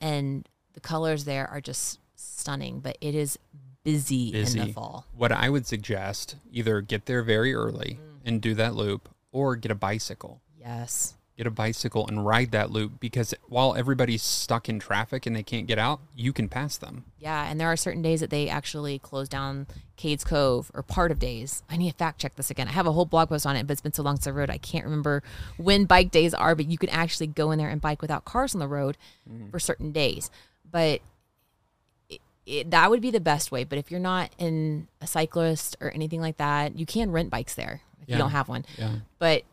and 0.00 0.48
the 0.74 0.80
colors 0.80 1.24
there 1.24 1.48
are 1.48 1.60
just 1.60 1.98
stunning. 2.16 2.80
But 2.80 2.96
it 3.00 3.14
is 3.14 3.38
busy, 3.82 4.28
in 4.34 4.44
the 4.66 4.72
fall. 4.72 5.06
What 5.16 5.32
I 5.32 5.48
would 5.48 5.66
suggest 5.66 6.36
either 6.52 6.80
get 6.82 7.06
there 7.06 7.22
very 7.22 7.54
early 7.54 7.98
Mm. 8.00 8.18
and 8.26 8.42
do 8.42 8.54
that 8.54 8.74
loop, 8.74 9.08
or 9.32 9.56
get 9.56 9.70
a 9.72 9.74
bicycle. 9.74 10.42
Yes. 10.58 11.14
Get 11.40 11.46
a 11.46 11.50
bicycle 11.50 12.06
and 12.06 12.26
ride 12.26 12.50
that 12.50 12.70
loop 12.70 13.00
because 13.00 13.32
while 13.48 13.74
everybody's 13.74 14.22
stuck 14.22 14.68
in 14.68 14.78
traffic 14.78 15.24
and 15.24 15.34
they 15.34 15.42
can't 15.42 15.66
get 15.66 15.78
out, 15.78 16.00
you 16.14 16.34
can 16.34 16.50
pass 16.50 16.76
them. 16.76 17.06
Yeah, 17.18 17.46
and 17.48 17.58
there 17.58 17.68
are 17.68 17.78
certain 17.78 18.02
days 18.02 18.20
that 18.20 18.28
they 18.28 18.50
actually 18.50 18.98
close 18.98 19.26
down 19.26 19.66
Cades 19.96 20.22
Cove 20.22 20.70
or 20.74 20.82
part 20.82 21.10
of 21.10 21.18
days. 21.18 21.62
I 21.70 21.78
need 21.78 21.92
to 21.92 21.96
fact 21.96 22.20
check 22.20 22.36
this 22.36 22.50
again. 22.50 22.68
I 22.68 22.72
have 22.72 22.86
a 22.86 22.92
whole 22.92 23.06
blog 23.06 23.30
post 23.30 23.46
on 23.46 23.56
it, 23.56 23.66
but 23.66 23.72
it's 23.72 23.80
been 23.80 23.94
so 23.94 24.02
long 24.02 24.16
since 24.16 24.26
I 24.26 24.32
wrote. 24.32 24.50
I 24.50 24.58
can't 24.58 24.84
remember 24.84 25.22
when 25.56 25.86
bike 25.86 26.10
days 26.10 26.34
are, 26.34 26.54
but 26.54 26.66
you 26.66 26.76
can 26.76 26.90
actually 26.90 27.28
go 27.28 27.52
in 27.52 27.58
there 27.58 27.70
and 27.70 27.80
bike 27.80 28.02
without 28.02 28.26
cars 28.26 28.54
on 28.54 28.58
the 28.58 28.68
road 28.68 28.98
mm-hmm. 29.26 29.48
for 29.48 29.58
certain 29.58 29.92
days. 29.92 30.30
But 30.70 31.00
it, 32.10 32.20
it, 32.44 32.70
that 32.70 32.90
would 32.90 33.00
be 33.00 33.10
the 33.10 33.18
best 33.18 33.50
way. 33.50 33.64
But 33.64 33.78
if 33.78 33.90
you're 33.90 33.98
not 33.98 34.30
in 34.36 34.88
a 35.00 35.06
cyclist 35.06 35.74
or 35.80 35.90
anything 35.90 36.20
like 36.20 36.36
that, 36.36 36.78
you 36.78 36.84
can 36.84 37.10
rent 37.12 37.30
bikes 37.30 37.54
there 37.54 37.80
if 38.02 38.10
Yeah. 38.10 38.16
you 38.16 38.18
don't 38.18 38.32
have 38.32 38.50
one. 38.50 38.66
Yeah. 38.76 38.96
But 39.18 39.44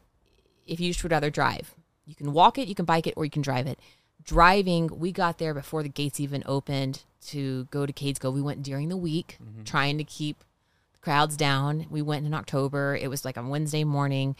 if 0.66 0.82
you 0.82 0.90
just 0.90 1.02
would 1.02 1.14
rather 1.14 1.30
drive, 1.30 1.74
you 2.08 2.16
can 2.16 2.34
walk 2.34 2.58
it, 2.58 2.68
you 2.68 2.76
can 2.76 2.86
bike 2.86 3.06
it, 3.06 3.14
or 3.18 3.26
you 3.26 3.32
can 3.32 3.42
drive 3.42 3.68
it. 3.68 3.80
Driving, 4.24 4.90
we 5.00 5.12
got 5.12 5.38
there 5.38 5.54
before 5.54 5.84
the 5.84 5.90
gates 5.90 6.20
even 6.20 6.44
opened 6.46 7.04
to 7.28 7.66
go 7.66 7.86
to 7.86 7.94
Cades 7.94 8.20
Cove. 8.20 8.34
We 8.34 8.42
went 8.42 8.64
during 8.64 8.90
the 8.90 8.98
week, 8.98 9.38
mm-hmm. 9.44 9.64
trying 9.64 9.98
to 10.00 10.04
keep 10.04 10.44
the 10.94 11.00
crowds 11.00 11.38
down. 11.38 11.86
We 11.90 12.02
went 12.02 12.26
in 12.26 12.34
October. 12.34 12.98
It 13.00 13.10
was 13.10 13.24
like 13.24 13.38
on 13.38 13.50
Wednesday 13.50 13.84
morning. 13.84 14.36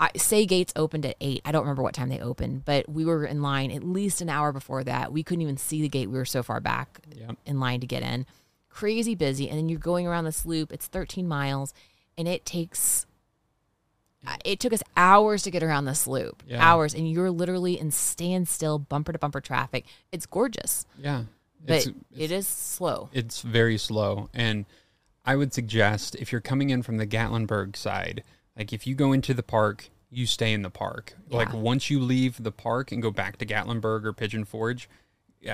I 0.00 0.10
say 0.16 0.46
gates 0.46 0.72
opened 0.76 1.04
at 1.06 1.16
eight. 1.20 1.42
I 1.44 1.52
don't 1.52 1.62
remember 1.62 1.82
what 1.82 1.94
time 1.94 2.08
they 2.08 2.20
opened, 2.20 2.64
but 2.64 2.88
we 2.88 3.04
were 3.04 3.24
in 3.24 3.42
line 3.42 3.70
at 3.72 3.82
least 3.82 4.20
an 4.20 4.28
hour 4.28 4.52
before 4.52 4.84
that. 4.84 5.12
We 5.12 5.22
couldn't 5.24 5.42
even 5.42 5.56
see 5.56 5.82
the 5.82 5.88
gate. 5.88 6.08
We 6.08 6.18
were 6.18 6.24
so 6.24 6.42
far 6.42 6.60
back 6.60 7.00
Yeah. 7.14 7.32
in 7.44 7.58
line 7.58 7.80
to 7.80 7.86
get 7.86 8.02
in. 8.02 8.24
Crazy 8.68 9.16
busy. 9.16 9.48
And 9.48 9.58
then 9.58 9.68
you're 9.68 9.78
going 9.80 10.06
around 10.06 10.24
this 10.24 10.46
loop. 10.46 10.72
It's 10.72 10.86
13 10.86 11.26
miles 11.26 11.74
and 12.16 12.28
it 12.28 12.44
takes, 12.44 13.06
it 14.44 14.60
took 14.60 14.72
us 14.72 14.82
hours 14.96 15.42
to 15.44 15.50
get 15.50 15.62
around 15.62 15.84
this 15.86 16.06
loop. 16.06 16.42
Yeah. 16.46 16.58
Hours. 16.62 16.94
And 16.94 17.10
you're 17.10 17.30
literally 17.30 17.78
in 17.78 17.90
standstill, 17.90 18.78
bumper 18.78 19.12
to 19.12 19.18
bumper 19.18 19.40
traffic. 19.40 19.86
It's 20.12 20.26
gorgeous, 20.26 20.86
Yeah. 20.98 21.24
but 21.64 21.78
It's- 21.86 21.94
it 22.16 22.30
is 22.30 22.46
slow. 22.46 23.08
it's 23.12 23.42
very 23.42 23.76
slow 23.78 24.28
and 24.34 24.64
i 25.24 25.34
would 25.36 25.52
suggest 25.52 26.14
if 26.16 26.30
you're 26.32 26.40
coming 26.40 26.70
in 26.70 26.82
from 26.82 26.96
the 26.96 27.06
gatlinburg 27.06 27.76
side 27.76 28.22
like 28.56 28.72
if 28.72 28.86
you 28.86 28.94
go 28.94 29.12
into 29.12 29.34
the 29.34 29.42
park 29.42 29.90
you 30.10 30.24
stay 30.24 30.52
in 30.52 30.62
the 30.62 30.70
park 30.70 31.14
like 31.28 31.52
once 31.52 31.90
you 31.90 32.00
leave 32.00 32.42
the 32.42 32.52
park 32.52 32.92
and 32.92 33.02
go 33.02 33.10
back 33.10 33.36
to 33.36 33.44
gatlinburg 33.44 34.04
or 34.04 34.12
pigeon 34.12 34.44
forge 34.44 34.88
yeah, 34.88 35.07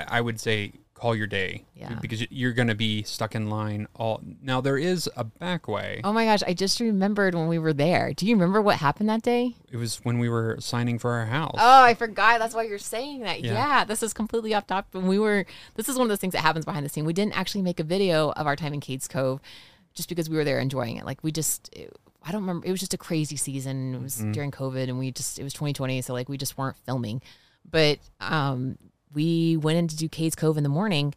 i 0.08 0.20
would 0.20 0.40
say 0.40 0.72
call 0.94 1.14
your 1.16 1.26
day 1.26 1.64
Yeah. 1.74 1.98
because 2.00 2.24
you're 2.30 2.52
going 2.52 2.68
to 2.68 2.74
be 2.76 3.02
stuck 3.02 3.34
in 3.34 3.50
line 3.50 3.88
all 3.96 4.20
now 4.40 4.60
there 4.60 4.78
is 4.78 5.10
a 5.16 5.24
back 5.24 5.66
way 5.66 6.00
Oh 6.04 6.12
my 6.12 6.24
gosh. 6.24 6.42
I 6.46 6.54
just 6.54 6.78
remembered 6.80 7.34
when 7.34 7.48
we 7.48 7.58
were 7.58 7.72
there. 7.72 8.12
Do 8.14 8.26
you 8.26 8.34
remember 8.36 8.62
what 8.62 8.76
happened 8.76 9.08
that 9.08 9.22
day? 9.22 9.56
it 9.70 9.76
was 9.76 9.96
when 10.04 10.18
we 10.20 10.28
were 10.28 10.56
signing 10.60 11.00
for 11.00 11.10
our 11.10 11.26
house 11.26 11.56
Oh, 11.58 11.82
I 11.82 11.94
forgot. 11.94 12.38
That's 12.38 12.54
why 12.54 12.62
you're 12.62 12.78
saying 12.78 13.22
that. 13.22 13.42
Yeah. 13.42 13.52
Yeah. 13.54 13.84
this 13.84 14.02
is 14.04 14.12
completely 14.14 14.54
off 14.54 14.68
topic. 14.68 14.94
When 14.94 15.08
we 15.08 15.18
were, 15.18 15.46
this 15.74 15.88
is 15.88 15.96
one 15.96 16.04
of 16.06 16.10
those 16.10 16.20
things 16.20 16.32
that 16.32 16.42
happens 16.42 16.64
behind 16.64 16.86
the 16.86 16.88
scene. 16.88 17.04
We 17.04 17.12
didn't 17.12 17.36
actually 17.36 17.62
make 17.62 17.80
a 17.80 17.84
video 17.84 18.30
of 18.30 18.46
our 18.46 18.54
time 18.56 18.72
in 18.72 18.80
Cades 18.80 19.08
Cove, 19.08 19.40
just 19.94 20.08
because 20.08 20.30
we 20.30 20.36
were 20.36 20.44
there 20.44 20.60
enjoying 20.60 20.96
it. 20.96 21.04
Like 21.04 21.22
we 21.24 21.32
just, 21.32 21.68
it- 21.74 21.92
I 22.22 22.30
don't 22.32 22.42
remember. 22.42 22.66
It 22.66 22.70
was 22.70 22.80
just 22.80 22.94
a 22.94 22.98
crazy 22.98 23.36
season. 23.36 23.96
It 23.96 24.00
was 24.00 24.24
during 24.32 24.52
COVID, 24.52 24.84
and 24.88 24.98
we 24.98 25.10
just, 25.10 25.38
it 25.40 25.42
was 25.42 25.52
2020, 25.54 26.00
so 26.02 26.14
like 26.14 26.28
we 26.28 26.38
just 26.38 26.56
weren't 26.56 26.76
filming. 26.86 27.20
But 27.68 27.98
um, 28.20 28.78
we 29.14 29.56
went 29.56 29.78
in 29.78 29.88
to 29.88 29.96
do 29.96 30.08
Cades 30.08 30.36
Cove 30.36 30.56
in 30.56 30.62
the 30.62 30.68
morning, 30.68 31.14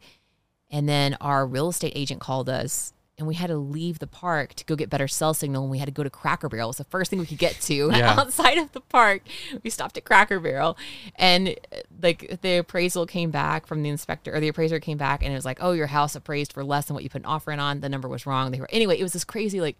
and 0.71 0.87
then 0.87 1.17
our 1.19 1.45
real 1.45 1.69
estate 1.69 1.93
agent 1.95 2.21
called 2.21 2.49
us. 2.49 2.93
And 3.19 3.25
we 3.25 3.33
had 3.33 3.47
to 3.47 3.57
leave 3.57 3.97
the 3.97 4.05
park 4.05 4.53
to 4.53 4.65
go 4.65 4.75
get 4.75 4.91
better 4.91 5.07
cell 5.07 5.33
signal. 5.33 5.63
And 5.63 5.71
we 5.71 5.79
had 5.79 5.87
to 5.87 5.91
go 5.91 6.03
to 6.03 6.09
Cracker 6.09 6.49
Barrel. 6.49 6.67
It 6.67 6.69
was 6.69 6.77
the 6.77 6.83
first 6.83 7.09
thing 7.09 7.17
we 7.17 7.25
could 7.25 7.39
get 7.39 7.59
to 7.61 7.73
Yeah. 7.91 8.13
outside 8.15 8.59
of 8.59 8.71
the 8.73 8.79
park. 8.79 9.23
We 9.63 9.71
stopped 9.71 9.97
at 9.97 10.05
Cracker 10.05 10.39
Barrel, 10.39 10.77
and 11.15 11.49
uh, 11.71 11.77
like 11.99 12.41
the 12.43 12.57
appraisal 12.59 13.07
came 13.07 13.31
back 13.31 13.65
from 13.65 13.81
the 13.81 13.89
inspector, 13.89 14.31
or 14.35 14.39
the 14.39 14.49
appraiser 14.49 14.79
came 14.79 14.99
back, 14.99 15.23
and 15.23 15.31
it 15.31 15.35
was 15.35 15.45
like, 15.45 15.57
"Oh, 15.61 15.71
your 15.71 15.87
house 15.87 16.15
appraised 16.15 16.53
for 16.53 16.63
less 16.63 16.85
than 16.85 16.93
what 16.93 17.03
you 17.03 17.09
put 17.09 17.21
an 17.21 17.25
offer 17.25 17.51
in 17.51 17.59
on." 17.59 17.79
The 17.79 17.89
number 17.89 18.07
was 18.07 18.27
wrong. 18.27 18.51
They 18.51 18.59
were 18.59 18.69
anyway. 18.71 18.99
It 18.99 19.03
was 19.03 19.13
this 19.13 19.23
crazy 19.23 19.61
like, 19.61 19.77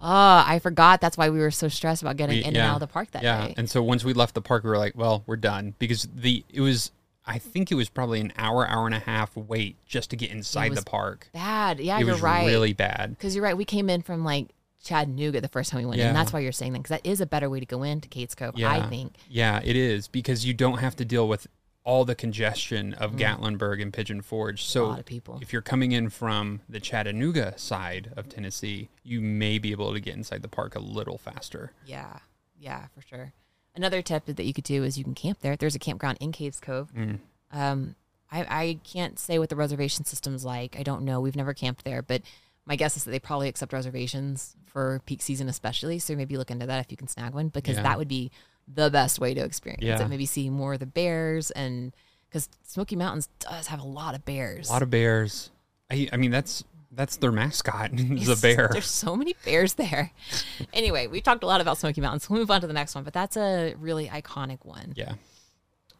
oh, 0.00 0.06
I 0.46 0.58
forgot. 0.58 1.02
That's 1.02 1.18
why 1.18 1.28
we 1.28 1.40
were 1.40 1.50
so 1.50 1.68
stressed 1.68 2.00
about 2.00 2.16
getting 2.16 2.36
We- 2.36 2.44
in 2.44 2.56
and 2.56 2.56
out 2.56 2.74
of 2.76 2.80
the 2.80 2.86
park 2.86 3.10
that 3.10 3.22
yeah 3.22 3.48
day. 3.48 3.54
and 3.58 3.68
so 3.68 3.82
once 3.82 4.02
we 4.02 4.14
left 4.14 4.34
the 4.34 4.40
park 4.40 4.64
we 4.64 4.70
were 4.70 4.78
like 4.78 4.96
well 4.96 5.24
we're 5.26 5.36
done 5.36 5.74
because 5.78 6.08
the 6.14 6.42
it 6.48 6.62
was 6.62 6.90
i 7.28 7.38
think 7.38 7.70
it 7.70 7.74
was 7.76 7.88
probably 7.88 8.20
an 8.20 8.32
hour 8.36 8.66
hour 8.68 8.86
and 8.86 8.94
a 8.94 8.98
half 9.00 9.36
wait 9.36 9.76
just 9.86 10.10
to 10.10 10.16
get 10.16 10.30
inside 10.30 10.74
the 10.74 10.82
park 10.82 11.28
Bad. 11.32 11.78
Yeah, 11.78 11.96
it 11.98 12.00
you're 12.00 12.14
was 12.14 12.20
right. 12.22 12.46
really 12.46 12.72
bad 12.72 13.10
Because 13.10 13.34
you're 13.36 13.44
right. 13.44 13.56
We 13.56 13.64
came 13.64 13.88
in 13.90 14.02
from 14.02 14.24
like 14.24 14.48
Chattanooga 14.82 15.40
the 15.40 15.48
first 15.48 15.70
time 15.70 15.80
we 15.80 15.86
went 15.86 16.00
in. 16.00 16.06
Yeah. 16.06 16.12
That's 16.12 16.32
why 16.32 16.38
you're 16.40 16.52
saying 16.52 16.72
that. 16.72 16.78
Because 16.78 17.00
that 17.02 17.06
is 17.08 17.20
a 17.20 17.26
better 17.26 17.50
way 17.50 17.58
to 17.60 17.66
go 17.66 17.82
into 17.82 18.08
Cades 18.08 18.36
Cove, 18.36 18.54
I 18.62 18.88
think. 18.88 19.16
Yeah, 19.28 19.60
it 19.64 19.74
is 19.76 20.06
because 20.08 20.46
you 20.46 20.54
don't 20.54 20.78
have 20.78 20.94
to 20.96 21.04
deal 21.04 21.26
with 21.28 21.46
all 21.84 22.04
the 22.04 22.14
congestion 22.14 22.94
of 22.94 23.12
Mm. 23.12 23.18
Gatlinburg 23.18 23.82
and 23.82 23.92
Pigeon 23.92 24.22
Forge. 24.22 24.62
So 24.64 24.86
lot 24.86 24.98
of 25.00 25.04
people. 25.06 25.38
if 25.42 25.52
you're 25.52 25.62
coming 25.62 25.92
in 25.92 26.10
from 26.10 26.60
the 26.68 26.80
Chattanooga 26.80 27.58
side 27.58 28.12
of 28.16 28.28
Tennessee, 28.28 28.88
you 29.02 29.20
may 29.20 29.58
be 29.58 29.72
able 29.72 29.92
to 29.92 30.00
get 30.00 30.14
inside 30.14 30.42
the 30.42 30.48
park 30.48 30.74
a 30.76 30.80
little 30.80 31.18
faster. 31.18 31.72
Yeah. 31.84 32.18
Yeah, 32.58 32.86
for 32.94 33.02
sure. 33.02 33.32
Another 33.78 34.02
tip 34.02 34.24
that 34.26 34.44
you 34.44 34.52
could 34.52 34.64
do 34.64 34.82
is 34.82 34.98
you 34.98 35.04
can 35.04 35.14
camp 35.14 35.38
there. 35.40 35.54
There's 35.56 35.76
a 35.76 35.78
campground 35.78 36.18
in 36.20 36.32
Cades 36.32 36.60
Cove. 36.60 36.92
Mm. 36.92 37.20
Um, 37.52 37.94
I, 38.30 38.40
I 38.40 38.78
can't 38.82 39.18
say 39.20 39.38
what 39.38 39.50
the 39.50 39.56
reservation 39.56 40.04
system's 40.04 40.44
like. 40.44 40.76
I 40.76 40.82
don't 40.82 41.02
know. 41.04 41.20
We've 41.20 41.36
never 41.36 41.54
camped 41.54 41.84
there, 41.84 42.02
but 42.02 42.22
my 42.66 42.74
guess 42.74 42.96
is 42.96 43.04
that 43.04 43.12
they 43.12 43.20
probably 43.20 43.48
accept 43.48 43.72
reservations 43.72 44.56
for 44.66 45.00
peak 45.06 45.22
season, 45.22 45.48
especially. 45.48 46.00
So 46.00 46.16
maybe 46.16 46.36
look 46.36 46.50
into 46.50 46.66
that 46.66 46.80
if 46.84 46.90
you 46.90 46.96
can 46.96 47.06
snag 47.06 47.34
one, 47.34 47.48
because 47.50 47.76
Yeah. 47.76 47.84
that 47.84 47.98
would 47.98 48.08
be 48.08 48.32
the 48.66 48.90
best 48.90 49.20
way 49.20 49.32
to 49.32 49.40
experience 49.44 49.84
Yeah. 49.84 50.02
it. 50.04 50.08
Maybe 50.08 50.26
see 50.26 50.50
more 50.50 50.74
of 50.74 50.80
the 50.80 50.86
bears, 50.86 51.52
and 51.52 51.94
because 52.28 52.48
Smoky 52.64 52.96
Mountains 52.96 53.28
does 53.38 53.68
have 53.68 53.78
a 53.80 53.86
lot 53.86 54.16
of 54.16 54.24
bears. 54.24 54.68
A 54.68 54.72
lot 54.72 54.82
of 54.82 54.90
bears. 54.90 55.50
I, 55.88 56.08
I 56.12 56.16
mean, 56.18 56.32
that's 56.32 56.64
that's 56.92 57.16
their 57.16 57.32
mascot 57.32 57.90
is 57.94 58.28
a 58.28 58.36
bear. 58.36 58.68
There's 58.72 58.86
so 58.86 59.16
many 59.16 59.34
bears 59.44 59.74
there. 59.74 60.12
anyway, 60.72 61.06
we 61.06 61.20
talked 61.20 61.42
a 61.42 61.46
lot 61.46 61.60
about 61.60 61.78
Smoky 61.78 62.00
Mountains. 62.00 62.28
We'll 62.28 62.38
move 62.38 62.50
on 62.50 62.60
to 62.60 62.66
the 62.66 62.72
next 62.72 62.94
one, 62.94 63.04
but 63.04 63.12
that's 63.12 63.36
a 63.36 63.74
really 63.78 64.08
iconic 64.08 64.64
one. 64.64 64.92
Yeah. 64.96 65.14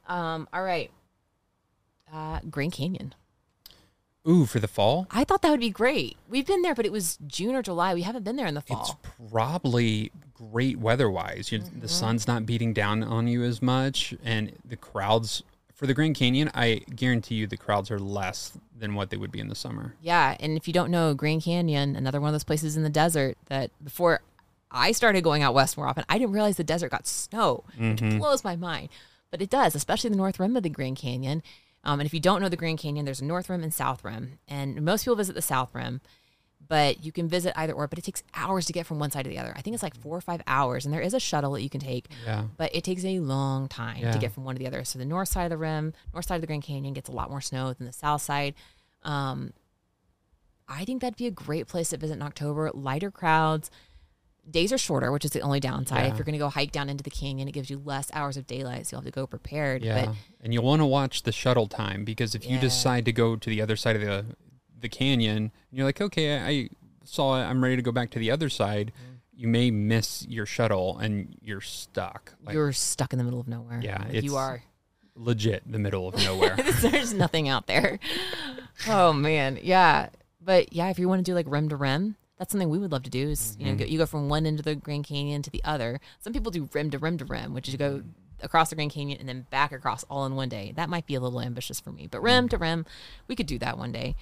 Um, 0.07 0.49
all 0.53 0.63
right. 0.63 0.91
Uh, 2.13 2.41
Grand 2.51 2.73
Canyon. 2.73 3.15
Ooh, 4.27 4.47
for 4.47 4.59
the 4.59 4.69
fall? 4.69 5.07
I 5.11 5.25
thought 5.25 5.43
that 5.43 5.51
would 5.51 5.61
be 5.61 5.71
great. 5.71 6.17
We've 6.29 6.47
been 6.47 6.63
there, 6.63 6.75
but 6.75 6.85
it 6.85 6.93
was 6.93 7.19
June 7.27 7.55
or 7.55 7.63
July. 7.63 7.95
We 7.95 8.03
haven't 8.03 8.25
been 8.25 8.37
there 8.37 8.47
in 8.47 8.55
the 8.55 8.61
fall. 8.61 8.83
It's 8.83 9.31
probably 9.31 10.11
great 10.35 10.79
weather-wise. 10.79 11.49
Mm-hmm. 11.49 11.81
The 11.81 11.89
sun's 11.89 12.27
not 12.27 12.45
beating 12.45 12.73
down 12.75 13.03
on 13.03 13.27
you 13.27 13.43
as 13.43 13.63
much, 13.63 14.15
and 14.23 14.53
the 14.65 14.77
crowds 14.77 15.43
for 15.79 15.87
the 15.87 15.95
Grand 15.95 16.17
Canyon. 16.17 16.51
I 16.55 16.83
guarantee 16.95 17.37
you, 17.37 17.47
the 17.47 17.57
crowds 17.57 17.89
are 17.93 18.01
less 18.01 18.59
than 18.77 18.97
what 18.97 19.11
they 19.11 19.17
would 19.17 19.31
be 19.31 19.39
in 19.39 19.49
the 19.49 19.55
summer. 19.55 19.95
Yeah, 20.03 20.37
and 20.41 20.57
if 20.57 20.67
you 20.67 20.75
don't 20.75 20.91
know 20.91 21.15
Grand 21.15 21.45
Canyon, 21.45 21.95
another 21.95 22.21
one 22.21 22.29
of 22.29 22.35
those 22.35 22.45
places 22.45 22.77
in 22.77 22.83
the 22.83 22.91
desert 22.91 23.39
that 23.47 23.71
before 23.83 24.21
I 24.73 24.91
started 24.91 25.23
going 25.23 25.45
out 25.45 25.55
west 25.55 25.77
more 25.77 25.87
often, 25.87 26.05
I 26.09 26.19
didn't 26.19 26.33
realize 26.33 26.57
the 26.57 26.65
desert 26.65 26.91
got 26.91 27.07
snow, 27.07 27.63
which 27.79 28.01
blows 28.01 28.43
my 28.43 28.57
mind. 28.57 28.89
But 29.31 29.41
it 29.41 29.51
does, 29.51 29.77
especially 29.77 30.11
the 30.11 30.17
north 30.17 30.41
rim 30.41 30.57
of 30.57 30.65
the 30.65 30.69
Grand 30.69 30.97
Canyon. 30.97 31.45
Um, 31.85 32.01
and 32.01 32.07
if 32.07 32.13
you 32.13 32.19
don't 32.19 32.43
know 32.43 32.49
the 32.49 32.57
Grand 32.57 32.79
Canyon, 32.79 33.05
there's 33.05 33.21
a 33.21 33.25
north 33.25 33.49
rim 33.49 33.63
and 33.63 33.73
south 33.73 34.03
rim, 34.05 34.41
and 34.49 34.83
most 34.83 35.05
people 35.05 35.15
visit 35.15 35.37
the 35.37 35.43
south 35.43 35.73
rim. 35.75 36.01
But 36.69 37.03
you 37.03 37.13
can 37.13 37.29
visit 37.29 37.55
either 37.59 37.73
or, 37.73 37.89
but 37.89 37.99
it 37.99 38.03
takes 38.05 38.23
hours 38.35 38.67
to 38.67 38.75
get 38.75 38.85
from 38.87 38.99
one 38.99 39.11
side 39.11 39.25
to 39.25 39.31
the 39.31 39.39
other. 39.39 39.55
I 39.57 39.63
think 39.63 39.73
it's 39.73 39.83
like 39.83 39.97
four 39.97 40.17
or 40.17 40.21
five 40.21 40.43
hours, 40.47 40.85
and 40.85 40.93
there 40.93 41.01
is 41.01 41.15
a 41.15 41.21
shuttle 41.21 41.53
that 41.53 41.63
you 41.63 41.71
can 41.71 41.81
take. 41.81 42.09
Yeah. 42.27 42.45
but 42.59 42.75
it 42.75 42.85
takes 42.85 43.05
a 43.05 43.19
long 43.21 43.69
time 43.69 43.99
Yeah. 44.03 44.13
to 44.13 44.19
get 44.19 44.33
from 44.33 44.45
one 44.45 44.55
to 44.55 44.59
the 44.59 44.67
other. 44.67 44.85
So 44.85 44.99
the 44.99 45.07
north 45.07 45.29
side 45.29 45.45
of 45.45 45.51
the 45.51 45.57
rim, 45.57 45.95
north 46.13 46.27
side 46.27 46.35
of 46.35 46.41
the 46.43 46.47
Grand 46.47 46.63
Canyon 46.65 46.93
gets 46.93 47.09
a 47.09 47.13
lot 47.13 47.31
more 47.31 47.41
snow 47.41 47.73
than 47.73 47.87
the 47.87 47.93
south 47.93 48.21
side. 48.23 48.55
Um, 49.03 49.53
I 50.69 50.85
think 50.85 51.01
that'd 51.01 51.17
be 51.17 51.27
a 51.27 51.31
great 51.31 51.67
place 51.67 51.89
to 51.91 51.97
visit 51.97 52.15
in 52.15 52.23
October. 52.23 52.71
Lighter 52.75 53.11
crowds. 53.11 53.71
Days 54.51 54.73
are 54.73 54.79
shorter, 54.79 55.13
which 55.13 55.25
is 55.25 55.31
the 55.33 55.41
only 55.41 55.61
downside. 55.61 56.05
Yeah. 56.07 56.11
If 56.13 56.17
you're 56.19 56.25
going 56.25 56.33
to 56.35 56.39
go 56.39 56.49
hike 56.49 56.73
down 56.73 56.89
into 56.89 57.05
the 57.05 57.11
canyon, 57.11 57.49
it 57.49 57.53
gives 57.53 57.69
you 57.71 57.81
less 57.85 58.11
hours 58.15 58.37
of 58.39 58.47
daylight, 58.47 58.87
so 58.87 58.95
you'll 58.97 59.03
have 59.03 59.07
to 59.07 59.11
go 59.19 59.27
prepared. 59.27 59.83
Yeah, 59.83 60.07
But 60.07 60.15
and 60.43 60.53
you'll 60.55 60.65
want 60.65 60.81
to 60.81 60.87
watch 60.87 61.23
the 61.23 61.33
shuttle 61.33 61.67
time 61.67 62.05
because 62.05 62.35
if 62.35 62.47
you 62.49 62.59
decide 62.59 63.05
to 63.07 63.13
go 63.13 63.37
to 63.37 63.51
the 63.51 63.61
other 63.63 63.77
side 63.77 63.97
of 63.97 64.03
the 64.03 64.25
the 64.81 64.89
canyon, 64.89 65.37
and 65.37 65.51
you're 65.73 65.87
like, 65.87 66.01
okay, 66.01 66.39
I, 66.39 66.69
saw 67.05 67.37
it, 67.41 67.45
I'm 67.45 67.63
ready 67.63 67.77
to 67.77 67.83
go 67.83 67.93
back 67.93 68.11
to 68.11 68.19
the 68.19 68.31
other 68.31 68.49
side. 68.49 68.93
Mm-hmm. 68.95 69.15
You 69.41 69.49
may 69.49 69.71
miss 69.71 70.27
your 70.29 70.47
shuttle 70.47 70.99
and 70.99 71.37
you're 71.41 71.61
stuck. 71.61 72.35
Like 72.45 72.55
you're 72.55 72.73
stuck 72.73 73.13
in 73.13 73.19
the 73.19 73.25
middle 73.25 73.39
of 73.41 73.47
nowhere. 73.49 73.81
Yeah, 73.83 74.09
you 74.11 74.37
are. 74.37 74.63
legit 75.15 75.63
the 75.71 75.79
middle 75.79 76.09
of 76.09 76.17
nowhere. 76.25 76.57
There's 76.81 77.15
nothing 77.15 77.49
out 77.49 77.67
there. 77.67 77.99
Oh 78.87 79.13
man, 79.13 79.59
yeah. 79.63 80.09
But 80.41 80.73
yeah, 80.73 80.89
if 80.91 80.99
you 81.01 81.09
want 81.09 81.19
to 81.19 81.29
do 81.29 81.35
like 81.35 81.47
rim 81.49 81.69
to 81.71 81.77
rim, 81.77 82.15
that's 82.39 82.53
something 82.53 82.69
we 82.69 82.79
would 82.79 82.93
love 82.93 83.03
to 83.03 83.11
do. 83.11 83.29
Is 83.29 83.57
you 83.59 83.67
know 83.67 83.73
Mm-hmm. 83.73 83.79
go, 83.81 83.85
you 83.87 83.99
go 83.99 84.07
from 84.07 84.29
one 84.29 84.47
end 84.47 84.61
of 84.61 84.65
the 84.65 84.77
Grand 84.77 85.05
Canyon 85.05 85.43
to 85.43 85.51
the 85.51 85.63
other. 85.65 86.01
Some 86.21 86.33
people 86.33 86.53
do 86.53 86.69
rim 86.73 86.91
to 86.93 86.99
rim 86.99 87.19
to 87.19 87.25
rim, 87.25 87.55
which 87.55 87.67
is 87.67 87.75
you 87.75 87.79
go 87.79 88.03
across 88.41 88.71
the 88.71 88.77
Grand 88.77 88.93
Canyon 88.93 89.19
and 89.19 89.29
then 89.29 89.47
back 89.51 89.73
across 89.73 90.05
all 90.05 90.25
in 90.27 90.37
one 90.37 90.49
day. 90.49 90.73
That 90.77 90.89
might 90.89 91.07
be 91.07 91.17
a 91.17 91.21
little 91.21 91.41
ambitious 91.41 91.81
for 91.81 91.91
me, 91.91 92.07
but 92.07 92.23
rim 92.23 92.47
Mm. 92.47 92.51
to 92.51 92.59
rim, 92.59 92.87
we 93.27 93.35
could 93.35 93.47
do 93.49 93.59
that 93.59 93.77
one 93.79 93.91
day. 93.91 94.15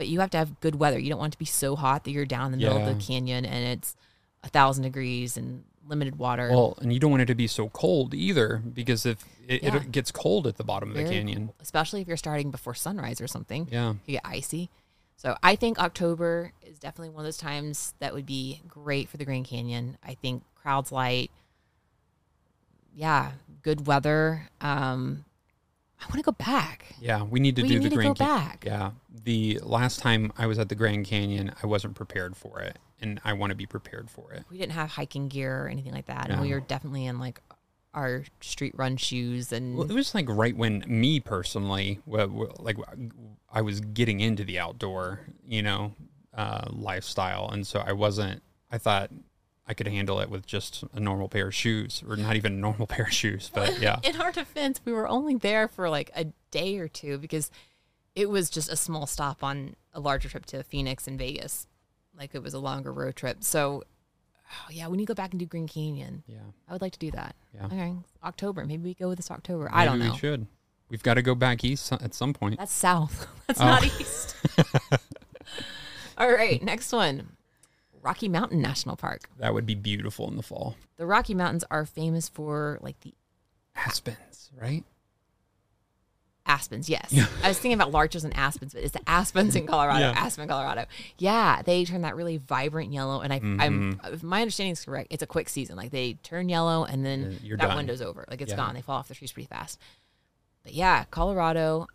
But 0.00 0.08
you 0.08 0.20
have 0.20 0.30
to 0.30 0.38
have 0.38 0.58
good 0.60 0.76
weather. 0.76 0.98
You 0.98 1.10
don't 1.10 1.18
want 1.18 1.32
it 1.32 1.36
to 1.36 1.38
be 1.38 1.44
so 1.44 1.76
hot 1.76 2.04
that 2.04 2.10
you're 2.12 2.24
down 2.24 2.46
in 2.46 2.58
the 2.58 2.64
middle 2.66 2.78
of 2.88 2.98
the 2.98 3.04
canyon 3.04 3.44
and 3.44 3.66
it's 3.78 3.94
a 4.42 4.48
thousand 4.48 4.84
degrees 4.84 5.36
and 5.36 5.62
limited 5.86 6.16
water. 6.18 6.48
well, 6.50 6.78
and 6.80 6.90
you 6.90 6.98
don't 6.98 7.10
want 7.10 7.22
it 7.22 7.26
to 7.26 7.34
be 7.34 7.46
so 7.46 7.68
cold 7.68 8.14
either 8.14 8.62
because 8.72 9.04
if 9.04 9.22
it, 9.46 9.62
Yeah. 9.62 9.76
it 9.76 9.92
gets 9.92 10.10
cold 10.10 10.46
at 10.46 10.56
the 10.56 10.64
bottom 10.64 10.88
of 10.88 10.96
the 10.96 11.04
canyon. 11.04 11.48
cool, 11.48 11.54
especially 11.60 12.00
if 12.00 12.08
you're 12.08 12.16
starting 12.16 12.50
before 12.50 12.72
sunrise 12.74 13.20
or 13.20 13.26
something. 13.26 13.68
Yeah. 13.70 13.90
you 14.06 14.12
get 14.12 14.22
icy. 14.24 14.70
So 15.16 15.36
I 15.42 15.54
think 15.54 15.78
October 15.78 16.52
is 16.62 16.78
definitely 16.78 17.10
one 17.10 17.20
of 17.20 17.26
those 17.26 17.36
times 17.36 17.92
that 17.98 18.14
would 18.14 18.24
be 18.24 18.62
great 18.68 19.10
for 19.10 19.18
the 19.18 19.26
Grand 19.26 19.44
Canyon. 19.44 19.98
I 20.02 20.14
think 20.14 20.44
crowds 20.54 20.90
light. 20.90 21.30
Yeah, 22.96 23.32
good 23.62 23.86
weather. 23.86 24.48
Um, 24.62 25.26
I 26.00 26.04
want 26.06 26.16
to 26.16 26.22
go 26.22 26.32
back. 26.32 26.86
Yeah, 27.00 27.22
we 27.22 27.40
need 27.40 27.56
to 27.56 27.62
We 27.62 27.68
do 27.68 27.74
need 27.78 27.84
the 27.84 27.90
to 27.90 27.96
go 27.96 28.02
Grand 28.14 28.18
Canyon. 28.18 28.38
back. 28.48 28.64
Yeah, 28.66 28.90
the 29.24 29.60
last 29.62 30.00
time 30.00 30.32
I 30.38 30.46
was 30.46 30.58
at 30.58 30.68
the 30.68 30.74
Grand 30.74 31.04
Canyon, 31.06 31.52
I 31.62 31.66
wasn't 31.66 31.94
prepared 31.94 32.36
for 32.36 32.60
it, 32.60 32.78
and 33.00 33.20
I 33.24 33.34
want 33.34 33.50
to 33.50 33.54
be 33.54 33.66
prepared 33.66 34.10
for 34.10 34.32
it. 34.32 34.44
We 34.50 34.58
didn't 34.58 34.72
have 34.72 34.90
hiking 34.90 35.28
gear 35.28 35.64
or 35.64 35.68
anything 35.68 35.92
like 35.92 36.06
that, 36.06 36.30
and 36.30 36.40
we 36.40 36.52
were 36.52 36.60
definitely 36.60 37.06
in 37.06 37.18
like 37.18 37.40
our 37.92 38.24
street 38.40 38.72
run 38.76 38.96
shoes 38.96 39.50
and 39.52 39.76
Well, 39.76 39.90
it 39.90 39.94
was 39.94 40.14
like 40.14 40.26
right 40.28 40.56
when 40.56 40.84
me 40.86 41.18
personally, 41.20 41.98
like 42.06 42.76
I 43.52 43.62
was 43.62 43.80
getting 43.80 44.20
into 44.20 44.44
the 44.44 44.58
outdoor, 44.60 45.20
you 45.46 45.62
know, 45.62 45.92
uh, 46.32 46.66
lifestyle, 46.70 47.48
and 47.50 47.66
so 47.66 47.80
I 47.80 47.92
wasn't. 47.92 48.42
I 48.70 48.78
thought 48.78 49.10
I 49.70 49.74
could 49.74 49.86
handle 49.86 50.18
it 50.18 50.28
with 50.28 50.44
just 50.46 50.82
a 50.92 50.98
normal 50.98 51.28
pair 51.28 51.46
of 51.46 51.54
shoes, 51.54 52.02
or 52.08 52.16
not 52.16 52.34
even 52.34 52.54
a 52.54 52.56
normal 52.56 52.86
pair 52.94 53.04
of 53.06 53.12
shoes, 53.12 53.50
but 53.54 53.80
yeah, 53.80 54.00
in 54.02 54.20
our 54.20 54.32
defense, 54.32 54.80
we 54.84 54.92
were 54.92 55.08
only 55.08 55.36
there 55.36 55.68
for 55.68 55.88
like 55.88 56.10
a 56.16 56.26
day 56.50 56.76
or 56.78 56.88
two 56.88 57.18
because 57.18 57.52
it 58.16 58.28
was 58.28 58.50
just 58.50 58.68
a 58.68 58.74
small 58.76 59.06
stop 59.06 59.44
on 59.44 59.76
a 59.94 60.00
larger 60.00 60.28
trip 60.28 60.44
to 60.46 60.64
Phoenix 60.64 61.06
and 61.06 61.16
Vegas. 61.16 61.68
Like 62.18 62.34
it 62.34 62.42
was 62.42 62.52
a 62.52 62.58
longer 62.58 62.92
road 62.92 63.14
trip. 63.14 63.44
So, 63.44 63.84
oh, 64.44 64.66
yeah, 64.70 64.88
we 64.88 64.96
need 64.96 65.04
to 65.06 65.10
go 65.10 65.14
back 65.14 65.30
and 65.30 65.38
do 65.38 65.46
Green 65.46 65.68
Canyon. 65.68 66.24
yeah. 66.26 66.38
I 66.68 66.72
would 66.72 66.82
like 66.82 66.92
to 66.94 66.98
do 66.98 67.12
that. 67.12 67.36
Yeah. 67.54 67.66
Okay, 67.66 67.94
October. 68.24 68.64
Maybe 68.66 68.82
we 68.82 68.94
go 68.94 69.08
with 69.08 69.18
this 69.18 69.30
October. 69.30 69.70
I 69.72 69.84
don't 69.84 70.00
know. 70.00 70.10
We 70.12 70.18
should. 70.18 70.46
We've 70.88 71.02
got 71.04 71.14
to 71.14 71.22
go 71.22 71.36
back 71.36 71.62
east 71.62 71.92
at 71.92 72.12
some 72.14 72.34
point. 72.34 72.58
That's 72.58 72.72
south. 72.72 73.28
That's 73.46 73.60
Oh. 73.60 73.64
not 73.66 73.84
east. 73.84 74.34
All 76.18 76.30
right, 76.32 76.60
next 76.62 76.92
one. 76.92 77.36
Rocky 78.02 78.28
Mountain 78.28 78.60
National 78.60 78.96
Park. 78.96 79.28
That 79.38 79.52
would 79.54 79.66
be 79.66 79.74
beautiful 79.74 80.28
in 80.28 80.36
the 80.36 80.42
fall. 80.42 80.76
The 80.96 81.06
Rocky 81.06 81.34
Mountains 81.34 81.64
are 81.70 81.84
famous 81.86 82.28
for 82.28 82.78
like 82.82 82.98
the 83.00 83.14
Aspens, 83.76 84.50
right? 84.60 84.84
Aspens, 86.46 86.88
yes. 86.88 87.14
I 87.44 87.48
was 87.48 87.58
thinking 87.58 87.74
about 87.74 87.92
larches 87.92 88.24
and 88.24 88.34
aspens, 88.36 88.72
but 88.74 88.82
it's 88.82 88.92
the 88.92 89.08
aspens 89.08 89.54
in 89.54 89.66
Colorado, 89.66 90.00
Yeah. 90.00 90.12
Aspen, 90.16 90.48
Colorado. 90.48 90.86
Yeah, 91.18 91.62
they 91.62 91.84
turn 91.84 92.00
that 92.02 92.16
really 92.16 92.38
vibrant 92.38 92.92
yellow, 92.92 93.20
and 93.20 93.32
I, 93.32 93.36
I'm 93.36 93.94
Mm-hmm. 93.94 94.14
if 94.14 94.22
my 94.24 94.40
understanding 94.40 94.72
is 94.72 94.84
correct. 94.84 95.08
It's 95.10 95.22
a 95.22 95.26
quick 95.28 95.48
season, 95.48 95.76
like 95.76 95.90
they 95.92 96.14
turn 96.14 96.48
yellow, 96.48 96.84
and 96.84 97.04
then 97.06 97.38
you're 97.42 97.56
that 97.58 97.68
done. 97.68 97.76
window's 97.76 98.02
over, 98.02 98.24
like 98.28 98.40
it's 98.40 98.50
Yeah. 98.50 98.56
gone. 98.56 98.74
They 98.74 98.80
fall 98.82 98.96
off 98.96 99.06
the 99.08 99.14
trees 99.14 99.30
pretty 99.30 99.46
fast. 99.46 99.78
But 100.64 100.72
yeah, 100.74 101.04
Colorado. 101.10 101.86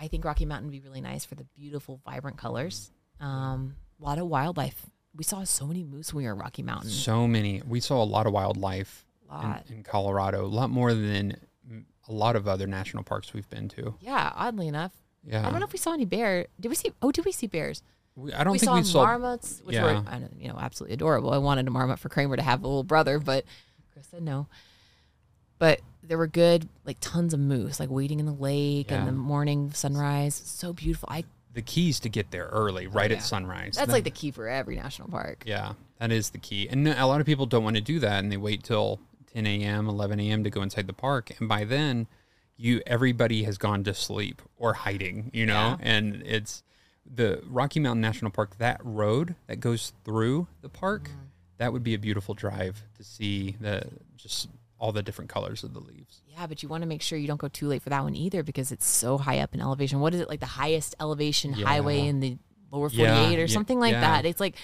I 0.00 0.08
think 0.08 0.24
Rocky 0.24 0.44
Mountain 0.46 0.68
would 0.70 0.72
be 0.72 0.86
really 0.88 1.00
nice 1.00 1.24
for 1.24 1.34
the 1.34 1.44
beautiful, 1.56 2.00
vibrant 2.04 2.36
colors. 2.36 2.90
Um, 3.20 3.74
a 4.00 4.04
lot 4.04 4.18
of 4.18 4.26
wildlife. 4.28 4.86
We 5.18 5.24
saw 5.24 5.42
so 5.44 5.66
many 5.66 5.82
moose 5.84 6.14
when 6.14 6.24
we 6.24 6.28
were 6.28 6.34
Rocky 6.34 6.62
Mountain. 6.62 6.90
So 6.90 7.26
many. 7.28 7.60
We 7.66 7.80
saw 7.80 8.02
a 8.02 8.04
lot 8.06 8.26
of 8.26 8.32
wildlife 8.32 9.04
Lot. 9.28 9.64
in, 9.68 9.78
in 9.78 9.82
Colorado, 9.82 10.44
a 10.44 10.46
lot 10.46 10.70
more 10.70 10.94
than 10.94 11.36
a 12.08 12.12
lot 12.12 12.36
of 12.36 12.46
other 12.48 12.66
national 12.66 13.02
parks 13.02 13.34
we've 13.34 13.50
been 13.50 13.68
to. 13.70 13.94
Yeah, 14.00 14.32
oddly 14.34 14.68
enough. 14.68 14.92
Yeah. 15.24 15.40
I 15.46 15.50
don't 15.50 15.58
know 15.60 15.66
if 15.66 15.72
we 15.72 15.78
saw 15.78 15.92
any 15.92 16.04
bear. 16.06 16.46
Did 16.60 16.68
we 16.68 16.76
see? 16.76 16.92
Oh, 17.02 17.10
did 17.10 17.24
we 17.26 17.32
see 17.32 17.48
bears? 17.48 17.82
We, 18.14 18.32
I 18.32 18.44
don't 18.44 18.52
we 18.52 18.58
think 18.60 18.68
saw 18.70 18.74
we 18.76 18.84
saw. 18.84 19.04
marmots, 19.04 19.60
which 19.64 19.76
were 19.76 19.90
Yeah. 19.90 20.02
I 20.06 20.18
don't, 20.20 20.40
you 20.40 20.48
know 20.48 20.56
absolutely 20.58 20.94
adorable. 20.94 21.32
I 21.32 21.38
wanted 21.38 21.66
a 21.66 21.70
marmot 21.70 21.98
for 21.98 22.08
Kramer 22.08 22.36
to 22.36 22.42
have 22.42 22.62
a 22.62 22.66
little 22.68 22.84
brother, 22.84 23.18
but 23.18 23.44
Chris 23.92 24.06
said 24.06 24.22
no. 24.22 24.46
But 25.58 25.80
there 26.04 26.16
were 26.16 26.28
good, 26.28 26.68
like 26.86 26.98
tons 27.00 27.34
of 27.34 27.40
moose, 27.40 27.80
like 27.80 27.90
waiting 27.90 28.20
in 28.20 28.26
the 28.26 28.32
lake 28.32 28.92
and 28.92 29.00
Yeah. 29.00 29.06
the 29.06 29.12
morning 29.12 29.72
sunrise. 29.72 30.40
So 30.44 30.72
beautiful. 30.72 31.08
I 31.10 31.24
the 31.54 31.62
keys 31.62 32.00
to 32.00 32.08
get 32.08 32.30
there 32.30 32.46
early, 32.46 32.86
right 32.86 33.10
yeah. 33.10 33.16
at 33.16 33.22
sunrise. 33.22 33.74
that's 33.76 33.86
That- 33.88 33.92
like 33.92 34.04
the 34.04 34.10
key 34.10 34.30
for 34.30 34.48
every 34.48 34.76
national 34.76 35.08
park. 35.08 35.44
Yeah, 35.46 35.72
that 35.98 36.12
is 36.12 36.30
the 36.30 36.38
key. 36.38 36.68
And 36.68 36.86
a 36.86 37.06
lot 37.06 37.20
of 37.20 37.26
people 37.26 37.46
don't 37.46 37.64
want 37.64 37.76
to 37.76 37.82
do 37.82 37.98
that, 38.00 38.22
and 38.22 38.30
they 38.30 38.36
wait 38.36 38.62
till 38.62 39.00
10 39.32 39.46
a.m., 39.46 39.88
11 39.88 40.20
a.m. 40.20 40.44
to 40.44 40.50
go 40.50 40.62
inside 40.62 40.86
the 40.86 40.92
park, 40.92 41.32
and 41.38 41.48
by 41.48 41.64
then, 41.64 42.06
you 42.56 42.82
everybody 42.86 43.44
has 43.44 43.56
gone 43.58 43.84
to 43.84 43.94
sleep 43.94 44.42
or 44.56 44.72
hiding. 44.74 45.30
You 45.32 45.46
know, 45.46 45.52
Yeah. 45.52 45.76
and 45.80 46.22
it's 46.26 46.62
the 47.10 47.40
Rocky 47.46 47.80
Mountain 47.80 48.00
National 48.02 48.30
Park. 48.30 48.58
That 48.58 48.80
road 48.84 49.34
that 49.46 49.60
goes 49.60 49.92
through 50.04 50.48
the 50.60 50.68
park, 50.68 51.04
Mm-hmm. 51.08 51.18
that 51.58 51.72
would 51.72 51.82
be 51.84 51.94
a 51.94 51.98
beautiful 51.98 52.34
drive 52.34 52.82
to 52.96 53.04
see 53.04 53.56
the 53.60 53.82
just 54.16 54.48
all 54.78 54.92
the 54.92 55.02
different 55.02 55.28
colors 55.30 55.64
of 55.64 55.74
the 55.74 55.80
leaves. 55.80 56.20
Yeah, 56.28 56.46
but 56.46 56.62
you 56.62 56.68
want 56.68 56.82
to 56.82 56.88
make 56.88 57.02
sure 57.02 57.18
you 57.18 57.26
don't 57.26 57.40
go 57.40 57.48
too 57.48 57.66
late 57.66 57.82
for 57.82 57.90
that 57.90 58.02
one 58.04 58.14
either 58.14 58.42
because 58.42 58.70
it's 58.70 58.86
so 58.86 59.18
high 59.18 59.40
up 59.40 59.54
in 59.54 59.60
elevation. 59.60 60.00
What 60.00 60.14
is 60.14 60.20
it 60.20 60.28
like 60.28 60.40
the 60.40 60.46
highest 60.46 60.94
elevation 61.00 61.52
highway 61.52 62.06
in 62.06 62.20
the 62.20 62.38
lower 62.70 62.88
Yeah, 62.92 63.16
48 63.22 63.36
or 63.38 63.40
yeah, 63.42 63.46
something 63.46 63.80
like 63.80 63.92
yeah. 63.92 64.00
that? 64.00 64.24
It's 64.24 64.38
like 64.40 64.54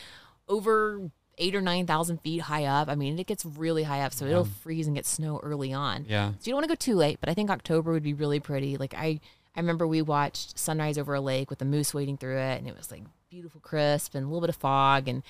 over 0.49 1.11
eight 1.39 1.55
or 1.55 1.61
9,000 1.61 2.19
feet 2.21 2.43
high 2.43 2.65
up. 2.65 2.89
I 2.89 2.95
mean, 2.95 3.19
it 3.19 3.27
gets 3.27 3.45
really 3.45 3.83
high 3.83 4.03
up, 4.03 4.13
so 4.13 4.25
it'll 4.25 4.45
freeze 4.45 4.87
and 4.87 4.95
get 4.95 5.05
snow 5.05 5.41
early 5.43 5.73
on. 5.73 6.07
Yeah, 6.09 6.31
So 6.33 6.37
you 6.45 6.53
don't 6.53 6.59
want 6.59 6.65
to 6.65 6.69
go 6.69 6.75
too 6.77 6.95
late, 6.95 7.19
but 7.19 7.29
I 7.29 7.35
think 7.35 7.51
October 7.51 7.91
would 7.93 8.05
be 8.05 8.15
really 8.15 8.39
pretty. 8.39 8.77
Like 8.77 8.95
I, 8.95 9.19
I 9.57 9.61
remember 9.61 9.85
we 9.87 10.01
watched 10.01 10.57
sunrise 10.59 10.97
over 10.97 11.13
a 11.15 11.21
lake 11.21 11.51
with 11.51 11.59
the 11.59 11.65
moose 11.65 11.93
wading 11.93 12.19
through 12.19 12.39
it, 12.39 12.59
and 12.59 12.69
it 12.69 12.77
was 12.77 12.93
like 12.93 13.03
beautiful, 13.31 13.61
crisp, 13.61 14.15
and 14.15 14.25
a 14.25 14.29
little 14.29 14.41
bit 14.43 14.51
of 14.51 14.57
fog. 14.57 15.09
And 15.09 15.25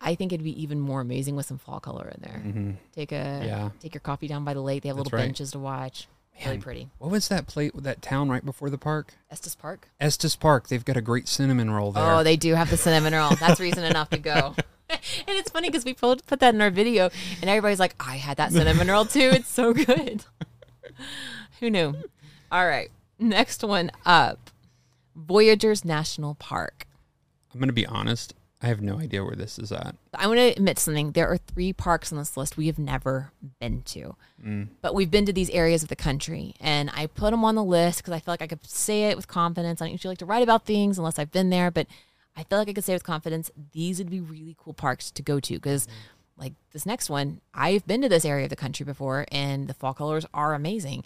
I 0.00 0.14
think 0.14 0.32
it'd 0.32 0.44
be 0.44 0.62
even 0.62 0.78
more 0.80 1.00
amazing 1.00 1.36
with 1.36 1.46
some 1.46 1.58
fall 1.58 1.80
color 1.80 2.08
in 2.14 2.20
there. 2.22 2.76
Take 2.94 3.12
a 3.12 3.14
Mm-hmm. 3.14 3.44
Yeah. 3.48 3.70
take 3.80 3.94
your 3.94 4.00
coffee 4.02 4.28
down 4.28 4.44
by 4.44 4.54
the 4.54 4.60
lake. 4.60 4.82
They 4.82 4.88
have 4.88 4.96
That's 4.96 5.06
little 5.06 5.18
right. 5.18 5.24
benches 5.26 5.52
to 5.52 5.58
watch. 5.58 6.06
Really 6.44 6.58
pretty. 6.58 6.88
what 6.98 7.10
was 7.10 7.28
that 7.28 7.46
plate? 7.46 7.74
With 7.74 7.84
that 7.84 8.02
town 8.02 8.28
right 8.28 8.44
before 8.44 8.68
the 8.68 8.76
park? 8.76 9.14
Estes 9.30 9.54
Park. 9.54 9.88
Estes 9.98 10.36
Park. 10.36 10.68
They've 10.68 10.84
got 10.84 10.98
a 10.98 11.00
great 11.00 11.28
cinnamon 11.28 11.70
roll 11.70 11.92
there. 11.92 12.04
Oh, 12.04 12.22
they 12.22 12.36
do 12.36 12.54
have 12.54 12.68
the 12.68 12.76
cinnamon 12.76 13.14
roll. 13.14 13.30
That's 13.36 13.58
reason 13.58 13.84
enough 13.84 14.10
to 14.10 14.18
go. 14.18 14.54
and 14.90 15.00
it's 15.28 15.50
funny 15.50 15.68
because 15.68 15.84
we 15.84 15.94
put 15.94 16.24
put 16.26 16.38
that 16.40 16.54
in 16.54 16.60
our 16.60 16.70
video, 16.70 17.10
and 17.40 17.50
everybody's 17.50 17.80
like, 17.80 17.96
"I 17.98 18.18
had 18.18 18.36
that 18.36 18.52
cinnamon 18.52 18.86
roll 18.86 19.04
too. 19.04 19.30
It's 19.32 19.48
so 19.48 19.72
good." 19.72 20.24
Who 21.60 21.70
knew? 21.70 21.94
All 22.52 22.66
right, 22.68 22.90
next 23.18 23.64
one 23.64 23.90
up, 24.04 24.50
Voyageurs 25.16 25.84
National 25.84 26.34
Park. 26.36 26.86
I'm 27.52 27.58
going 27.58 27.68
to 27.68 27.72
be 27.72 27.84
honest. 27.86 28.34
I 28.62 28.68
have 28.68 28.80
no 28.80 28.98
idea 28.98 29.22
where 29.22 29.36
this 29.36 29.58
is 29.58 29.70
at. 29.70 29.96
I 30.14 30.26
want 30.26 30.38
to 30.38 30.46
admit 30.56 30.78
something. 30.78 31.12
There 31.12 31.28
are 31.30 31.36
three 31.36 31.72
parks 31.74 32.10
on 32.10 32.16
this 32.18 32.36
list 32.38 32.56
we 32.56 32.68
have 32.68 32.78
never 32.78 33.32
been 33.60 33.82
to, 33.82 34.16
Mm. 34.42 34.68
but 34.80 34.94
we've 34.94 35.10
been 35.10 35.26
to 35.26 35.32
these 35.32 35.50
areas 35.50 35.82
of 35.82 35.88
the 35.90 35.96
country, 35.96 36.54
and 36.60 36.90
I 36.94 37.06
put 37.06 37.32
them 37.32 37.44
on 37.44 37.54
the 37.54 37.62
list 37.64 37.98
because 37.98 38.12
I 38.14 38.18
feel 38.20 38.32
like 38.32 38.42
I 38.42 38.46
could 38.46 38.64
say 38.66 39.04
it 39.10 39.16
with 39.16 39.28
confidence. 39.28 39.80
I 39.80 39.84
don't 39.86 39.92
usually 39.92 40.12
like 40.12 40.18
to 40.18 40.26
write 40.26 40.42
about 40.42 40.64
things 40.64 40.96
unless 40.98 41.18
I've 41.18 41.32
been 41.32 41.50
there, 41.50 41.70
but 41.70 41.86
I 42.34 42.44
feel 42.44 42.58
like 42.58 42.68
I 42.68 42.72
could 42.72 42.84
say 42.84 42.94
with 42.94 43.04
confidence 43.04 43.50
these 43.72 43.98
would 43.98 44.10
be 44.10 44.20
really 44.20 44.56
cool 44.58 44.72
parks 44.74 45.10
to 45.10 45.22
go 45.22 45.38
to 45.40 45.54
because, 45.54 45.86
like 46.38 46.54
this 46.72 46.86
next 46.86 47.08
one, 47.10 47.40
I've 47.54 47.86
been 47.86 48.02
to 48.02 48.08
this 48.08 48.24
area 48.24 48.44
of 48.44 48.50
the 48.50 48.56
country 48.56 48.84
before, 48.84 49.26
and 49.30 49.68
the 49.68 49.74
fall 49.74 49.92
colors 49.94 50.24
are 50.32 50.54
amazing. 50.54 51.04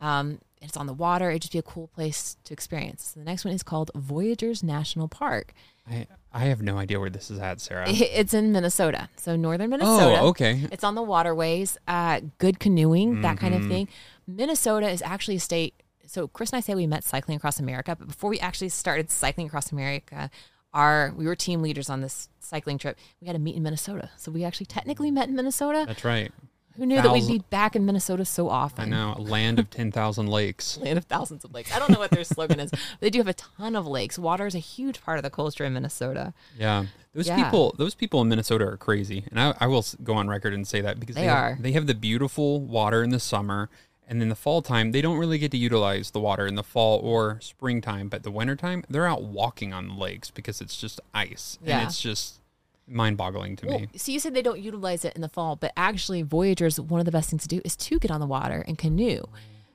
Um, 0.00 0.38
it's 0.62 0.76
on 0.76 0.86
the 0.86 0.92
water. 0.94 1.30
It'd 1.30 1.42
just 1.42 1.52
be 1.52 1.58
a 1.58 1.62
cool 1.62 1.88
place 1.88 2.36
to 2.44 2.52
experience. 2.54 3.12
So 3.14 3.20
the 3.20 3.24
next 3.26 3.44
one 3.44 3.52
is 3.54 3.62
called 3.62 3.90
Voyageurs 3.94 4.62
National 4.62 5.08
Park. 5.08 5.52
I 5.88 6.06
I 6.32 6.40
have 6.46 6.60
no 6.62 6.76
idea 6.78 7.00
where 7.00 7.10
this 7.10 7.30
is 7.30 7.38
at, 7.38 7.60
Sara. 7.60 7.86
It's 7.90 8.34
in 8.34 8.52
Minnesota, 8.52 9.08
so 9.16 9.36
northern 9.36 9.70
Minnesota. 9.70 10.18
oh, 10.20 10.28
okay. 10.28 10.66
It's 10.70 10.84
on 10.84 10.94
the 10.94 11.02
waterways, 11.02 11.78
uh, 11.88 12.20
good 12.38 12.58
canoeing, 12.60 13.22
that 13.22 13.38
kind 13.38 13.54
of 13.54 13.60
Mm-hmm. 13.62 13.70
thing. 13.70 13.88
Minnesota 14.26 14.88
is 14.88 15.02
actually 15.02 15.36
a 15.36 15.40
state. 15.40 15.74
So 16.06 16.28
Chris 16.28 16.50
and 16.50 16.58
I 16.58 16.60
say 16.60 16.74
we 16.74 16.86
met 16.86 17.04
cycling 17.04 17.36
across 17.36 17.58
America, 17.60 17.96
but 17.98 18.08
before 18.08 18.30
we 18.30 18.38
actually 18.40 18.68
started 18.68 19.10
cycling 19.10 19.46
across 19.46 19.72
America, 19.72 20.30
our 20.74 21.12
we 21.16 21.26
were 21.26 21.34
team 21.36 21.62
leaders 21.62 21.88
on 21.88 22.00
this 22.00 22.28
cycling 22.38 22.78
trip. 22.78 22.98
We 23.20 23.26
had 23.28 23.32
to 23.34 23.38
meet 23.40 23.56
in 23.56 23.62
Minnesota, 23.62 24.10
so 24.16 24.30
we 24.30 24.44
actually 24.44 24.66
technically 24.66 25.10
met 25.10 25.28
in 25.28 25.34
Minnesota. 25.36 25.84
That's 25.86 26.04
right. 26.04 26.32
Who 26.76 26.86
knew 26.86 27.00
that 27.00 27.12
we'd 27.12 27.26
be 27.26 27.38
back 27.50 27.74
in 27.76 27.86
Minnesota 27.86 28.24
so 28.24 28.48
often? 28.48 28.92
I 28.92 28.96
know. 28.96 29.14
A 29.16 29.20
land 29.20 29.58
of 29.58 29.70
10,000 29.70 30.26
lakes. 30.26 30.76
Land 30.82 30.98
of 30.98 31.04
thousands 31.04 31.44
of 31.44 31.52
lakes. 31.54 31.74
I 31.74 31.78
don't 31.78 31.90
know 31.90 31.98
what 31.98 32.10
their 32.10 32.24
slogan 32.24 32.60
is. 32.60 32.70
They 33.00 33.10
do 33.10 33.18
have 33.18 33.28
a 33.28 33.34
ton 33.34 33.74
of 33.76 33.86
lakes. 33.86 34.18
Water 34.18 34.46
is 34.46 34.54
a 34.54 34.58
huge 34.60 35.00
part 35.02 35.18
of 35.18 35.22
the 35.24 35.30
culture 35.30 35.64
in 35.64 35.72
Minnesota. 35.72 36.34
Yeah. 36.58 36.86
Those 37.14 37.28
Yeah. 37.28 37.42
people 37.42 37.74
those 37.78 37.94
people 37.94 38.20
in 38.20 38.28
Minnesota 38.28 38.66
are 38.66 38.76
crazy. 38.76 39.24
And 39.30 39.40
I, 39.40 39.54
I 39.60 39.66
will 39.66 39.84
go 40.04 40.14
on 40.14 40.28
record 40.28 40.52
and 40.52 40.66
say 40.66 40.80
that 40.82 41.00
because 41.00 41.16
They 41.16 41.24
have, 41.24 41.36
are. 41.38 41.58
they 41.60 41.72
have 41.72 41.86
the 41.86 41.94
beautiful 41.94 42.60
water 42.60 43.02
in 43.02 43.10
the 43.10 43.20
summer 43.20 43.70
and 44.08 44.22
in 44.22 44.28
the 44.28 44.36
fall 44.36 44.60
time 44.62 44.92
they 44.92 45.00
don't 45.00 45.16
really 45.16 45.38
get 45.38 45.50
to 45.52 45.56
utilize 45.56 46.10
the 46.10 46.20
water 46.20 46.46
in 46.46 46.54
the 46.56 46.62
fall 46.62 46.98
or 47.00 47.38
springtime, 47.40 48.08
but 48.08 48.22
the 48.22 48.30
wintertime 48.30 48.84
they're 48.90 49.06
out 49.06 49.22
walking 49.22 49.72
on 49.72 49.88
the 49.88 49.94
lakes 49.94 50.30
because 50.30 50.60
it's 50.60 50.76
just 50.78 51.00
ice. 51.14 51.58
Yeah. 51.64 51.78
And 51.80 51.88
it's 51.88 52.00
just 52.00 52.40
mind-boggling 52.86 53.56
to 53.56 53.66
Well, 53.66 53.78
me. 53.80 53.88
so 53.96 54.12
you 54.12 54.20
said 54.20 54.34
they 54.34 54.42
don't 54.42 54.60
utilize 54.60 55.04
it 55.04 55.14
in 55.14 55.20
the 55.22 55.28
fall, 55.28 55.56
but 55.56 55.72
actually, 55.76 56.22
Voyageurs, 56.22 56.78
one 56.80 57.00
of 57.00 57.04
the 57.06 57.12
best 57.12 57.30
things 57.30 57.42
to 57.42 57.48
do 57.48 57.60
is 57.64 57.76
to 57.76 57.98
get 57.98 58.10
on 58.10 58.20
the 58.20 58.26
water 58.26 58.64
and 58.66 58.78
canoe. 58.78 59.22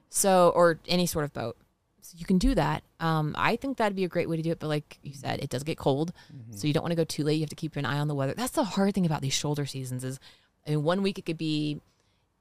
So, 0.10 0.52
or 0.56 0.80
any 0.88 1.06
sort 1.06 1.26
of 1.26 1.34
boat. 1.34 1.58
So 2.02 2.16
you 2.18 2.26
can 2.26 2.38
do 2.38 2.56
that. 2.56 2.84
Um, 3.00 3.36
I 3.38 3.56
think 3.56 3.78
that'd 3.78 3.96
be 3.96 4.04
a 4.04 4.10
great 4.10 4.28
way 4.28 4.36
to 4.36 4.42
do 4.42 4.52
it. 4.52 4.60
But 4.60 4.68
like 4.68 4.98
you 5.04 5.14
said, 5.14 5.40
it 5.42 5.50
does 5.50 5.64
get 5.64 5.78
cold, 5.78 6.12
so 6.52 6.68
you 6.68 6.74
don't 6.74 6.84
want 6.84 6.92
to 6.92 6.96
go 6.96 7.04
too 7.04 7.24
late. 7.24 7.36
You 7.36 7.42
have 7.42 7.50
to 7.50 7.56
keep 7.56 7.76
an 7.76 7.86
eye 7.86 8.00
on 8.00 8.08
the 8.08 8.16
weather. 8.16 8.34
That's 8.36 8.52
the 8.54 8.64
hard 8.64 8.94
thing 8.96 9.06
about 9.06 9.22
these 9.22 9.34
shoulder 9.34 9.66
seasons. 9.66 10.04
Is 10.04 10.20
I 10.68 10.72
mean, 10.72 10.84
one 10.84 11.02
week 11.04 11.18
it 11.20 11.26
could 11.26 11.38
be 11.38 11.80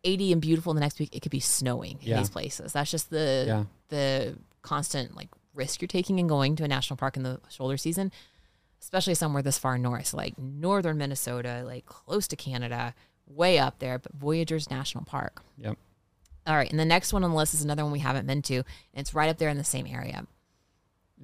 80 0.05 0.33
and 0.33 0.41
beautiful, 0.41 0.73
and 0.73 0.77
the 0.79 0.81
next 0.81 0.99
week 0.99 1.15
it 1.15 1.21
could 1.21 1.31
be 1.31 1.41
snowing 1.41 1.99
in 2.01 2.09
Yeah. 2.09 2.19
these 2.19 2.31
places. 2.31 2.73
That's 2.73 2.91
just 2.91 3.11
the 3.11 3.45
Yeah. 3.47 3.65
the 3.89 4.39
constant 4.63 5.15
like 5.15 5.29
risk 5.55 5.81
you're 5.83 5.89
taking 5.89 6.19
in 6.19 6.27
going 6.27 6.57
to 6.57 6.65
a 6.65 6.69
national 6.69 6.97
park 6.97 7.17
in 7.17 7.23
the 7.23 7.41
shoulder 7.51 7.77
season 7.77 8.11
especially 8.81 9.15
somewhere 9.15 9.43
this 9.43 9.59
far 9.59 9.79
north, 9.79 10.13
like 10.15 10.39
northern 10.39 10.99
Minnesota, 10.99 11.63
like 11.65 11.87
close 11.87 12.27
to 12.29 12.37
Canada, 12.37 12.95
way 13.27 13.59
up 13.59 13.79
there, 13.79 13.99
but 13.99 14.13
Voyageurs 14.13 14.71
National 14.71 15.05
Park. 15.05 15.43
Yep. 15.57 15.77
All 16.47 16.57
right, 16.57 16.71
and 16.71 16.81
the 16.81 16.85
next 16.85 17.13
one 17.13 17.23
on 17.23 17.31
the 17.31 17.37
list 17.37 17.55
is 17.55 17.63
another 17.63 17.83
one 17.85 17.93
we 17.93 17.99
haven't 17.99 18.27
been 18.27 18.43
to, 18.43 18.57
and 18.57 18.65
it's 18.95 19.15
right 19.15 19.29
up 19.29 19.39
there 19.39 19.51
in 19.51 19.59
the 19.59 19.65
same 19.65 19.87
area. 19.87 20.27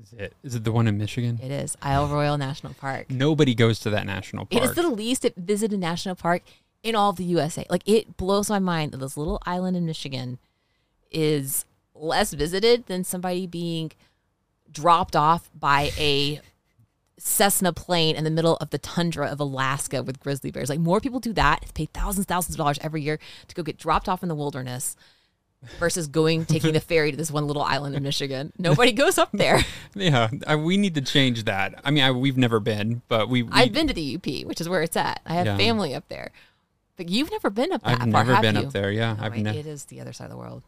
Is 0.02 0.12
it 0.12 0.34
is 0.42 0.54
it 0.54 0.64
the 0.64 0.72
one 0.72 0.86
in 0.86 0.98
Michigan? 0.98 1.40
It 1.42 1.50
is 1.50 1.76
Isle 1.80 2.08
Royal 2.12 2.36
National 2.36 2.74
Park. 2.74 3.10
Nobody 3.10 3.54
goes 3.54 3.80
to 3.80 3.90
that 3.90 4.04
national 4.04 4.46
It 4.50 4.58
park. 4.58 4.64
is 4.70 4.74
the 4.76 4.88
least 4.88 5.26
visited 5.36 5.80
national 5.80 6.16
park 6.16 6.42
in 6.82 6.94
all 6.94 7.10
of 7.10 7.16
the 7.16 7.24
USA. 7.24 7.64
Like 7.70 7.82
it 7.86 8.18
blows 8.18 8.50
my 8.50 8.58
mind 8.58 8.92
that 8.92 8.98
this 8.98 9.16
little 9.16 9.40
island 9.46 9.74
in 9.76 9.86
Michigan 9.86 10.38
is 11.10 11.64
less 11.94 12.34
visited 12.34 12.86
than 12.86 13.04
somebody 13.04 13.46
being 13.46 13.90
dropped 14.70 15.16
off 15.16 15.50
by 15.58 15.90
a 15.96 16.42
Cessna 17.18 17.72
plane 17.72 18.14
in 18.16 18.24
the 18.24 18.30
middle 18.30 18.56
of 18.56 18.70
the 18.70 18.78
tundra 18.78 19.26
of 19.28 19.40
Alaska 19.40 20.02
with 20.02 20.20
grizzly 20.20 20.50
bears. 20.50 20.68
Like 20.68 20.78
more 20.80 21.00
people 21.00 21.18
do 21.20 21.32
that, 21.32 21.64
pay 21.74 21.86
thousands, 21.86 22.26
thousands 22.26 22.54
of 22.56 22.58
dollars 22.58 22.78
every 22.82 23.00
year 23.02 23.18
to 23.48 23.54
go 23.54 23.62
get 23.62 23.78
dropped 23.78 24.08
off 24.08 24.22
in 24.22 24.28
the 24.28 24.34
wilderness 24.34 24.96
versus 25.78 26.06
going 26.06 26.44
taking 26.46 26.74
the 26.74 26.80
ferry 26.80 27.10
to 27.10 27.16
this 27.16 27.30
one 27.30 27.46
little 27.46 27.62
island 27.62 27.94
in 27.96 28.02
Michigan. 28.02 28.52
Nobody 28.58 28.92
goes 29.02 29.16
up 29.16 29.30
there. 29.32 29.60
yeah, 29.94 30.28
I, 30.46 30.56
we 30.56 30.76
need 30.76 30.94
to 30.96 31.00
change 31.00 31.44
that. 31.44 31.80
I 31.84 31.90
mean, 31.90 32.04
I, 32.04 32.10
we've 32.10 32.36
never 32.36 32.60
been, 32.60 33.00
but 33.08 33.28
we, 33.30 33.42
we 33.42 33.50
I've 33.52 33.72
been 33.72 33.88
to 33.88 33.94
the 33.94 34.16
UP, 34.16 34.46
which 34.46 34.60
is 34.60 34.68
where 34.68 34.82
it's 34.82 34.96
at. 34.96 35.20
I 35.24 35.34
have 35.34 35.46
Yeah. 35.46 35.56
family 35.56 35.94
up 35.94 36.08
there. 36.08 36.30
But 36.98 37.08
you've 37.08 37.30
never 37.30 37.50
been 37.50 37.72
up 37.72 37.82
that 37.82 38.00
I've 38.02 38.10
far, 38.12 38.24
never 38.24 38.40
been 38.42 38.56
you? 38.56 38.62
up 38.66 38.72
there. 38.72 38.90
Yeah, 38.90 39.16
Oh, 39.18 39.24
I've 39.24 39.36
never. 39.36 39.58
It 39.58 39.66
is 39.66 39.84
the 39.86 40.00
other 40.00 40.12
side 40.12 40.24
of 40.26 40.30
the 40.30 40.36
world. 40.38 40.62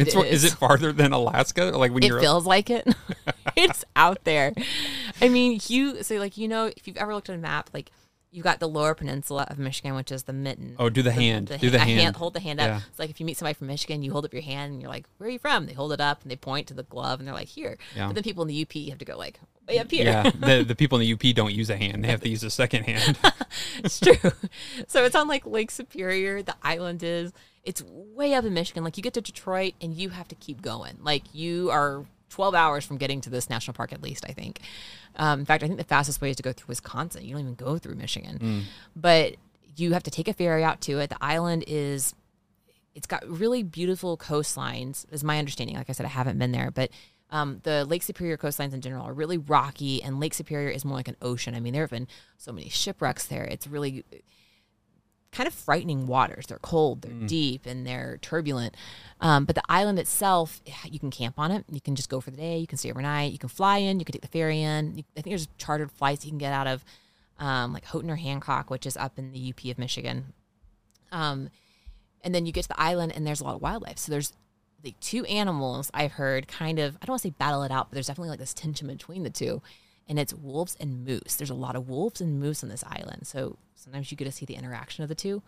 It's 0.00 0.14
It 0.14 0.26
is 0.26 0.44
is. 0.44 0.52
it 0.52 0.56
farther 0.56 0.92
than 0.92 1.12
Alaska? 1.12 1.64
Like 1.66 1.92
when 1.92 2.02
It 2.02 2.08
you're 2.08 2.20
feels 2.20 2.46
like 2.46 2.70
it. 2.70 2.86
it's 3.56 3.84
out 3.96 4.24
there. 4.24 4.52
I 5.20 5.28
mean, 5.28 5.60
you 5.68 6.02
so 6.02 6.16
like 6.16 6.36
you 6.36 6.48
know 6.48 6.66
if 6.66 6.86
you've 6.86 6.96
ever 6.96 7.14
looked 7.14 7.28
at 7.28 7.34
a 7.34 7.38
map, 7.38 7.70
like 7.72 7.90
you've 8.32 8.44
got 8.44 8.60
the 8.60 8.68
lower 8.68 8.94
peninsula 8.94 9.44
of 9.50 9.58
Michigan, 9.58 9.94
which 9.94 10.12
is 10.12 10.22
the 10.22 10.32
mitten. 10.32 10.76
Oh, 10.78 10.88
do 10.88 11.02
the 11.02 11.10
hand. 11.12 11.48
Do 11.60 11.70
the 11.70 11.78
a 11.78 11.80
hand. 11.80 12.16
Hold 12.16 12.34
the 12.34 12.40
hand 12.40 12.60
up. 12.60 12.68
Yeah. 12.68 12.80
It's 12.88 12.98
like 12.98 13.10
if 13.10 13.18
you 13.20 13.26
meet 13.26 13.36
somebody 13.36 13.54
from 13.54 13.66
Michigan, 13.66 14.02
you 14.02 14.12
hold 14.12 14.24
up 14.24 14.32
your 14.32 14.42
hand 14.42 14.72
and 14.72 14.80
you're 14.80 14.90
like, 14.90 15.06
"Where 15.18 15.28
are 15.28 15.32
you 15.32 15.38
from?" 15.38 15.66
They 15.66 15.72
hold 15.72 15.92
it 15.92 16.00
up 16.00 16.22
and 16.22 16.30
they 16.30 16.36
point 16.36 16.68
to 16.68 16.74
the 16.74 16.84
glove 16.84 17.18
and 17.18 17.26
they're 17.26 17.34
like, 17.34 17.48
"Here." 17.48 17.76
Yeah. 17.96 18.06
But 18.06 18.14
then 18.14 18.24
people 18.24 18.42
in 18.42 18.48
the 18.48 18.62
UP 18.62 18.88
have 18.90 18.98
to 18.98 19.04
go 19.04 19.16
like 19.18 19.40
way 19.68 19.78
up 19.78 19.90
here. 19.90 20.04
Yeah, 20.04 20.30
the 20.30 20.64
the 20.64 20.74
people 20.80 20.98
in 21.00 21.06
the 21.06 21.12
UP 21.12 21.34
don't 21.34 21.52
use 21.52 21.70
a 21.70 21.76
hand; 21.76 22.04
they 22.04 22.08
have 22.08 22.20
to 22.22 22.28
use 22.28 22.42
a 22.44 22.50
second 22.50 22.84
hand. 22.84 23.18
it's 23.78 23.98
true. 24.00 24.14
So 24.86 25.04
it's 25.04 25.16
on 25.16 25.28
like 25.28 25.46
Lake 25.46 25.70
Superior. 25.70 26.42
The 26.42 26.56
island 26.62 27.02
is. 27.02 27.32
It's 27.64 27.82
way 27.82 28.34
up 28.34 28.44
in 28.44 28.54
Michigan. 28.54 28.84
Like 28.84 28.96
you 28.96 29.02
get 29.02 29.14
to 29.14 29.20
Detroit 29.20 29.74
and 29.80 29.94
you 29.94 30.10
have 30.10 30.28
to 30.28 30.34
keep 30.34 30.62
going. 30.62 30.98
Like 31.02 31.34
you 31.34 31.70
are 31.70 32.04
12 32.30 32.54
hours 32.54 32.84
from 32.84 32.96
getting 32.96 33.20
to 33.22 33.30
this 33.30 33.50
national 33.50 33.74
park 33.74 33.92
at 33.92 34.02
least. 34.02 34.24
I 34.28 34.32
think. 34.32 34.60
Um, 35.16 35.40
in 35.40 35.46
fact, 35.46 35.62
I 35.62 35.66
think 35.66 35.78
the 35.78 35.84
fastest 35.84 36.20
way 36.20 36.30
is 36.30 36.36
to 36.36 36.42
go 36.42 36.52
through 36.52 36.68
Wisconsin. 36.68 37.24
You 37.24 37.32
don't 37.32 37.42
even 37.42 37.54
go 37.54 37.78
through 37.78 37.96
Michigan, 37.96 38.64
but 38.96 39.36
you 39.76 39.92
have 39.92 40.02
to 40.04 40.10
take 40.10 40.28
a 40.28 40.32
ferry 40.32 40.64
out 40.64 40.80
to 40.82 40.98
it. 40.98 41.10
The 41.10 41.18
island 41.20 41.64
is. 41.66 42.14
It's 42.92 43.06
got 43.06 43.26
really 43.28 43.62
beautiful 43.62 44.16
coastlines, 44.16 45.06
is 45.12 45.22
my 45.22 45.38
understanding. 45.38 45.76
Like 45.76 45.88
I 45.88 45.92
said, 45.92 46.06
I 46.06 46.10
haven't 46.10 46.38
been 46.38 46.50
there, 46.50 46.72
but 46.72 46.90
um, 47.30 47.60
the 47.62 47.84
Lake 47.84 48.02
Superior 48.02 48.36
coastlines 48.36 48.72
in 48.72 48.80
general 48.80 49.06
are 49.06 49.12
really 49.12 49.38
rocky, 49.38 50.02
and 50.02 50.18
Lake 50.18 50.34
Superior 50.34 50.68
is 50.70 50.84
more 50.84 50.96
like 50.96 51.08
an 51.08 51.16
ocean. 51.22 51.54
I 51.54 51.60
mean, 51.60 51.72
there 51.72 51.84
have 51.84 51.90
been 51.90 52.08
so 52.36 52.52
many 52.52 52.68
shipwrecks 52.68 53.26
there. 53.26 53.44
It's 53.44 53.66
really 53.66 54.04
kind 55.32 55.46
of 55.46 55.54
frightening 55.54 56.06
waters. 56.06 56.46
They're 56.46 56.58
cold, 56.58 57.02
they're 57.02 57.28
deep, 57.28 57.66
and 57.66 57.86
they're 57.86 58.18
turbulent. 58.20 58.76
Um, 59.20 59.44
but 59.44 59.54
the 59.54 59.62
island 59.68 59.98
itself, 59.98 60.60
you 60.84 60.98
can 60.98 61.10
camp 61.10 61.38
on 61.38 61.52
it. 61.52 61.64
You 61.70 61.80
can 61.80 61.94
just 61.94 62.08
go 62.08 62.20
for 62.20 62.30
the 62.30 62.36
day. 62.36 62.58
You 62.58 62.66
can 62.66 62.78
stay 62.78 62.90
overnight. 62.90 63.32
You 63.32 63.38
can 63.38 63.48
fly 63.48 63.78
in. 63.78 64.00
You 64.00 64.04
can 64.04 64.12
take 64.12 64.22
the 64.22 64.28
ferry 64.28 64.60
in. 64.60 64.96
You, 64.96 65.04
I 65.16 65.20
think 65.20 65.32
there's 65.32 65.48
chartered 65.56 65.92
flights 65.92 66.24
you 66.24 66.30
can 66.30 66.38
get 66.38 66.52
out 66.52 66.66
of, 66.66 66.84
um, 67.38 67.72
like 67.72 67.84
Houghton 67.84 68.10
or 68.10 68.16
Hancock, 68.16 68.70
which 68.70 68.86
is 68.86 68.96
up 68.96 69.18
in 69.18 69.32
the 69.32 69.50
UP 69.50 69.64
of 69.70 69.78
Michigan. 69.78 70.32
Um, 71.12 71.50
and 72.22 72.34
then 72.34 72.44
you 72.44 72.52
get 72.52 72.62
to 72.62 72.68
the 72.68 72.80
island, 72.80 73.12
and 73.14 73.26
there's 73.26 73.40
a 73.40 73.44
lot 73.44 73.54
of 73.54 73.62
wildlife. 73.62 73.98
So 73.98 74.10
there's 74.10 74.32
the 74.82 74.94
two 75.00 75.24
animals 75.26 75.90
I've 75.92 76.12
heard 76.12 76.48
kind 76.48 76.78
of 76.78 76.96
I 76.96 77.06
don't 77.06 77.12
want 77.12 77.22
to 77.22 77.28
say 77.28 77.34
battle 77.38 77.62
it 77.62 77.70
out, 77.70 77.90
but 77.90 77.94
there's 77.94 78.06
definitely 78.06 78.30
like 78.30 78.38
this 78.38 78.54
tension 78.54 78.88
between 78.88 79.22
the 79.22 79.30
two. 79.30 79.62
And 80.10 80.18
it's 80.18 80.34
wolves 80.34 80.76
and 80.78 81.06
moose. 81.06 81.36
There's 81.36 81.50
a 81.50 81.54
lot 81.54 81.76
of 81.76 81.88
wolves 81.88 82.20
and 82.20 82.38
moose 82.38 82.62
on 82.62 82.68
this 82.68 82.84
island. 82.84 83.26
So 83.26 83.56
sometimes 83.76 84.10
you 84.10 84.16
get 84.18 84.26
to 84.26 84.32
see 84.32 84.44
the 84.44 84.56
interaction 84.56 85.02
of 85.04 85.08
the 85.08 85.14
two. 85.14 85.40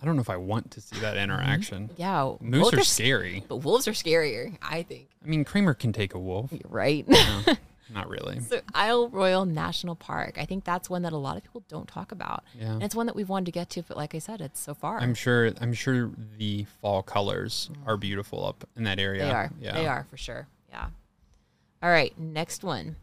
I 0.00 0.06
don't 0.06 0.14
know 0.14 0.22
if 0.22 0.30
I 0.30 0.36
want 0.36 0.70
to 0.72 0.80
see 0.80 0.98
that 1.00 1.14
mm-hmm. 1.14 1.24
interaction. 1.24 1.90
Yeah. 1.96 2.34
Moose 2.40 2.72
are 2.72 2.84
scary. 2.84 3.44
But 3.48 3.56
wolves 3.56 3.88
are 3.88 3.92
scarier, 3.92 4.56
I 4.62 4.82
think. 4.82 5.08
I 5.24 5.28
mean, 5.28 5.44
Kramer 5.44 5.74
can 5.74 5.92
take 5.92 6.14
a 6.14 6.18
wolf. 6.18 6.52
You're 6.52 6.60
right. 6.70 7.06
Not 7.92 8.08
really. 8.08 8.40
so 8.40 8.60
Isle 8.74 9.08
Royale 9.08 9.44
National 9.44 9.94
Park. 9.94 10.38
I 10.38 10.44
think 10.44 10.64
that's 10.64 10.90
one 10.90 11.02
that 11.02 11.12
a 11.12 11.16
lot 11.16 11.36
of 11.36 11.44
people 11.44 11.64
don't 11.68 11.86
talk 11.86 12.12
about. 12.12 12.44
Yeah. 12.58 12.72
And 12.72 12.82
it's 12.82 12.94
one 12.94 13.06
that 13.06 13.14
we've 13.14 13.28
wanted 13.28 13.46
to 13.46 13.52
get 13.52 13.70
to, 13.70 13.82
but 13.82 13.96
like 13.96 14.14
I 14.14 14.18
said, 14.18 14.40
it's 14.40 14.60
so 14.60 14.74
far. 14.74 14.98
I'm 14.98 15.14
sure. 15.14 15.52
I'm 15.60 15.72
sure 15.72 16.10
the 16.36 16.64
fall 16.80 17.02
colors 17.02 17.70
mm. 17.72 17.86
are 17.86 17.96
beautiful 17.96 18.44
up 18.44 18.68
in 18.76 18.84
that 18.84 18.98
area. 18.98 19.24
They 19.24 19.30
are. 19.30 19.50
Yeah. 19.60 19.72
They 19.74 19.86
are 19.86 20.06
for 20.10 20.16
sure. 20.16 20.48
Yeah. 20.68 20.88
All 21.82 21.90
right. 21.90 22.16
Next 22.18 22.64
one. 22.64 22.96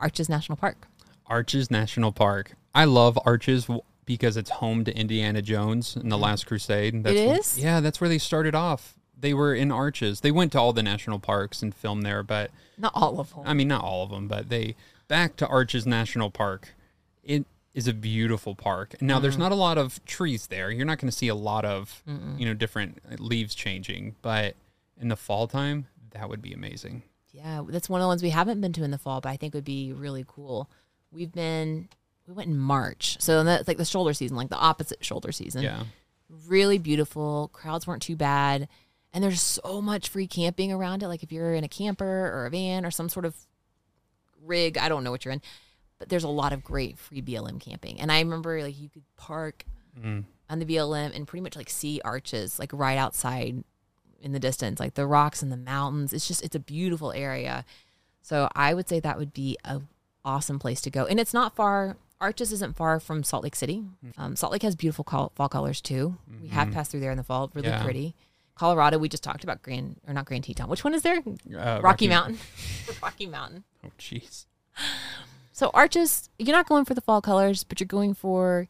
Arches 0.00 0.28
National 0.28 0.56
Park. 0.56 0.86
Arches 1.26 1.70
National 1.70 2.12
Park. 2.12 2.52
I 2.74 2.84
love 2.84 3.18
Arches 3.24 3.68
because 4.04 4.36
it's 4.36 4.50
home 4.50 4.84
to 4.84 4.96
Indiana 4.96 5.42
Jones 5.42 5.96
and 5.96 6.10
the 6.10 6.16
mm. 6.16 6.22
Last 6.22 6.46
Crusade. 6.46 7.02
That's 7.02 7.16
It 7.16 7.26
where- 7.26 7.38
is? 7.38 7.58
yeah, 7.58 7.80
that's 7.80 8.00
where 8.00 8.08
they 8.08 8.18
started 8.18 8.54
off. 8.54 8.94
They 9.20 9.34
were 9.34 9.54
in 9.54 9.72
Arches. 9.72 10.20
They 10.20 10.30
went 10.30 10.52
to 10.52 10.60
all 10.60 10.72
the 10.72 10.82
national 10.82 11.18
parks 11.18 11.60
and 11.60 11.74
filmed 11.74 12.04
there, 12.04 12.22
but 12.22 12.50
Not 12.78 12.92
all 12.94 13.18
of 13.20 13.34
them. 13.34 13.42
I 13.44 13.52
mean, 13.52 13.68
not 13.68 13.82
all 13.82 14.04
of 14.04 14.10
them, 14.10 14.28
but 14.28 14.48
they 14.48 14.76
back 15.08 15.36
to 15.36 15.46
Arches 15.46 15.86
National 15.86 16.30
Park. 16.30 16.74
It 17.24 17.44
is 17.74 17.88
a 17.88 17.92
beautiful 17.92 18.54
park. 18.54 19.00
Now, 19.02 19.18
there's 19.18 19.36
mm. 19.36 19.40
not 19.40 19.52
a 19.52 19.56
lot 19.56 19.76
of 19.76 20.04
trees 20.04 20.46
there. 20.46 20.70
You're 20.70 20.86
not 20.86 20.98
going 20.98 21.10
to 21.10 21.16
see 21.16 21.28
a 21.28 21.34
lot 21.34 21.64
of 21.64 22.02
you 22.06 22.46
know 22.46 22.54
different 22.54 23.00
uh, 23.10 23.16
leaves 23.18 23.54
changing, 23.54 24.14
but 24.22 24.54
in 25.00 25.08
the 25.08 25.16
fall 25.16 25.46
time, 25.48 25.86
that 26.12 26.28
would 26.28 26.40
be 26.40 26.52
amazing. 26.52 27.02
Yeah, 27.30 27.62
that's 27.68 27.88
one 27.88 28.00
of 28.00 28.04
the 28.04 28.08
ones 28.08 28.22
we 28.22 28.30
haven't 28.30 28.60
been 28.60 28.72
to 28.74 28.84
in 28.84 28.90
the 28.90 28.98
fall, 28.98 29.20
but 29.20 29.28
I 29.30 29.36
think 29.36 29.54
would 29.54 29.64
be 29.64 29.92
really 29.92 30.24
cool. 30.26 30.70
We've 31.12 31.32
been 31.32 31.88
we 32.26 32.34
went 32.34 32.48
in 32.50 32.58
March, 32.58 33.16
so 33.20 33.42
that's 33.44 33.66
like 33.68 33.78
the 33.78 33.84
shoulder 33.84 34.12
season, 34.12 34.36
like 34.36 34.50
the 34.50 34.56
opposite 34.58 35.04
shoulder 35.04 35.32
season. 35.32 35.62
Yeah. 35.62 35.84
really 36.46 36.76
beautiful. 36.78 37.48
Crowds 37.54 37.86
weren't 37.86 38.02
too 38.02 38.16
bad. 38.16 38.68
And 39.14 39.24
there's 39.24 39.40
so 39.40 39.80
much 39.80 40.10
free 40.10 40.26
camping 40.26 40.70
around 40.70 41.02
it. 41.02 41.08
Like 41.08 41.22
if 41.22 41.32
you're 41.32 41.54
in 41.54 41.64
a 41.64 41.68
camper 41.68 42.04
or 42.34 42.44
a 42.46 42.50
van 42.50 42.84
or 42.84 42.90
some 42.90 43.08
sort 43.08 43.24
of 43.24 43.34
rig, 44.44 44.76
I 44.78 44.88
don't 44.88 45.04
know 45.04 45.10
what 45.10 45.24
you're 45.24 45.32
in, 45.32 45.42
but 45.98 46.08
there's 46.10 46.24
a 46.24 46.28
lot 46.28 46.52
of 46.52 46.62
great 46.62 46.98
free 46.98 47.22
BLM 47.22 47.60
camping. 47.60 48.00
And 48.00 48.12
I 48.12 48.18
remember 48.20 48.62
like 48.62 48.78
you 48.78 48.88
could 48.88 49.04
park 49.16 49.64
Mm. 49.98 50.24
on 50.48 50.58
the 50.60 50.64
BLM 50.66 51.16
and 51.16 51.26
pretty 51.26 51.42
much 51.42 51.56
like 51.56 51.68
see 51.68 52.00
arches 52.04 52.58
like 52.60 52.70
right 52.72 52.98
outside 52.98 53.64
in 54.20 54.32
the 54.32 54.40
distance, 54.40 54.80
like 54.80 54.94
the 54.94 55.06
rocks 55.06 55.42
and 55.42 55.50
the 55.52 55.56
mountains. 55.56 56.12
It's 56.12 56.26
just 56.28 56.42
it's 56.44 56.56
a 56.56 56.60
beautiful 56.60 57.12
area. 57.12 57.64
So 58.22 58.48
I 58.54 58.74
would 58.74 58.88
say 58.88 59.00
that 59.00 59.18
would 59.18 59.32
be 59.32 59.56
a 59.64 59.80
awesome 60.24 60.58
place 60.58 60.80
to 60.82 60.90
go. 60.90 61.04
And 61.06 61.18
it's 61.20 61.32
not 61.34 61.54
far. 61.56 61.96
Arches 62.20 62.52
isn't 62.52 62.76
far 62.76 62.98
from 62.98 63.22
Salt 63.22 63.44
Lake 63.44 63.54
City. 63.54 63.84
Um, 64.16 64.34
Salt 64.34 64.52
Lake 64.52 64.62
has 64.62 64.74
beautiful 64.74 65.04
col- 65.04 65.30
fall 65.36 65.48
colors 65.48 65.80
too. 65.80 66.16
We 66.42 66.48
have 66.48 66.72
passed 66.72 66.90
through 66.90 67.00
there 67.00 67.12
in 67.12 67.16
the 67.16 67.22
fall. 67.24 67.50
Really 67.54 67.68
Yeah. 67.68 67.82
pretty. 67.82 68.14
Colorado, 68.56 68.98
we 68.98 69.08
just 69.08 69.22
talked 69.22 69.44
about 69.44 69.62
Grand 69.62 70.00
or 70.06 70.12
not 70.12 70.24
Grand 70.24 70.42
Teton. 70.42 70.68
Which 70.68 70.82
one 70.82 70.92
is 70.94 71.02
there? 71.02 71.22
Uh, 71.56 71.80
Rocky, 71.80 72.08
Mountain. 72.08 72.38
Rocky 73.02 73.26
Mountain. 73.26 73.62
Oh, 73.86 73.90
jeez. 74.00 74.46
So 75.52 75.70
Arches, 75.74 76.28
you're 76.40 76.56
not 76.56 76.68
going 76.68 76.84
for 76.84 76.94
the 76.94 77.00
fall 77.00 77.20
colors, 77.20 77.62
but 77.64 77.78
you're 77.80 77.86
going 77.86 78.14
for 78.14 78.66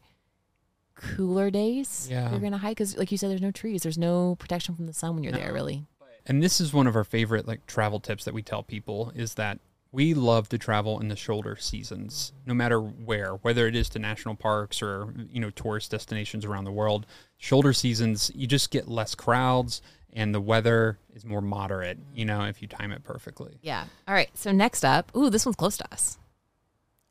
cooler 0.99 1.49
days. 1.49 2.07
Yeah. 2.09 2.29
You're 2.31 2.39
gonna 2.39 2.57
hike 2.57 2.77
because, 2.77 2.97
like 2.97 3.11
you 3.11 3.17
said, 3.17 3.29
there's 3.29 3.41
no 3.41 3.51
trees. 3.51 3.83
There's 3.83 3.97
no 3.97 4.35
protection 4.35 4.75
from 4.75 4.85
the 4.85 4.93
sun 4.93 5.15
when 5.15 5.23
you're 5.23 5.33
there. 5.33 5.53
Really. 5.53 5.85
And 6.25 6.43
this 6.43 6.61
is 6.61 6.73
one 6.73 6.85
of 6.85 6.95
our 6.95 7.03
favorite 7.03 7.47
like 7.47 7.65
travel 7.65 7.99
tips 7.99 8.25
that 8.25 8.33
we 8.33 8.43
tell 8.43 8.61
people 8.61 9.11
is 9.15 9.35
that 9.35 9.59
we 9.91 10.13
love 10.13 10.49
to 10.49 10.57
travel 10.59 10.99
in 10.99 11.07
the 11.07 11.15
shoulder 11.15 11.55
seasons, 11.55 12.33
no 12.45 12.53
matter 12.53 12.79
where, 12.79 13.33
whether 13.41 13.67
it 13.67 13.75
is 13.75 13.89
to 13.89 13.99
national 13.99 14.35
parks 14.35 14.81
or 14.81 15.13
you 15.31 15.39
know 15.39 15.49
tourist 15.49 15.91
destinations 15.91 16.45
around 16.45 16.65
the 16.65 16.71
world. 16.71 17.05
Shoulder 17.37 17.73
seasons, 17.73 18.31
you 18.35 18.45
just 18.45 18.69
get 18.69 18.87
less 18.87 19.15
crowds 19.15 19.81
and 20.13 20.33
the 20.33 20.41
weather 20.41 20.97
is 21.13 21.25
more 21.25 21.41
moderate. 21.41 21.97
You 22.13 22.25
know, 22.25 22.43
if 22.43 22.61
you 22.61 22.67
time 22.67 22.91
it 22.91 23.03
perfectly. 23.03 23.57
Yeah. 23.61 23.85
All 24.07 24.13
right. 24.13 24.29
So 24.33 24.51
next 24.51 24.83
up, 24.83 25.15
ooh, 25.15 25.29
this 25.29 25.45
one's 25.45 25.55
close 25.55 25.77
to 25.77 25.93
us. 25.93 26.17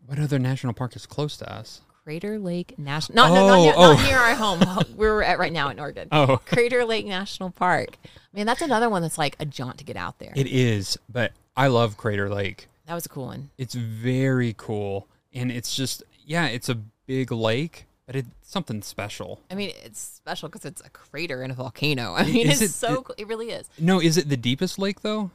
What 0.07 0.19
other 0.19 0.39
national 0.39 0.73
park 0.73 0.97
is 0.97 1.07
close 1.07 1.37
to 1.39 1.53
us? 1.53 1.83
Crater 2.09 2.39
Lake 2.39 2.79
National. 2.79 3.17
Not, 3.17 3.35
no, 3.35 3.47
not, 3.49 3.59
Oh, 3.59 3.63
near, 3.65 3.75
oh. 3.77 3.93
not 3.93 4.03
near 4.07 4.17
our 4.17 4.35
home. 4.35 4.61
Where 4.97 5.13
we're 5.17 5.23
at 5.23 5.39
right 5.39 5.53
now 5.53 5.69
in 5.69 5.79
Oregon. 5.79 6.09
Oh, 6.13 6.39
Crater 6.39 6.87
Lake 6.87 7.05
National 7.05 7.51
Park. 7.51 7.99
I 8.03 8.09
mean, 8.33 8.47
that's 8.47 8.63
another 8.63 8.89
one 8.89 9.03
that's 9.03 9.19
like 9.19 9.37
a 9.41 9.45
jaunt 9.45 9.77
to 9.77 9.85
get 9.85 9.95
out 9.99 10.19
there. 10.19 10.33
it 10.35 10.47
is, 10.47 10.97
but 11.13 11.33
I 11.55 11.67
love 11.67 11.99
Crater 11.99 12.31
Lake. 12.31 12.67
that 12.87 12.95
was 12.95 13.05
a 13.05 13.11
cool 13.11 13.27
one. 13.27 13.51
It's 13.59 13.75
very 13.75 14.55
cool, 14.57 15.07
and 15.35 15.53
it's 15.53 15.77
just 15.77 16.03
yeah, 16.25 16.47
it's 16.47 16.71
a 16.71 16.77
big 17.05 17.31
lake, 17.31 17.85
but 18.07 18.17
it's 18.17 18.29
something 18.41 18.81
special. 18.81 19.43
I 19.51 19.55
mean, 19.55 19.73
it's 19.85 20.01
special 20.01 20.49
because 20.49 20.65
it's 20.65 20.81
a 20.81 20.89
crater 20.89 21.43
in 21.43 21.51
a 21.51 21.55
volcano. 21.55 22.15
I 22.17 22.25
mean, 22.25 22.49
Is 22.49 22.63
it's 22.63 22.73
it- 22.73 22.75
so 22.79 23.01
it- 23.01 23.05
cool. 23.05 23.15
It 23.19 23.29
really 23.29 23.51
is. 23.51 23.69
No, 23.79 24.01
is 24.01 24.17
it 24.17 24.31
the 24.31 24.37
deepest 24.39 24.79
lake 24.79 25.03
though? 25.03 25.31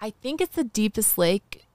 I 0.00 0.10
think 0.10 0.40
it's 0.40 0.56
the 0.56 0.64
deepest 0.64 1.16
lake 1.18 1.66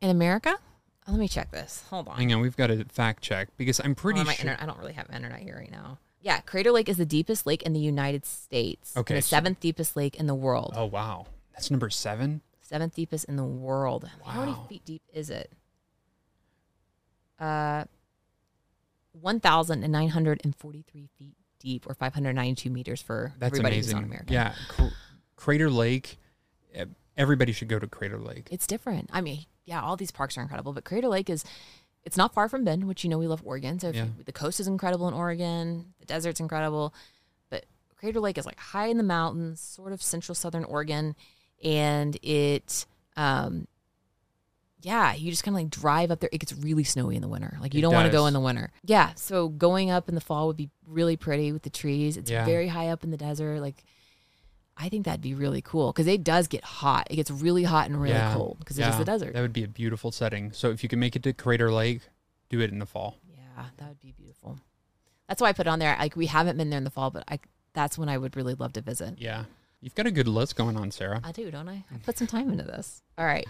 in 0.00 0.10
America. 0.10 0.56
Oh, 1.06 1.10
let 1.12 1.20
me 1.20 1.28
check 1.28 1.50
this. 1.50 1.84
Hold 1.90 2.08
on. 2.08 2.16
Hang 2.16 2.32
on, 2.32 2.40
we've 2.40 2.56
got 2.56 2.68
to 2.68 2.84
fact 2.86 3.22
check 3.22 3.48
because 3.58 3.78
I'm 3.80 3.94
pretty 3.94 4.24
my 4.24 4.32
sure. 4.34 4.40
internet- 4.50 4.62
I 4.62 4.66
don't 4.66 4.78
really 4.78 4.94
have 4.94 5.08
internet 5.12 5.40
here 5.40 5.56
right 5.56 5.70
now. 5.70 5.98
Yeah, 6.22 6.40
Crater 6.40 6.72
Lake 6.72 6.88
is 6.88 6.96
the 6.96 7.04
deepest 7.04 7.44
lake 7.46 7.62
in 7.64 7.74
the 7.74 7.80
United 7.80 8.24
States. 8.24 8.96
Okay, 8.96 9.14
The 9.16 9.20
so- 9.22 9.28
seventh 9.36 9.60
deepest 9.60 9.96
lake 9.96 10.16
in 10.16 10.26
the 10.26 10.34
world. 10.34 10.72
Oh 10.76 10.86
wow, 10.86 11.26
that's 11.52 11.70
number 11.70 11.90
seven. 11.90 12.40
Seventh 12.62 12.94
deepest 12.94 13.26
in 13.26 13.36
the 13.36 13.44
world. 13.44 14.04
Wow. 14.24 14.30
How 14.32 14.40
many 14.46 14.56
feet 14.70 14.84
deep 14.86 15.02
is 15.12 15.28
it? 15.28 15.52
Uh, 17.38 17.84
1,943 19.20 21.08
feet 21.18 21.36
deep 21.60 21.86
or 21.86 21.94
592 21.94 22.70
meters 22.70 23.02
for 23.02 23.32
That's 23.38 23.52
everybody 23.52 23.76
who's 23.76 23.86
amazing. 23.86 23.98
on 23.98 24.04
America. 24.04 24.32
Yeah, 24.32 24.54
Cr- 24.68 24.88
Crater 25.36 25.70
Lake. 25.70 26.18
Everybody 27.16 27.52
should 27.52 27.68
go 27.68 27.78
to 27.78 27.86
Crater 27.86 28.18
Lake. 28.18 28.48
It's 28.50 28.66
different. 28.66 29.08
I 29.12 29.20
mean, 29.20 29.44
yeah, 29.64 29.80
all 29.82 29.96
these 29.96 30.10
parks 30.10 30.36
are 30.38 30.42
incredible, 30.42 30.72
but 30.72 30.84
Crater 30.84 31.08
Lake 31.08 31.28
is, 31.30 31.44
it's 32.04 32.16
not 32.16 32.34
far 32.34 32.48
from 32.48 32.64
Bend, 32.64 32.84
which 32.86 33.02
you 33.04 33.10
know 33.10 33.18
we 33.18 33.26
love 33.26 33.42
Oregon. 33.44 33.78
So 33.78 33.90
Yeah. 33.90 34.04
you- 34.04 34.22
the 34.24 34.32
coast 34.32 34.60
is 34.60 34.66
incredible 34.66 35.08
in 35.08 35.14
Oregon, 35.14 35.94
the 36.00 36.06
desert's 36.06 36.40
incredible, 36.40 36.92
but 37.50 37.64
Crater 37.96 38.20
Lake 38.20 38.36
is 38.38 38.44
like 38.46 38.58
high 38.58 38.86
in 38.88 38.96
the 38.98 39.02
mountains, 39.02 39.60
sort 39.60 39.92
of 39.92 40.02
central 40.02 40.34
southern 40.34 40.64
Oregon, 40.64 41.16
and 41.62 42.16
it, 42.22 42.84
um, 43.16 43.66
yeah, 44.82 45.14
you 45.14 45.30
just 45.30 45.42
kind 45.44 45.56
of 45.56 45.62
like 45.62 45.70
drive 45.70 46.10
up 46.10 46.20
there. 46.20 46.28
It 46.30 46.38
gets 46.38 46.52
really 46.52 46.84
snowy 46.84 47.16
in 47.16 47.22
the 47.22 47.28
winter. 47.28 47.56
Like 47.58 47.72
you 47.72 47.78
It 47.78 47.82
don't 47.82 47.94
want 47.94 48.04
to 48.04 48.12
go 48.12 48.26
in 48.26 48.34
the 48.34 48.40
winter. 48.40 48.70
Yeah, 48.84 49.14
so 49.14 49.48
going 49.48 49.90
up 49.90 50.10
in 50.10 50.14
the 50.14 50.20
fall 50.20 50.46
would 50.46 50.58
be 50.58 50.68
really 50.86 51.16
pretty 51.16 51.52
with 51.52 51.62
the 51.62 51.70
trees. 51.70 52.18
It's 52.18 52.30
Yeah. 52.30 52.44
very 52.44 52.68
high 52.68 52.88
up 52.88 53.02
in 53.02 53.10
the 53.10 53.16
desert. 53.16 53.60
Like 53.62 53.82
I 54.76 54.88
think 54.88 55.04
that'd 55.04 55.20
be 55.20 55.34
really 55.34 55.62
cool 55.62 55.92
because 55.92 56.06
it 56.06 56.24
does 56.24 56.48
get 56.48 56.64
hot. 56.64 57.06
It 57.10 57.16
gets 57.16 57.30
really 57.30 57.62
hot 57.64 57.86
and 57.88 58.00
really 58.00 58.14
Yeah, 58.16 58.34
cold 58.34 58.58
because 58.58 58.78
it's 58.78 58.86
just 58.88 58.98
the 58.98 59.04
desert. 59.04 59.32
That 59.32 59.40
would 59.42 59.52
be 59.52 59.64
a 59.64 59.68
beautiful 59.68 60.10
setting. 60.10 60.52
So 60.52 60.70
if 60.70 60.82
you 60.82 60.88
can 60.88 60.98
make 60.98 61.14
it 61.14 61.22
to 61.22 61.32
Crater 61.32 61.70
Lake, 61.72 62.00
do 62.48 62.60
it 62.60 62.70
in 62.72 62.78
the 62.80 62.86
fall. 62.86 63.16
Yeah, 63.32 63.66
that 63.76 63.88
would 63.88 64.00
be 64.00 64.12
beautiful. 64.12 64.58
That's 65.28 65.40
why 65.40 65.48
I 65.48 65.52
put 65.52 65.66
it 65.66 65.70
on 65.70 65.78
there. 65.78 65.96
Like 65.98 66.16
we 66.16 66.26
haven't 66.26 66.56
been 66.56 66.70
there 66.70 66.78
in 66.78 66.84
the 66.84 66.90
fall, 66.90 67.10
but 67.10 67.24
I 67.28 67.38
that's 67.72 67.96
when 67.96 68.08
I 68.08 68.18
would 68.18 68.36
really 68.36 68.54
love 68.54 68.72
to 68.74 68.80
visit. 68.80 69.14
Yeah, 69.18 69.44
you've 69.80 69.94
got 69.94 70.06
a 70.06 70.10
good 70.10 70.28
list 70.28 70.56
going 70.56 70.76
on, 70.76 70.90
Sara. 70.90 71.20
I 71.24 71.32
do, 71.32 71.50
don't 71.50 71.68
I? 71.68 71.84
I 71.92 71.98
put 72.04 72.18
some 72.18 72.26
time 72.26 72.50
into 72.50 72.64
this. 72.64 73.00
All 73.16 73.24
right. 73.24 73.46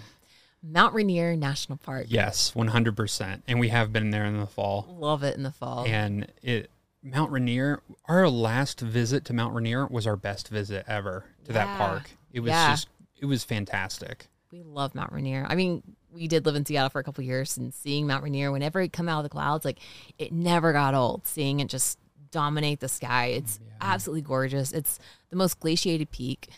Mount 0.62 0.94
Rainier 0.94 1.37
National 1.37 1.76
Park. 1.78 2.06
Yes, 2.08 2.54
one 2.54 2.68
hundred 2.68 2.96
percent. 2.96 3.42
And 3.48 3.58
we 3.60 3.68
have 3.68 3.92
been 3.92 4.10
there 4.10 4.24
in 4.24 4.38
the 4.38 4.46
fall. 4.46 4.87
Love 4.98 5.22
it 5.22 5.37
in 5.37 5.42
the 5.42 5.50
fall. 5.50 5.84
and 5.87 6.30
it 6.42 6.70
Mount 7.04 7.30
Rainier. 7.30 7.82
Our 8.06 8.28
last 8.28 8.80
visit 8.80 9.24
to 9.26 9.32
Mount 9.32 9.54
Rainier 9.54 9.86
was 9.86 10.06
our 10.06 10.16
best 10.16 10.48
visit 10.48 10.84
ever 10.88 11.26
to 11.44 11.52
that 11.52 11.78
park. 11.78 12.10
It 12.32 12.40
was 12.40 12.50
Yeah. 12.50 12.70
just 12.72 12.88
it 13.20 13.26
was 13.26 13.44
fantastic. 13.44 14.26
We 14.50 14.62
love 14.62 14.94
Mount 14.94 15.12
Rainier. 15.12 15.46
I 15.48 15.54
mean, 15.54 15.82
we 16.12 16.26
did 16.28 16.44
live 16.46 16.56
in 16.56 16.66
Seattle 16.66 16.90
for 16.90 17.00
a 17.00 17.04
couple 17.04 17.22
years 17.24 17.56
and 17.56 17.72
seeing 17.72 18.06
Mount 18.06 18.22
Rainier 18.24 18.50
whenever 18.52 18.80
it 18.80 18.92
come 18.92 19.08
out 19.08 19.18
of 19.18 19.22
the 19.24 19.28
clouds, 19.30 19.64
like 19.64 19.78
it 20.18 20.32
never 20.32 20.72
got 20.72 20.94
old. 20.94 21.26
Seeing 21.26 21.60
it 21.60 21.68
just 21.68 21.98
dominate 22.30 22.80
the 22.80 22.88
sky. 22.88 23.26
It's 23.26 23.60
absolutely 23.80 24.22
gorgeous. 24.22 24.72
It's 24.72 24.98
the 25.30 25.36
most 25.36 25.60
glaciated 25.60 26.10
peak 26.10 26.48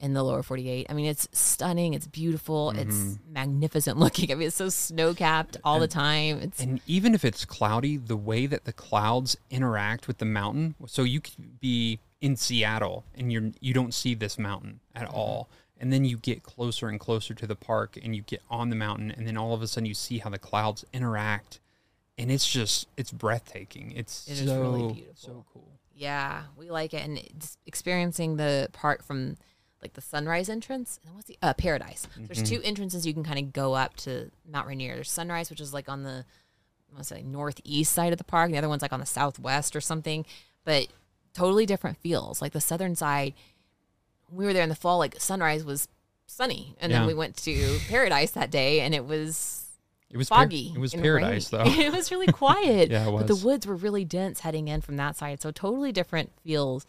in 0.00 0.12
the 0.12 0.22
lower 0.22 0.42
48. 0.42 0.86
I 0.88 0.92
mean, 0.92 1.06
it's 1.06 1.28
stunning. 1.32 1.94
It's 1.94 2.06
beautiful. 2.06 2.72
Mm-hmm. 2.74 2.88
It's 2.88 3.18
magnificent 3.28 3.96
looking. 3.98 4.30
I 4.30 4.34
mean, 4.34 4.48
it's 4.48 4.56
so 4.56 4.68
snow 4.68 5.14
capped 5.14 5.56
all 5.64 5.80
the 5.80 5.88
time. 5.88 6.38
It's 6.40 6.60
And 6.60 6.80
even 6.86 7.14
if 7.14 7.24
it's 7.24 7.44
cloudy, 7.44 7.96
the 7.96 8.16
way 8.16 8.46
that 8.46 8.64
the 8.64 8.72
clouds 8.72 9.36
interact 9.50 10.06
with 10.06 10.18
the 10.18 10.24
mountain, 10.24 10.74
so 10.86 11.02
you 11.02 11.20
could 11.20 11.60
be 11.60 12.00
in 12.20 12.36
Seattle 12.36 13.04
and 13.14 13.32
you're 13.32 13.50
you 13.60 13.74
don't 13.74 13.92
see 13.92 14.14
this 14.14 14.38
mountain 14.38 14.80
at 14.94 15.08
all. 15.08 15.48
And 15.78 15.92
then 15.92 16.06
you 16.06 16.16
get 16.16 16.42
closer 16.42 16.88
and 16.88 16.98
closer 16.98 17.34
to 17.34 17.46
the 17.46 17.54
park 17.54 17.98
and 18.02 18.16
you 18.16 18.22
get 18.22 18.40
on 18.48 18.70
the 18.70 18.76
mountain 18.76 19.10
and 19.10 19.26
then 19.26 19.36
all 19.36 19.52
of 19.52 19.60
a 19.60 19.66
sudden 19.66 19.84
you 19.84 19.92
see 19.92 20.18
how 20.18 20.30
the 20.30 20.38
clouds 20.38 20.86
interact 20.94 21.60
and 22.18 22.30
it's 22.30 22.48
just 22.48 22.88
it's 22.96 23.12
breathtaking. 23.12 23.92
It's 23.94 24.26
It 24.26 24.40
is 24.40 24.46
so 24.46 24.60
really 24.60 24.92
beautiful. 24.92 25.14
so 25.16 25.44
cool. 25.52 25.68
Yeah, 25.94 26.42
we 26.56 26.70
like 26.70 26.92
it, 26.92 27.02
and 27.04 27.16
it's 27.18 27.56
experiencing 27.66 28.36
the 28.36 28.68
park 28.72 29.02
from 29.02 29.36
like 29.82 29.92
the 29.94 30.00
sunrise 30.00 30.48
entrance 30.48 30.98
and 31.04 31.14
what's 31.14 31.28
the 31.28 31.38
uh, 31.42 31.54
paradise. 31.54 32.06
There's 32.16 32.48
two 32.48 32.60
entrances 32.64 33.06
you 33.06 33.12
can 33.14 33.22
kind 33.24 33.38
of 33.38 33.52
go 33.52 33.74
up 33.74 33.94
to 33.98 34.30
Mount 34.50 34.66
Rainier. 34.66 34.94
There's 34.94 35.10
sunrise, 35.10 35.50
which 35.50 35.60
is 35.60 35.72
like 35.74 35.88
on 35.88 36.02
the 36.02 36.24
I 36.90 36.92
want 36.94 36.98
to 37.06 37.14
say 37.14 37.22
northeast 37.22 37.92
side 37.92 38.12
of 38.12 38.18
the 38.18 38.24
park, 38.24 38.46
and 38.46 38.54
the 38.54 38.58
other 38.58 38.68
one's 38.68 38.82
like 38.82 38.92
on 38.92 39.00
the 39.00 39.06
southwest 39.06 39.76
or 39.76 39.80
something. 39.80 40.24
But 40.64 40.88
totally 41.34 41.66
different 41.66 41.98
feels. 41.98 42.40
Like 42.40 42.52
the 42.52 42.60
southern 42.60 42.96
side, 42.96 43.34
we 44.30 44.44
were 44.44 44.52
there 44.52 44.62
in 44.62 44.68
the 44.68 44.74
fall. 44.74 44.98
Like 44.98 45.20
sunrise 45.20 45.64
was 45.64 45.88
sunny, 46.26 46.74
and 46.80 46.90
Yeah. 46.90 46.98
then 47.00 47.06
we 47.06 47.14
went 47.14 47.36
to 47.38 47.78
paradise 47.88 48.30
that 48.32 48.50
day, 48.50 48.80
and 48.80 48.94
it 48.94 49.04
was 49.04 49.66
It 50.10 50.16
was 50.16 50.28
par- 50.28 50.44
foggy. 50.44 50.72
it 50.74 50.78
was 50.80 50.94
and 50.94 51.02
paradise 51.02 51.52
rainy. 51.52 51.70
though. 51.70 51.80
it 51.82 51.92
was 51.92 52.10
really 52.10 52.26
quiet. 52.28 52.90
Yeah, 52.90 53.08
it 53.08 53.12
But 53.12 53.26
the 53.26 53.34
was. 53.34 53.44
woods 53.44 53.66
were 53.66 53.76
really 53.76 54.04
dense 54.04 54.40
heading 54.40 54.68
in 54.68 54.80
from 54.80 54.96
that 54.96 55.16
side. 55.16 55.42
So 55.42 55.50
totally 55.50 55.92
different 55.92 56.32
feels 56.42 56.86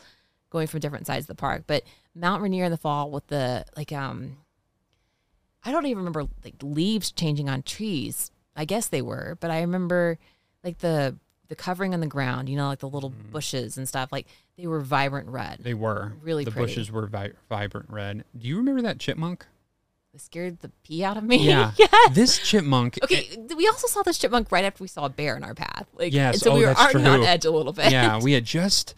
going 0.49 0.67
from 0.67 0.79
different 0.79 1.07
sides 1.07 1.23
of 1.23 1.27
the 1.27 1.35
park. 1.35 1.63
But 1.67 1.83
Mount 2.15 2.41
Rainier 2.41 2.65
in 2.65 2.71
the 2.71 2.77
fall 2.77 3.11
with 3.11 3.27
the 3.27 3.65
like 3.75 3.91
um 3.91 4.37
I 5.63 5.71
don't 5.71 5.85
even 5.85 5.97
remember 5.99 6.27
like 6.43 6.55
leaves 6.61 7.11
changing 7.11 7.49
on 7.49 7.61
trees. 7.63 8.31
I 8.55 8.65
guess 8.65 8.87
they 8.87 9.01
were, 9.01 9.37
but 9.39 9.51
I 9.51 9.61
remember 9.61 10.17
like 10.63 10.79
the 10.79 11.15
the 11.49 11.55
covering 11.55 11.93
on 11.93 11.99
the 12.01 12.07
ground, 12.07 12.49
you 12.49 12.57
know, 12.57 12.67
like 12.67 12.79
the 12.79 12.89
little 12.89 13.09
bushes 13.31 13.77
and 13.77 13.87
stuff, 13.87 14.11
like 14.11 14.27
they 14.57 14.67
were 14.67 14.81
vibrant 14.81 15.29
red. 15.29 15.59
Mm. 15.59 15.63
They 15.63 15.73
were 15.73 16.13
Really 16.21 16.43
The 16.43 16.51
pretty. 16.51 16.65
bushes 16.67 16.91
were 16.91 17.07
vi- 17.07 17.31
vibrant 17.47 17.89
red. 17.89 18.23
Do 18.37 18.47
you 18.47 18.57
remember 18.57 18.81
that 18.81 18.99
chipmunk? 18.99 19.45
It 20.13 20.21
scared 20.21 20.59
the 20.61 20.71
pee 20.83 21.03
out 21.03 21.15
of 21.15 21.23
me. 21.23 21.37
Yeah. 21.47 21.71
yeah. 21.77 21.87
This 22.11 22.39
chipmunk. 22.39 22.97
Okay, 23.03 23.37
we 23.55 23.67
also 23.67 23.87
saw 23.87 24.01
this 24.03 24.17
chipmunk 24.17 24.51
right 24.51 24.65
after 24.65 24.83
we 24.83 24.87
saw 24.87 25.05
a 25.05 25.09
bear 25.09 25.37
in 25.37 25.43
our 25.43 25.53
path. 25.53 25.85
Like, 25.93 26.11
Yes, 26.11 26.35
and 26.35 26.41
so 26.41 26.51
oh, 26.53 26.55
we 26.55 26.65
were 26.65 26.73
already 26.73 27.05
on 27.05 27.23
edge 27.23 27.45
a 27.45 27.51
little 27.51 27.71
bit. 27.73 27.91
yeah, 27.91 28.19
we 28.19 28.31
had 28.33 28.43
just 28.59 28.95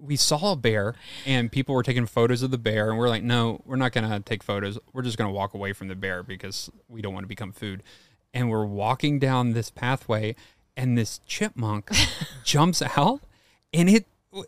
we 0.00 0.16
saw 0.16 0.52
a 0.52 0.56
bear 0.56 0.94
and 1.26 1.52
people 1.52 1.74
were 1.74 1.82
taking 1.82 2.06
photos 2.06 2.42
of 2.42 2.50
the 2.50 2.58
bear 2.58 2.90
and 2.90 2.98
we're 2.98 3.08
like 3.08 3.22
no 3.22 3.60
we're 3.64 3.76
not 3.76 3.92
going 3.92 4.08
to 4.08 4.20
take 4.20 4.42
photos. 4.42 4.78
We're 4.92 5.02
just 5.02 5.18
going 5.18 5.28
to 5.28 5.34
walk 5.34 5.54
away 5.54 5.72
from 5.72 5.88
the 5.88 5.94
bear 5.94 6.22
because 6.22 6.70
we 6.88 7.02
don't 7.02 7.14
want 7.14 7.24
to 7.24 7.28
become 7.28 7.52
food. 7.52 7.82
And 8.32 8.48
we're 8.48 8.64
walking 8.64 9.18
down 9.18 9.52
this 9.52 9.70
pathway 9.70 10.36
and 10.76 10.96
this 10.96 11.20
chipmunk 11.26 11.90
jumps 12.44 12.82
out 12.96 13.20
and 13.72 13.88
it 13.88 14.06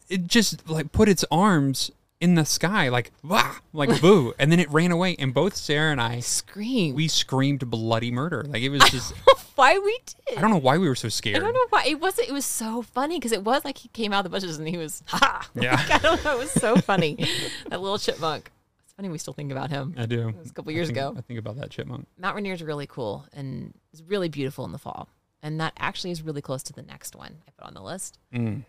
it 0.09 0.27
just 0.27 0.69
like 0.69 0.93
put 0.93 1.09
its 1.09 1.25
arms 1.31 1.91
in 2.21 2.37
the 2.37 2.45
sky 2.45 2.89
like 2.89 3.11
wah! 3.23 3.57
like 3.73 4.01
boo! 4.01 4.33
And 4.39 4.51
then 4.53 4.61
it 4.61 4.71
ran 4.71 4.93
away 4.93 5.17
and 5.19 5.35
both 5.35 5.57
sara 5.57 5.91
and 5.91 6.01
i 6.01 6.21
screamed. 6.21 6.95
we 6.97 7.09
screamed 7.09 7.69
bloody 7.69 8.11
murder. 8.11 8.45
Like 8.45 8.63
it 8.63 8.69
was 8.71 8.83
just 8.91 9.13
why 9.57 9.79
we 9.79 9.99
did. 10.27 10.39
i 10.39 10.41
don't 10.41 10.51
know 10.51 10.57
why 10.59 10.79
we 10.79 10.89
were 10.89 10.95
so 10.95 11.09
scared 11.09 11.37
I 11.37 11.41
don't 11.41 11.53
know 11.55 11.67
why 11.71 11.85
it 11.87 12.01
wasn't. 12.01 12.29
It 12.29 12.33
was 12.33 12.45
so 12.47 12.83
funny 12.83 13.19
because 13.19 13.33
it 13.33 13.45
was 13.45 13.65
like 13.65 13.79
he 13.79 13.89
came 13.89 14.13
out 14.13 14.25
of 14.25 14.31
the 14.33 14.37
bushes 14.37 14.59
and 14.59 14.69
he 14.69 14.77
was 14.79 15.03
ha. 15.07 15.49
Yeah. 15.55 15.73
Like, 15.77 15.91
I 15.91 15.99
don't 15.99 16.25
know. 16.25 16.35
It 16.37 16.39
was 16.39 16.53
so 16.53 16.77
funny. 16.77 17.15
that 17.69 17.81
little 17.81 17.99
chipmunk. 17.99 18.51
It's 18.85 18.93
funny 18.95 19.09
we 19.09 19.19
still 19.19 19.33
think 19.35 19.51
about 19.53 19.71
him. 19.71 19.95
i 19.97 20.07
do 20.07 20.29
It 20.29 20.37
was 20.39 20.51
a 20.51 20.55
couple 20.55 20.71
I 20.71 20.75
years 20.75 20.89
think- 20.89 20.99
ago. 20.99 21.15
i 21.17 21.21
think 21.23 21.39
about 21.39 21.57
that 21.61 21.71
chipmunk 21.71 22.07
Mount 22.19 22.37
Rainier 22.37 22.53
is 22.55 22.63
really 22.63 22.87
cool 22.87 23.25
and 23.33 23.73
it's 23.93 24.03
really 24.03 24.29
beautiful 24.29 24.65
in 24.65 24.73
the 24.73 24.79
fall. 24.79 25.09
And 25.43 25.61
that 25.61 25.73
actually 25.79 26.11
is 26.13 26.23
really 26.23 26.43
close 26.43 26.63
to 26.65 26.73
the 26.73 26.83
next 26.83 27.17
one 27.17 27.37
I 27.49 27.51
put 27.57 27.67
on 27.67 27.75
the 27.75 27.83
list. 27.83 28.19
Mm. 28.35 28.65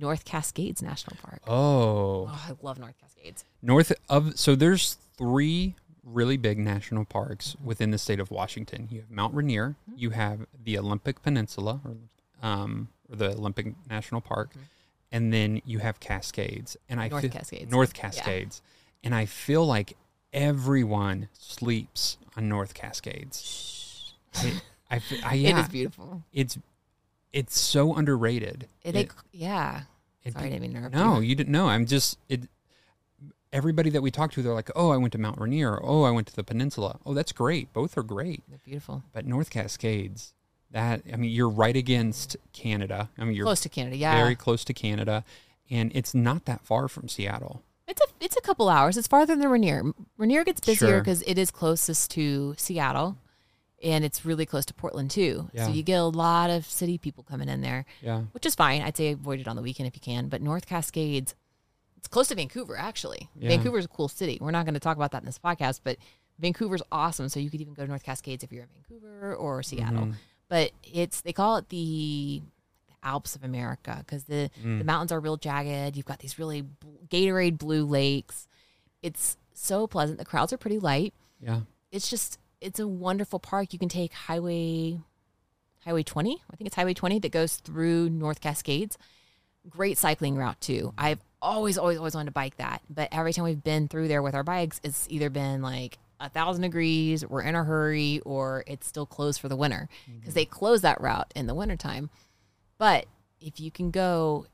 North 0.00 0.24
Cascades 0.24 0.80
National 0.82 1.16
Park. 1.22 1.42
oh 1.46 2.28
Oh, 2.30 2.46
I 2.48 2.52
love 2.62 2.78
North 2.78 2.94
Cascades. 3.00 3.44
north 3.62 3.92
of 4.08 4.38
so 4.38 4.54
there's 4.54 4.96
three 5.18 5.74
really 6.04 6.36
big 6.36 6.58
national 6.58 7.04
parks 7.04 7.50
mm-hmm. 7.56 7.66
within 7.66 7.90
the 7.90 7.98
state 7.98 8.20
of 8.20 8.30
Washington. 8.30 8.88
You 8.90 9.00
have 9.00 9.10
Mount 9.10 9.34
Rainier, 9.34 9.76
mm-hmm. 9.88 9.98
you 9.98 10.10
have 10.10 10.46
the 10.62 10.78
Olympic 10.78 11.22
Peninsula, 11.22 11.80
or, 11.84 11.96
um, 12.46 12.88
or 13.10 13.16
the 13.16 13.30
Olympic 13.30 13.74
National 13.88 14.20
Park, 14.20 14.50
mm-hmm. 14.50 14.60
and 15.12 15.32
then 15.32 15.62
you 15.64 15.78
have 15.78 16.00
Cascades. 16.00 16.76
And 16.88 17.00
I 17.00 17.08
North 17.08 17.22
feel- 17.22 17.30
Cascades. 17.30 17.70
North 17.70 17.92
Yeah. 17.94 18.02
Cascades, 18.02 18.62
and 19.02 19.14
I 19.14 19.26
feel 19.26 19.66
like 19.66 19.96
everyone 20.32 21.28
sleeps 21.32 22.18
on 22.36 22.48
North 22.48 22.74
Cascades. 22.74 24.14
I, 24.34 24.60
I, 24.90 25.00
I 25.24 25.34
yeah, 25.34 25.62
is 25.62 25.68
beautiful. 25.68 26.22
it's 26.32 26.58
it's 27.32 27.58
so 27.58 27.94
underrated. 27.94 28.68
It, 28.82 28.96
It- 28.96 29.10
yeah. 29.32 29.82
it- 30.24 30.32
Sorry, 30.32 30.46
I 30.46 30.48
didn't 30.50 30.62
mean 30.62 30.82
to 30.82 30.88
no, 30.90 31.16
you. 31.16 31.28
you 31.28 31.34
didn't 31.34 31.52
know. 31.52 31.68
I'm 31.68 31.86
just 31.86 32.18
it. 32.28 32.48
Everybody 33.54 33.88
that 33.90 34.02
we 34.02 34.10
talk 34.10 34.32
to, 34.32 34.42
they're 34.42 34.52
like, 34.52 34.70
"Oh, 34.76 34.90
I 34.90 34.96
went 34.98 35.12
to 35.12 35.18
Mount 35.18 35.40
Rainier. 35.40 35.80
Oh, 35.82 36.02
I 36.02 36.10
went 36.10 36.26
to 36.26 36.34
the 36.36 36.44
Peninsula. 36.44 36.98
Oh, 37.06 37.14
that's 37.14 37.32
great. 37.32 37.72
Both 37.72 37.96
are 37.96 38.02
great." 38.02 38.42
They're 38.48 38.58
beautiful. 38.64 39.04
But 39.12 39.24
North 39.26 39.48
Cascades, 39.48 40.34
that 40.72 41.02
I 41.12 41.16
mean, 41.16 41.30
you're 41.30 41.48
right 41.48 41.76
against 41.76 42.36
Canada. 42.52 43.08
I 43.16 43.24
mean, 43.24 43.34
you're 43.36 43.44
Close 43.46 43.60
to 43.60 43.68
Canada. 43.68 43.96
Yeah. 43.96 44.16
very 44.16 44.34
close 44.34 44.64
to 44.64 44.74
Canada, 44.74 45.24
and 45.70 45.90
it's 45.94 46.14
not 46.14 46.44
that 46.46 46.64
far 46.66 46.88
from 46.88 47.08
Seattle. 47.08 47.62
It's 47.86 48.00
a 48.02 48.06
it's 48.20 48.36
a 48.36 48.40
couple 48.40 48.68
hours. 48.68 48.96
It's 48.96 49.06
farther 49.08 49.36
than 49.36 49.48
Rainier. 49.48 49.84
Rainier 50.18 50.42
gets 50.44 50.60
busier 50.60 50.88
Sure. 50.88 51.00
because 51.00 51.22
it 51.22 51.38
is 51.38 51.50
closest 51.52 52.10
to 52.12 52.54
Seattle, 52.58 53.18
and 53.84 54.04
it's 54.04 54.24
really 54.24 54.46
close 54.46 54.64
to 54.66 54.74
Portland 54.74 55.10
too. 55.12 55.48
Yeah. 55.52 55.66
So 55.66 55.72
you 55.72 55.82
get 55.84 56.00
a 56.00 56.04
lot 56.04 56.50
of 56.50 56.66
city 56.66 56.98
people 56.98 57.22
coming 57.22 57.48
in 57.48 57.60
there, 57.60 57.84
Yeah, 58.02 58.22
which 58.32 58.46
is 58.46 58.54
fine. 58.56 58.82
I'd 58.82 58.96
say 58.96 59.12
avoid 59.12 59.38
it 59.38 59.46
on 59.46 59.54
the 59.54 59.62
weekend 59.62 59.86
if 59.86 59.94
you 59.94 60.00
can. 60.00 60.28
But 60.28 60.40
North 60.42 60.66
Cascades, 60.66 61.34
it's 62.04 62.08
close 62.12 62.28
to 62.28 62.34
Vancouver 62.34 62.76
actually. 62.76 63.30
Yeah. 63.34 63.48
Vancouver's 63.48 63.86
a 63.86 63.88
cool 63.88 64.08
city. 64.08 64.36
We're 64.40 64.50
not 64.50 64.66
going 64.66 64.74
to 64.74 64.80
talk 64.80 64.96
about 64.98 65.12
that 65.12 65.22
in 65.22 65.26
this 65.26 65.38
podcast, 65.38 65.80
but 65.82 65.96
Vancouver's 66.38 66.82
awesome. 66.92 67.28
So 67.30 67.40
you 67.40 67.48
could 67.50 67.60
even 67.62 67.72
go 67.72 67.82
to 67.82 67.88
North 67.88 68.02
Cascades 68.04 68.44
if 68.44 68.52
you're 68.52 68.64
in 68.64 68.68
Vancouver 68.74 69.34
or 69.34 69.62
Seattle. 69.62 70.06
Mhm. 70.06 70.14
But 70.48 70.72
it's 70.82 71.22
they 71.22 71.32
call 71.32 71.56
it 71.56 71.70
the 71.70 72.42
Alps 73.02 73.34
of 73.36 73.42
America 73.44 73.96
because 74.00 74.24
the 74.24 74.50
Mm. 74.62 74.78
the 74.78 74.84
mountains 74.84 75.12
are 75.12 75.20
real 75.20 75.36
jagged. 75.38 75.96
You've 75.96 76.06
got 76.06 76.18
these 76.18 76.38
really 76.38 76.60
bl- 76.62 76.88
Gatorade 77.08 77.56
blue 77.58 77.84
lakes. 77.86 78.46
It's 79.02 79.36
so 79.54 79.86
pleasant. 79.86 80.18
The 80.18 80.24
crowds 80.24 80.52
are 80.52 80.58
pretty 80.58 80.78
light. 80.78 81.14
yeah, 81.40 81.60
It's 81.90 82.10
just 82.10 82.38
it's 82.60 82.78
a 82.80 82.88
wonderful 82.88 83.38
park. 83.38 83.72
You 83.72 83.78
can 83.78 83.88
take 83.88 84.12
highway 84.12 85.00
highway 85.84 86.02
20. 86.02 86.42
I 86.50 86.56
think 86.56 86.66
it's 86.66 86.76
highway 86.76 86.94
20 86.94 87.18
that 87.20 87.30
goes 87.32 87.56
through 87.56 88.08
North 88.10 88.40
Cascades. 88.40 88.96
Great 89.68 89.98
cycling 89.98 90.36
route 90.36 90.60
too. 90.60 90.92
I've 90.98 91.20
always 91.44 91.78
always 91.78 91.98
always 91.98 92.14
wanted 92.14 92.26
to 92.26 92.32
bike 92.32 92.56
that, 92.56 92.82
but 92.88 93.08
every 93.12 93.32
time 93.32 93.44
we've 93.44 93.62
been 93.62 93.88
through 93.88 94.08
there 94.08 94.22
with 94.22 94.34
our 94.34 94.42
bikes, 94.42 94.80
it's 94.82 95.06
either 95.10 95.30
been 95.30 95.62
like 95.62 95.98
a 96.20 96.28
thousand 96.28 96.62
degrees, 96.62 97.26
we're 97.26 97.42
in 97.42 97.54
a 97.54 97.64
hurry, 97.64 98.20
or 98.24 98.64
it's 98.66 98.86
still 98.86 99.06
closed 99.06 99.40
for 99.40 99.48
the 99.48 99.56
winter 99.56 99.88
mm-hmm. 100.08 100.20
because 100.20 100.34
they 100.34 100.44
close 100.44 100.80
that 100.82 101.00
route 101.00 101.30
in 101.34 101.46
the 101.46 101.54
wintertime. 101.54 102.10
But 102.78 103.06
if 103.40 103.60
you 103.60 103.70
can 103.70 103.90
go 103.90 104.46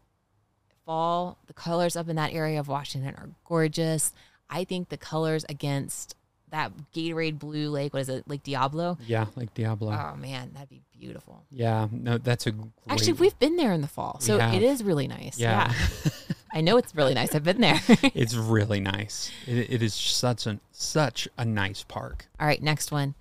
fall, 0.84 1.38
the 1.46 1.52
colors 1.52 1.96
up 1.96 2.08
in 2.08 2.16
that 2.16 2.32
area 2.32 2.58
of 2.58 2.68
Washington 2.68 3.14
are 3.14 3.30
gorgeous. 3.44 4.12
I 4.48 4.64
think 4.64 4.88
the 4.88 4.96
colors 4.96 5.44
against 5.48 6.16
that 6.50 6.72
Gatorade 6.92 7.38
blue 7.38 7.70
lake, 7.70 7.94
what 7.94 8.00
is 8.00 8.08
it, 8.08 8.26
Lake 8.28 8.42
Diablo? 8.42 8.98
yeah, 9.06 9.26
like 9.36 9.54
Diablo. 9.54 9.92
Oh 9.92 10.16
man, 10.16 10.50
that'd 10.54 10.68
be 10.68 10.82
beautiful. 10.98 11.44
yeah, 11.50 11.86
no, 11.92 12.18
that's 12.18 12.46
a 12.46 12.50
great, 12.50 12.72
Actually, 12.88 13.12
we've 13.14 13.38
been 13.38 13.56
there 13.56 13.72
in 13.72 13.80
the 13.80 13.88
fall, 13.88 14.18
so 14.20 14.38
it 14.38 14.62
is 14.62 14.82
really 14.82 15.06
nice. 15.06 15.38
Yeah. 15.38 15.72
Yeah, 16.04 16.10
I 16.52 16.60
know 16.60 16.76
it's 16.76 16.94
really 16.94 17.14
nice. 17.14 17.34
I've 17.34 17.44
been 17.44 17.60
there. 17.60 17.80
it's 18.14 18.34
really 18.34 18.80
nice. 18.80 19.30
It, 19.46 19.70
it 19.70 19.82
is 19.82 19.94
such 19.94 20.46
an 20.46 20.60
such 20.72 21.28
a 21.38 21.44
nice 21.44 21.84
park. 21.84 22.26
All 22.38 22.46
right, 22.46 22.62
next 22.62 22.90
one. 22.90 23.14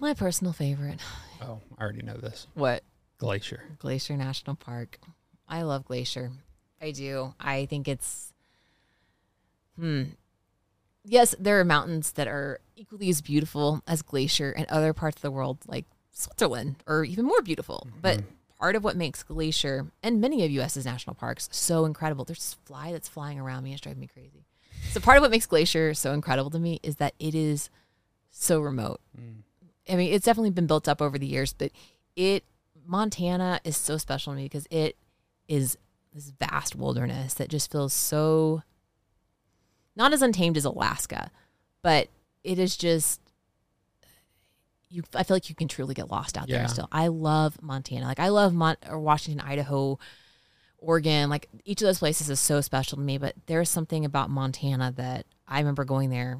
My 0.00 0.14
personal 0.14 0.52
favorite. 0.52 1.00
Oh, 1.40 1.60
I 1.78 1.82
already 1.82 2.02
know 2.02 2.16
this. 2.16 2.46
What? 2.54 2.82
Glacier. 3.18 3.62
Glacier 3.78 4.16
National 4.16 4.56
Park. 4.56 4.98
I 5.48 5.62
love 5.62 5.84
Glacier. 5.84 6.32
I 6.80 6.90
do. 6.90 7.34
I 7.38 7.66
think 7.66 7.88
it's 7.88 8.32
hmm. 9.78 10.02
Yes, 11.04 11.34
there 11.38 11.60
are 11.60 11.64
mountains 11.64 12.12
that 12.12 12.26
are 12.26 12.60
equally 12.76 13.10
as 13.10 13.20
beautiful 13.20 13.82
as 13.86 14.02
Glacier 14.02 14.50
and 14.50 14.66
other 14.68 14.92
parts 14.92 15.18
of 15.18 15.22
the 15.22 15.30
world 15.30 15.58
like 15.66 15.84
Switzerland 16.12 16.76
or 16.86 17.04
even 17.04 17.24
more 17.24 17.42
beautiful. 17.42 17.86
But 18.00 18.20
part 18.64 18.76
of 18.76 18.82
what 18.82 18.96
makes 18.96 19.22
Glacier 19.22 19.92
and 20.02 20.22
many 20.22 20.42
of 20.42 20.50
US's 20.50 20.86
national 20.86 21.12
parks 21.12 21.50
so 21.52 21.84
incredible, 21.84 22.24
there's 22.24 22.38
this 22.38 22.56
fly 22.64 22.92
that's 22.92 23.10
flying 23.10 23.38
around 23.38 23.62
me 23.62 23.72
it's 23.72 23.82
driving 23.82 24.00
me 24.00 24.06
crazy. 24.06 24.46
So 24.88 25.00
part 25.00 25.18
of 25.18 25.20
what 25.20 25.30
makes 25.30 25.44
Glacier 25.44 25.92
so 25.92 26.14
incredible 26.14 26.48
to 26.48 26.58
me 26.58 26.80
is 26.82 26.96
that 26.96 27.12
it 27.18 27.34
is 27.34 27.68
so 28.30 28.60
remote. 28.60 29.02
Mm. 29.20 29.42
I 29.90 29.96
mean, 29.96 30.14
it's 30.14 30.24
definitely 30.24 30.48
been 30.48 30.66
built 30.66 30.88
up 30.88 31.02
over 31.02 31.18
the 31.18 31.26
years, 31.26 31.52
but 31.52 31.72
it 32.16 32.44
Montana 32.86 33.60
is 33.64 33.76
so 33.76 33.98
special 33.98 34.32
to 34.32 34.38
me 34.38 34.44
because 34.44 34.66
it 34.70 34.96
is 35.46 35.76
this 36.14 36.30
vast 36.30 36.74
wilderness 36.74 37.34
that 37.34 37.50
just 37.50 37.70
feels 37.70 37.92
so 37.92 38.62
not 39.94 40.14
as 40.14 40.22
untamed 40.22 40.56
as 40.56 40.64
Alaska, 40.64 41.30
but 41.82 42.08
it 42.42 42.58
is 42.58 42.78
just 42.78 43.20
you. 44.94 45.02
I 45.14 45.22
feel 45.22 45.34
like 45.36 45.48
you 45.48 45.54
can 45.54 45.68
truly 45.68 45.94
get 45.94 46.10
lost 46.10 46.36
out 46.38 46.48
Yeah. 46.48 46.58
there. 46.58 46.68
Still, 46.68 46.88
I 46.92 47.08
love 47.08 47.60
Montana. 47.62 48.06
Like 48.06 48.20
I 48.20 48.28
love 48.28 48.54
Mont 48.54 48.78
or 48.88 48.98
Washington, 49.00 49.46
Idaho, 49.46 49.98
Oregon. 50.78 51.30
Like 51.30 51.48
each 51.64 51.82
of 51.82 51.86
those 51.86 51.98
places 51.98 52.30
is 52.30 52.40
so 52.40 52.60
special 52.60 52.96
to 52.96 53.02
me. 53.02 53.18
But 53.18 53.34
there's 53.46 53.68
something 53.70 54.04
about 54.04 54.30
Montana 54.30 54.92
that 54.96 55.26
I 55.48 55.58
remember 55.58 55.84
going 55.84 56.10
there 56.10 56.38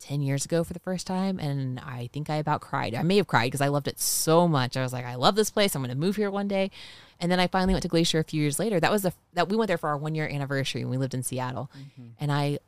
10 0.00 0.20
years 0.20 0.44
ago 0.44 0.62
for 0.62 0.74
the 0.74 0.78
first 0.78 1.06
time 1.06 1.38
and 1.38 1.80
I 1.80 2.10
think 2.12 2.28
I 2.28 2.36
about 2.36 2.60
cried. 2.60 2.94
I 2.94 3.02
may 3.02 3.16
have 3.16 3.26
cried 3.26 3.46
because 3.46 3.62
I 3.62 3.68
loved 3.68 3.88
it 3.88 3.98
so 3.98 4.46
much. 4.46 4.76
I 4.76 4.82
was 4.82 4.92
like, 4.92 5.06
I 5.06 5.14
love 5.14 5.36
this 5.36 5.50
place. 5.50 5.74
I'm 5.74 5.82
going 5.82 5.90
to 5.94 5.96
move 5.98 6.16
here 6.16 6.30
one 6.30 6.48
day. 6.48 6.70
And 7.18 7.32
then 7.32 7.40
I 7.40 7.46
finally 7.46 7.72
went 7.72 7.82
to 7.82 7.88
Glacier 7.88 8.18
a 8.18 8.24
few 8.24 8.42
years 8.42 8.58
later. 8.58 8.78
That 8.78 8.92
was 8.92 9.02
the 9.02 9.14
that 9.32 9.48
we 9.48 9.56
went 9.56 9.68
there 9.68 9.78
for 9.78 9.88
our 9.88 9.96
1 9.96 10.14
year 10.14 10.28
anniversary 10.28 10.84
when 10.84 10.90
we 10.90 10.98
lived 10.98 11.14
in 11.14 11.22
Seattle. 11.22 11.70
Mm-hmm. 11.76 12.08
And 12.20 12.30
I 12.30 12.58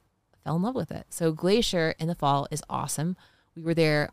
fell 0.43 0.57
in 0.57 0.63
love 0.63 0.75
with 0.75 0.91
it. 0.91 1.05
So 1.11 1.33
Glacier 1.33 1.95
in 1.99 2.09
the 2.09 2.15
fall 2.15 2.49
is 2.51 2.63
awesome. 2.71 3.17
We 3.55 3.63
were 3.63 3.75
there 3.75 4.09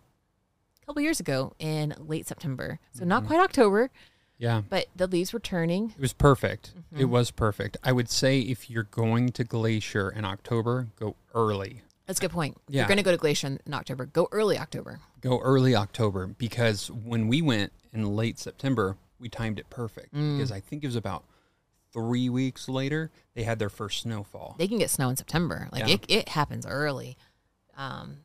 a 0.86 0.92
couple 0.92 1.02
years 1.02 1.20
ago 1.20 1.54
in 1.58 1.96
late 1.98 2.28
September. 2.28 2.80
So 2.94 3.06
not 3.06 3.26
quite 3.26 3.40
October, 3.40 3.90
Yeah. 4.38 4.62
but 4.70 4.86
the 4.96 5.08
leaves 5.08 5.34
were 5.34 5.40
turning. 5.40 5.92
It 5.98 6.00
was 6.02 6.14
perfect. 6.14 6.74
Mm-hmm. 6.78 7.02
It 7.02 7.06
was 7.06 7.32
perfect. 7.32 7.78
I 7.84 7.92
would 7.92 8.10
say 8.10 8.40
if 8.40 8.70
you're 8.70 8.84
going 8.84 9.30
to 9.30 9.44
Glacier 9.44 10.10
in 10.12 10.26
October, 10.26 10.88
go 11.00 11.16
early. 11.34 11.82
That's 12.06 12.20
a 12.20 12.22
good 12.22 12.32
point. 12.32 12.58
Yeah. 12.68 12.82
You're 12.82 12.88
going 12.88 12.98
to 12.98 13.04
go 13.04 13.12
to 13.12 13.18
Glacier 13.18 13.48
in, 13.66 13.74
October. 13.74 14.06
Go 14.06 14.28
early 14.32 14.60
October. 14.60 15.00
Go 15.22 15.40
early 15.40 15.76
October 15.76 16.28
because 16.28 16.92
when 16.92 17.28
we 17.28 17.42
went 17.42 17.74
in 17.94 18.16
late 18.16 18.38
September, 18.38 18.96
we 19.20 19.28
timed 19.28 19.58
it 19.58 19.70
perfect 19.72 20.14
Mm. 20.14 20.38
because 20.38 20.52
I 20.52 20.60
think 20.60 20.84
it 20.84 20.88
was 20.88 20.96
about 20.96 21.24
three 21.92 22.30
weeks 22.30 22.70
later 22.70 23.10
they 23.34 23.44
had 23.44 23.58
their 23.58 23.70
first 23.70 24.02
snowfall. 24.02 24.56
they 24.60 24.68
can 24.68 24.78
get 24.78 24.90
snow 24.92 25.10
in 25.10 25.16
September. 25.16 25.68
Like 25.72 25.88
Yeah. 25.88 25.94
it, 25.96 26.06
it 26.10 26.30
happens 26.30 26.66
early. 26.68 27.18
Um, 27.78 28.18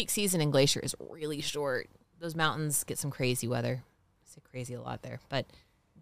peak 0.00 0.10
season 0.10 0.40
in 0.40 0.50
Glacier 0.50 0.80
is 0.80 0.94
really 1.10 1.40
short. 1.42 1.88
Those 2.20 2.34
mountains 2.34 2.84
get 2.84 2.98
some 2.98 3.10
crazy 3.10 3.46
weather. 3.46 3.82
I 3.82 4.24
say 4.24 4.40
crazy 4.50 4.72
a 4.74 4.80
lot 4.80 5.02
there, 5.02 5.20
but 5.28 5.44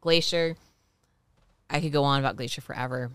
Glacier, 0.00 0.56
I 1.68 1.80
could 1.80 1.90
go 1.92 2.04
on 2.04 2.20
about 2.20 2.36
Glacier 2.36 2.60
forever. 2.60 3.10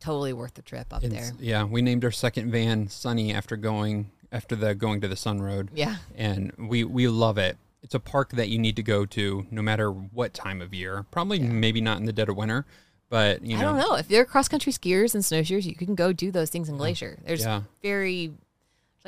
Totally 0.00 0.32
worth 0.32 0.54
the 0.54 0.62
trip 0.62 0.92
up 0.92 1.02
It's- 1.02 1.30
there. 1.30 1.36
Yeah, 1.40 1.64
we 1.64 1.82
named 1.82 2.04
our 2.04 2.12
second 2.12 2.52
van 2.52 2.88
Sunny 2.88 3.34
after 3.34 3.56
going 3.56 4.10
after 4.30 4.54
the 4.54 4.74
going 4.74 5.00
to 5.00 5.08
the 5.08 5.16
Sun 5.16 5.40
Road, 5.42 5.70
Yeah, 5.74 5.96
and 6.14 6.52
we 6.56 6.84
we 6.84 7.08
love 7.08 7.36
it. 7.38 7.56
It's 7.82 7.94
a 7.94 8.00
park 8.00 8.30
that 8.32 8.48
you 8.48 8.58
need 8.58 8.76
to 8.76 8.82
go 8.82 9.06
to 9.06 9.46
no 9.50 9.62
matter 9.62 9.90
what 9.90 10.34
time 10.34 10.60
of 10.62 10.72
year. 10.72 11.04
Probably 11.10 11.40
maybe 11.40 11.80
not 11.80 11.98
in 11.98 12.04
the 12.04 12.12
dead 12.12 12.28
of 12.28 12.36
winter, 12.36 12.64
but 13.08 13.44
you 13.44 13.56
know, 13.56 13.60
I 13.60 13.62
don't 13.64 13.78
know 13.78 13.94
if 13.96 14.06
they're 14.06 14.24
cross 14.24 14.46
country 14.46 14.72
skiers 14.72 15.14
and 15.14 15.24
snowshoers. 15.24 15.66
You 15.66 15.74
can 15.74 15.96
go 15.96 16.12
do 16.12 16.30
those 16.30 16.50
things 16.50 16.68
in 16.68 16.76
Glacier. 16.76 17.18
There's 17.26 17.40
Yeah. 17.40 17.62
very 17.82 18.34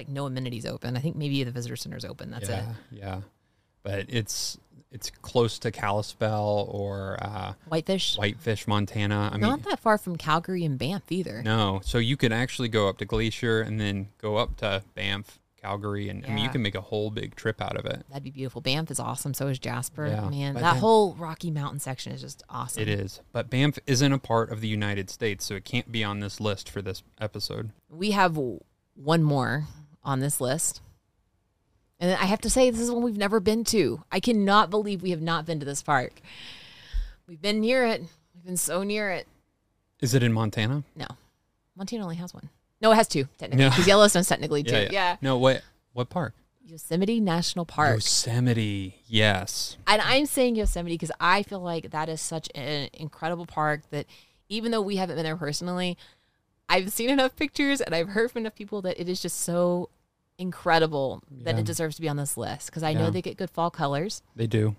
like 0.01 0.09
no 0.09 0.24
amenities 0.24 0.64
open. 0.64 0.96
I 0.96 1.01
think 1.01 1.14
maybe 1.14 1.44
the 1.44 1.51
visitor 1.51 1.76
center's 1.76 2.07
open. 2.07 2.30
That's 2.30 2.48
yeah, 2.48 2.70
it. 2.70 2.76
Yeah, 2.90 3.20
but 3.82 4.07
it's 4.09 4.57
it's 4.90 5.11
close 5.11 5.59
to 5.61 5.70
Kalispell 5.70 6.66
or 6.70 7.18
uh, 7.20 7.53
Whitefish, 7.68 8.16
Whitefish, 8.16 8.66
Montana. 8.66 9.28
I 9.30 9.36
mean, 9.36 9.42
not 9.42 9.62
that 9.64 9.78
far 9.78 9.98
from 9.98 10.16
Calgary 10.16 10.64
and 10.64 10.78
Banff 10.78 11.05
either. 11.11 11.42
no. 11.42 11.80
So 11.84 11.98
you 11.98 12.16
could 12.16 12.32
actually 12.32 12.68
go 12.68 12.88
up 12.88 12.98
to 12.98 13.05
Glacier 13.05 13.61
and 13.61 13.78
then 13.78 14.09
go 14.18 14.36
up 14.36 14.57
to 14.59 14.82
Banff, 14.94 15.38
Calgary, 15.61 16.09
and 16.09 16.24
I 16.24 16.30
mean 16.30 16.44
you 16.44 16.51
can 16.51 16.62
make 16.62 16.74
a 16.74 16.80
whole 16.80 17.11
big 17.11 17.36
trip 17.36 17.61
out 17.61 17.76
of 17.76 17.84
it. 17.84 18.07
That'd 18.09 18.24
be 18.24 18.30
beautiful. 18.30 18.62
Banff 18.62 18.90
is 18.90 18.98
awesome. 18.98 19.34
So 19.34 19.48
is 19.48 19.59
Jasper. 19.59 20.07
Yeah, 20.07 20.30
Man, 20.30 20.55
that 20.55 20.62
then- 20.62 20.76
whole 20.76 21.14
Rocky 21.14 21.51
Mountain 21.51 21.80
section 21.80 22.12
is 22.12 22.22
just 22.22 22.42
awesome. 22.48 22.82
It 22.82 22.88
is, 22.88 23.20
but 23.32 23.51
Banff 23.51 23.78
isn't 23.86 24.12
a 24.12 24.18
part 24.18 24.51
of 24.51 24.62
the 24.62 24.68
United 24.68 25.11
States, 25.11 25.44
so 25.44 25.57
it 25.57 25.66
can't 25.66 25.92
be 25.92 26.03
on 26.03 26.20
this 26.20 26.40
list 26.40 26.70
for 26.70 26.80
this 26.80 27.03
episode. 27.20 27.72
We 27.90 28.12
have 28.12 28.38
one 28.94 29.22
more 29.22 29.66
on 30.03 30.20
this 30.20 30.40
list. 30.40 30.80
And 31.98 32.12
I 32.12 32.24
have 32.24 32.40
to 32.42 32.51
say, 32.51 32.70
this 32.70 32.80
is 32.80 32.90
one 32.90 33.03
we've 33.03 33.16
never 33.16 33.40
been 33.40 33.62
to. 33.64 34.03
I 34.11 34.20
cannot 34.20 34.70
believe 34.70 35.03
we 35.03 35.11
have 35.11 35.20
not 35.20 35.44
been 35.44 35.61
to 35.61 35.66
this 35.66 35.82
park. 35.82 36.20
We've 37.26 37.40
been 37.42 37.61
near 37.61 37.86
it. 37.86 38.01
We've 38.34 38.44
been 38.44 38.57
so 38.57 38.82
near 38.82 39.11
it. 39.11 39.28
Is 40.01 40.14
it 40.14 40.22
in 40.22 40.32
Montana? 40.32 40.82
No, 40.96 41.07
Montana 41.76 42.03
only 42.05 42.16
has 42.16 42.32
one. 42.32 42.48
No, 42.80 42.90
it 42.92 42.94
has 42.94 43.07
two 43.07 43.28
technically 43.36 43.64
Yeah. 43.64 43.68
because 43.70 43.86
Yellowstone's 43.86 44.28
technically 44.28 44.62
two. 44.64 44.88
Yeah, 44.90 45.16
No, 45.20 45.36
what 45.36 45.62
what 45.92 46.09
park? 46.09 46.32
Yosemite 46.64 47.20
National 47.20 47.66
Park. 47.66 47.96
Yosemite. 47.96 48.96
Yes. 49.07 49.76
and 49.86 50.01
I'm 50.01 50.24
saying 50.24 50.55
Yosemite 50.57 50.94
because 50.94 51.11
I 51.20 51.42
feel 51.42 51.61
like 51.61 51.90
that 51.90 52.09
is 52.09 52.20
such 52.22 52.48
an 52.55 52.88
incredible 52.94 53.44
park 53.44 53.82
that 53.90 54.07
even 54.48 54.70
though 54.70 54.80
we 54.80 54.96
haven't 54.96 55.16
been 55.16 55.24
there 55.24 55.36
personally, 55.36 55.98
I've 56.71 56.91
seen 56.93 57.11
enough 57.11 57.35
pictures 57.37 57.81
and 57.81 57.95
I've 57.95 58.09
heard 58.11 58.31
from 58.31 58.41
enough 58.43 58.55
people 58.55 58.81
that 58.83 58.99
it 59.01 59.09
is 59.09 59.21
just 59.21 59.41
so 59.41 59.91
incredible 60.39 61.23
that 61.31 61.55
Yeah. 61.57 61.61
it 61.61 61.66
deserves 61.66 61.97
to 61.97 62.01
be 62.03 62.09
on 62.09 62.16
this 62.16 62.37
list 62.37 62.66
because 62.66 62.83
I 62.83 62.95
know 62.95 63.11
they 63.11 63.21
get 63.21 63.37
good 63.37 63.51
fall 63.51 63.71
colors. 63.71 64.23
They 64.37 64.47
do. 64.47 64.77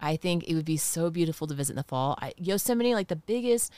I 0.00 0.16
think 0.16 0.44
it 0.48 0.54
would 0.54 0.64
be 0.64 0.76
so 0.76 1.10
beautiful 1.10 1.46
to 1.46 1.54
visit 1.54 1.72
in 1.72 1.76
the 1.76 1.82
fall. 1.84 2.18
I, 2.20 2.32
Yosemite, 2.36 2.94
like 2.94 3.08
the 3.08 3.16
biggest, 3.16 3.70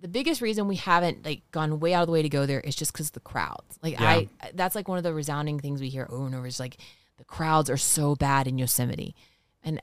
the 0.00 0.08
biggest 0.08 0.40
reason 0.40 0.66
we 0.66 0.76
haven't 0.76 1.24
like 1.24 1.42
gone 1.52 1.78
way 1.80 1.94
out 1.94 2.02
of 2.02 2.06
the 2.08 2.12
way 2.12 2.22
to 2.22 2.28
go 2.28 2.46
there 2.46 2.60
is 2.60 2.74
just 2.74 2.92
because 2.92 3.10
the 3.10 3.20
crowds. 3.20 3.78
Like 3.82 4.00
Yeah. 4.00 4.08
I, 4.08 4.28
that's 4.54 4.74
like 4.74 4.88
one 4.88 4.98
of 4.98 5.04
the 5.04 5.14
resounding 5.14 5.60
things 5.60 5.80
we 5.80 5.88
hear 5.90 6.06
over 6.10 6.26
and 6.26 6.34
over 6.34 6.46
is 6.46 6.58
like 6.58 6.78
the 7.18 7.24
crowds 7.24 7.70
are 7.70 7.76
so 7.76 8.16
bad 8.16 8.48
in 8.48 8.58
Yosemite, 8.58 9.14
and 9.62 9.80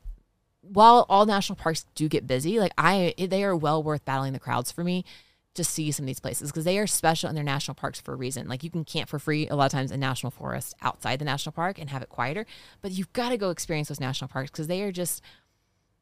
while 0.62 1.06
all 1.10 1.26
national 1.26 1.56
parks 1.56 1.86
do 1.96 2.08
get 2.10 2.28
busy, 2.28 2.60
like 2.60 2.74
I, 2.78 3.16
they 3.18 3.44
are 3.44 3.56
well 3.56 3.82
worth 3.82 4.04
battling 4.04 4.34
the 4.34 4.40
crowds 4.40 4.72
for 4.72 4.84
me 4.84 5.06
to 5.54 5.64
see 5.64 5.92
some 5.92 6.04
of 6.04 6.08
these 6.08 6.20
places 6.20 6.50
because 6.50 6.64
they 6.64 6.78
are 6.78 6.88
special 6.88 7.30
in 7.30 7.36
they're 7.36 7.44
national 7.44 7.76
parks 7.76 8.00
for 8.00 8.14
a 8.14 8.16
reason. 8.16 8.48
Like 8.48 8.64
you 8.64 8.70
can 8.70 8.86
camp 8.86 9.10
for 9.10 9.20
free 9.20 9.48
a 9.50 9.56
lot 9.56 9.66
of 9.66 9.72
times 9.72 9.92
in 9.92 10.00
national 10.00 10.32
forests 10.32 10.74
outside 10.82 11.20
the 11.20 11.26
national 11.26 11.52
park 11.52 11.78
and 11.78 11.90
have 11.90 12.02
it 12.02 12.10
quieter, 12.10 12.46
but 12.82 12.92
you've 12.92 13.12
got 13.14 13.30
to 13.30 13.38
go 13.38 13.50
experience 13.50 13.90
those 13.90 14.00
national 14.00 14.30
parks 14.30 14.50
because 14.50 14.68
they 14.68 14.82
are 14.82 14.92
just 14.92 15.22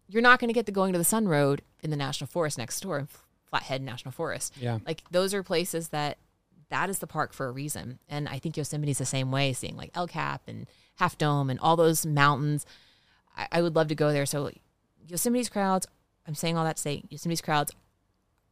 you're 0.08 0.22
not 0.22 0.39
going 0.39 0.50
to 0.50 0.54
get 0.54 0.66
the 0.66 0.72
going 0.72 0.91
to 0.93 1.00
the 1.00 1.06
sun 1.06 1.28
road 1.28 1.62
in 1.82 1.89
the 1.89 1.97
national 1.97 2.28
forest 2.28 2.58
next 2.58 2.80
door 2.82 3.00
in 3.00 3.08
Flathead 3.50 3.82
National 3.82 4.12
Forest. 4.12 4.56
Yeah. 4.60 4.80
Like 4.86 5.04
those 5.12 5.34
are 5.34 5.43
places 5.43 5.89
that 5.89 6.18
that 6.70 6.89
is 6.89 7.00
the 7.00 7.08
park 7.08 7.34
for 7.34 7.47
a 7.47 7.52
reason. 7.52 8.00
And 8.08 8.28
I 8.28 8.39
think 8.39 8.56
Yosemite's 8.56 9.00
the 9.00 9.06
same 9.06 9.32
way, 9.32 9.54
seeing 9.54 9.76
like 9.76 9.91
El 9.95 10.08
Cap 10.08 10.43
and 10.47 10.68
Half 10.95 11.18
Dome 11.18 11.50
and 11.50 11.60
all 11.60 11.76
those 11.76 12.06
mountains. 12.06 12.66
I, 13.36 13.47
I 13.52 13.62
would 13.62 13.76
love 13.76 13.88
to 13.88 13.95
go 13.95 14.12
there. 14.12 14.26
So 14.26 14.52
Yosemite's 15.08 15.50
crowds, 15.50 15.88
I'm 16.28 16.36
saying 16.36 16.58
all 16.58 16.66
that 16.66 16.76
to 16.76 16.82
say 16.82 17.04
Yosemite's 17.10 17.41
crowds 17.41 17.72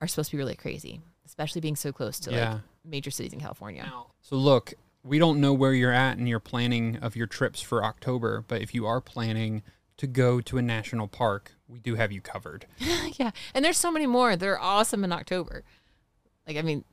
are 0.01 0.07
supposed 0.07 0.29
to 0.31 0.35
be 0.35 0.39
really 0.39 0.55
crazy, 0.55 1.01
especially 1.25 1.61
being 1.61 1.75
so 1.75 1.91
close 1.91 2.19
to 2.21 2.31
Yeah. 2.31 2.53
like 2.53 2.61
major 2.85 3.11
cities 3.11 3.33
in 3.33 3.39
California. 3.39 3.91
So 4.21 4.35
look, 4.35 4.73
we 5.03 5.19
don't 5.19 5.39
know 5.41 5.53
where 5.53 5.73
you're 5.73 5.91
at 5.93 6.17
in 6.17 6.27
your 6.27 6.39
planning 6.39 6.97
of 6.97 7.15
your 7.15 7.27
trips 7.27 7.61
for 7.61 7.83
October, 7.83 8.43
but 8.47 8.61
if 8.61 8.73
you 8.73 8.85
are 8.85 8.99
planning 9.01 9.63
to 9.97 10.05
go 10.07 10.41
to 10.41 10.57
a 10.57 10.61
national 10.61 11.07
park, 11.07 11.53
we 11.67 11.79
do 11.79 11.95
have 11.95 12.11
you 12.11 12.21
covered. 12.21 12.65
yeah. 13.17 13.31
And 13.53 13.63
there's 13.65 13.77
so 13.77 13.91
many 13.91 14.05
more 14.05 14.35
They're 14.35 14.59
awesome 14.61 15.03
in 15.03 15.11
October. 15.11 15.63
Like, 16.47 16.57
I 16.57 16.61
mean, 16.61 16.85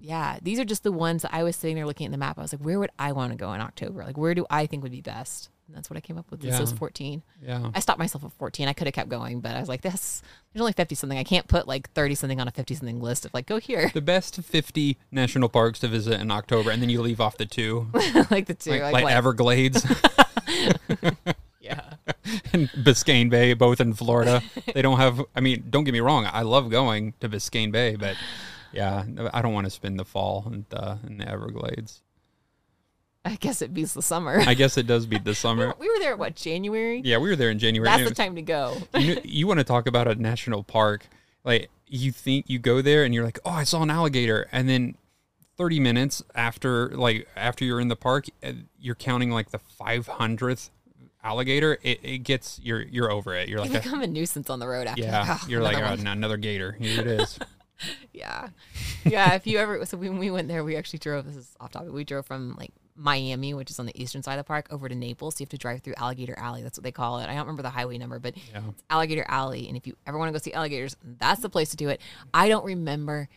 yeah, 0.00 0.38
these 0.42 0.60
are 0.60 0.64
just 0.64 0.84
the 0.84 0.92
ones 0.92 1.22
that 1.22 1.34
I 1.34 1.42
was 1.42 1.56
sitting 1.56 1.74
there 1.74 1.86
looking 1.86 2.06
at 2.06 2.12
the 2.12 2.18
map. 2.18 2.38
I 2.38 2.42
was 2.42 2.52
like, 2.52 2.62
where 2.62 2.78
would 2.78 2.90
I 2.98 3.10
want 3.12 3.32
to 3.32 3.36
go 3.36 3.52
in 3.52 3.60
October? 3.60 4.04
Like, 4.04 4.16
where 4.16 4.34
do 4.34 4.46
I 4.48 4.66
think 4.66 4.82
would 4.84 4.92
be 4.92 5.00
best? 5.00 5.48
And 5.66 5.76
that's 5.76 5.90
what 5.90 5.96
I 5.96 6.00
came 6.00 6.16
up 6.16 6.30
with. 6.30 6.40
This 6.40 6.54
Yeah. 6.54 6.60
was 6.60 6.72
14. 6.72 7.22
Yeah. 7.42 7.70
I 7.74 7.80
stopped 7.80 7.98
myself 7.98 8.22
at 8.24 8.32
14. 8.34 8.68
I 8.68 8.72
could 8.72 8.86
have 8.86 8.94
kept 8.94 9.08
going, 9.10 9.40
but 9.40 9.56
I 9.56 9.60
was 9.60 9.68
like, 9.68 9.82
this, 9.82 10.17
there's 10.52 10.60
only 10.60 10.72
50 10.72 10.94
something. 10.94 11.18
I 11.18 11.24
can't 11.24 11.46
put 11.46 11.68
like 11.68 11.90
30 11.92 12.14
something 12.14 12.40
on 12.40 12.48
a 12.48 12.50
50 12.50 12.74
something 12.74 13.00
list 13.00 13.24
of 13.24 13.34
like, 13.34 13.46
go 13.46 13.58
here. 13.58 13.90
The 13.92 14.00
best 14.00 14.36
50 14.42 14.98
national 15.10 15.48
parks 15.48 15.78
to 15.80 15.88
visit 15.88 16.20
in 16.20 16.30
October, 16.30 16.70
and 16.70 16.80
then 16.80 16.88
you 16.88 17.02
leave 17.02 17.20
off 17.20 17.36
the 17.36 17.46
two, 17.46 17.88
like 18.30 18.46
the 18.46 18.56
two. 18.58 18.70
like, 18.70 18.92
like, 18.92 19.04
like? 19.04 19.14
Everglades 19.14 19.86
Yeah. 21.68 21.94
and 22.52 22.68
Biscayne 22.70 23.30
Bay, 23.30 23.54
both 23.54 23.80
in 23.80 23.94
Florida. 23.94 24.42
They 24.72 24.82
don't 24.82 24.98
have, 24.98 25.22
I 25.34 25.40
mean, 25.40 25.64
don't 25.68 25.84
get 25.84 25.92
me 25.92 26.00
wrong, 26.00 26.26
I 26.30 26.42
love 26.42 26.70
going 26.70 27.14
to 27.20 27.28
Biscayne 27.28 27.72
Bay, 27.72 27.96
but 27.96 28.16
yeah, 28.72 29.04
I 29.32 29.42
don't 29.42 29.52
want 29.52 29.66
to 29.66 29.70
spend 29.70 29.98
the 29.98 30.04
fall 30.04 30.44
in 30.50 30.66
the, 30.70 30.98
in 31.06 31.18
the 31.18 31.28
Everglades. 31.28 32.02
I 33.28 33.36
guess 33.36 33.60
it 33.62 33.74
beats 33.74 33.94
the 33.94 34.02
summer. 34.02 34.40
I 34.40 34.54
guess 34.54 34.78
it 34.78 34.86
does 34.86 35.06
beat 35.06 35.24
the 35.24 35.34
summer. 35.44 35.74
we 35.78 35.88
were 35.88 35.98
there, 35.98 36.16
what, 36.16 36.34
January? 36.34 37.02
Yeah, 37.04 37.18
we 37.18 37.28
were 37.28 37.36
there 37.36 37.50
in 37.50 37.58
January. 37.58 37.86
That's 37.86 38.00
and 38.00 38.10
the 38.10 38.14
time 38.14 38.34
to 38.36 38.42
go. 38.42 38.76
you, 38.98 39.16
know, 39.16 39.20
you 39.24 39.46
want 39.46 39.60
to 39.60 39.64
talk 39.64 39.86
about 39.86 40.08
a 40.08 40.14
national 40.14 40.62
park 40.62 41.06
like 41.44 41.70
you 41.86 42.12
think 42.12 42.44
you 42.48 42.58
go 42.58 42.82
there 42.82 43.04
and 43.04 43.14
you're 43.14 43.24
like 43.24 43.38
oh 43.44 43.50
i 43.50 43.64
saw 43.64 43.82
an 43.82 43.90
alligator 43.90 44.48
and 44.52 44.68
then 44.68 44.94
30 45.56 45.80
minutes 45.80 46.22
after 46.34 46.88
like 46.90 47.26
after 47.36 47.64
you're 47.64 47.80
in 47.80 47.88
the 47.88 47.96
park 47.96 48.26
uh, 48.44 48.52
you're 48.78 48.94
counting 48.94 49.30
like 49.30 49.50
the 49.50 49.60
500th 49.80 50.70
alligator 51.24 51.78
it, 51.82 52.00
it 52.02 52.18
gets 52.18 52.60
you're 52.62 52.82
you're 52.82 53.10
over 53.10 53.34
it 53.34 53.48
you're 53.48 53.64
You 53.64 53.70
like 53.70 53.82
become 53.82 54.02
a 54.02 54.06
nuisance 54.06 54.50
on 54.50 54.58
the 54.58 54.68
road 54.68 54.86
after. 54.86 55.02
yeah 55.02 55.38
"Oh, 55.40 55.46
you're 55.48 55.62
like 55.62 55.76
another 55.76 56.02
oh, 56.06 56.12
another 56.12 56.36
gator 56.36 56.72
here 56.72 57.00
it 57.00 57.06
is 57.06 57.38
Yeah. 58.12 58.48
Yeah. 59.04 59.34
If 59.34 59.46
you 59.46 59.58
ever, 59.58 59.84
so 59.86 59.96
when 59.96 60.18
we 60.18 60.30
went 60.30 60.48
there, 60.48 60.64
we 60.64 60.76
actually 60.76 60.98
drove, 60.98 61.26
this 61.26 61.36
is 61.36 61.56
off 61.60 61.70
topic. 61.70 61.92
We 61.92 62.04
drove 62.04 62.26
from 62.26 62.56
like 62.58 62.72
Miami, 62.98 63.54
which 63.54 63.70
is 63.70 63.78
on 63.78 63.86
the 63.86 63.98
eastern 64.02 64.22
side 64.22 64.34
of 64.34 64.38
the 64.38 64.44
park, 64.48 64.66
over 64.70 64.88
to 64.88 64.94
Naples. 64.94 65.36
So 65.36 65.42
you 65.42 65.44
have 65.44 65.50
to 65.50 65.58
drive 65.58 65.80
through 65.82 65.94
Alligator 65.96 66.34
Alley. 66.36 66.62
That's 66.62 66.76
what 66.76 66.82
they 66.84 66.92
call 66.92 67.20
it. 67.20 67.24
I 67.24 67.28
don't 67.28 67.38
remember 67.46 67.62
the 67.62 67.70
highway 67.70 67.96
number, 67.96 68.18
but 68.18 68.36
yeah 68.52 68.60
it's 68.68 68.82
Alligator 68.90 69.24
Alley. 69.28 69.68
And 69.68 69.76
if 69.76 69.86
you 69.86 69.96
ever 70.06 70.18
want 70.18 70.28
to 70.28 70.32
go 70.32 70.38
see 70.42 70.52
alligators, 70.52 70.96
that's 71.18 71.40
the 71.40 71.48
place 71.48 71.70
to 71.70 71.76
do 71.76 71.88
it. 71.88 72.00
I 72.34 72.48
don't 72.48 72.64
remember 72.64 73.28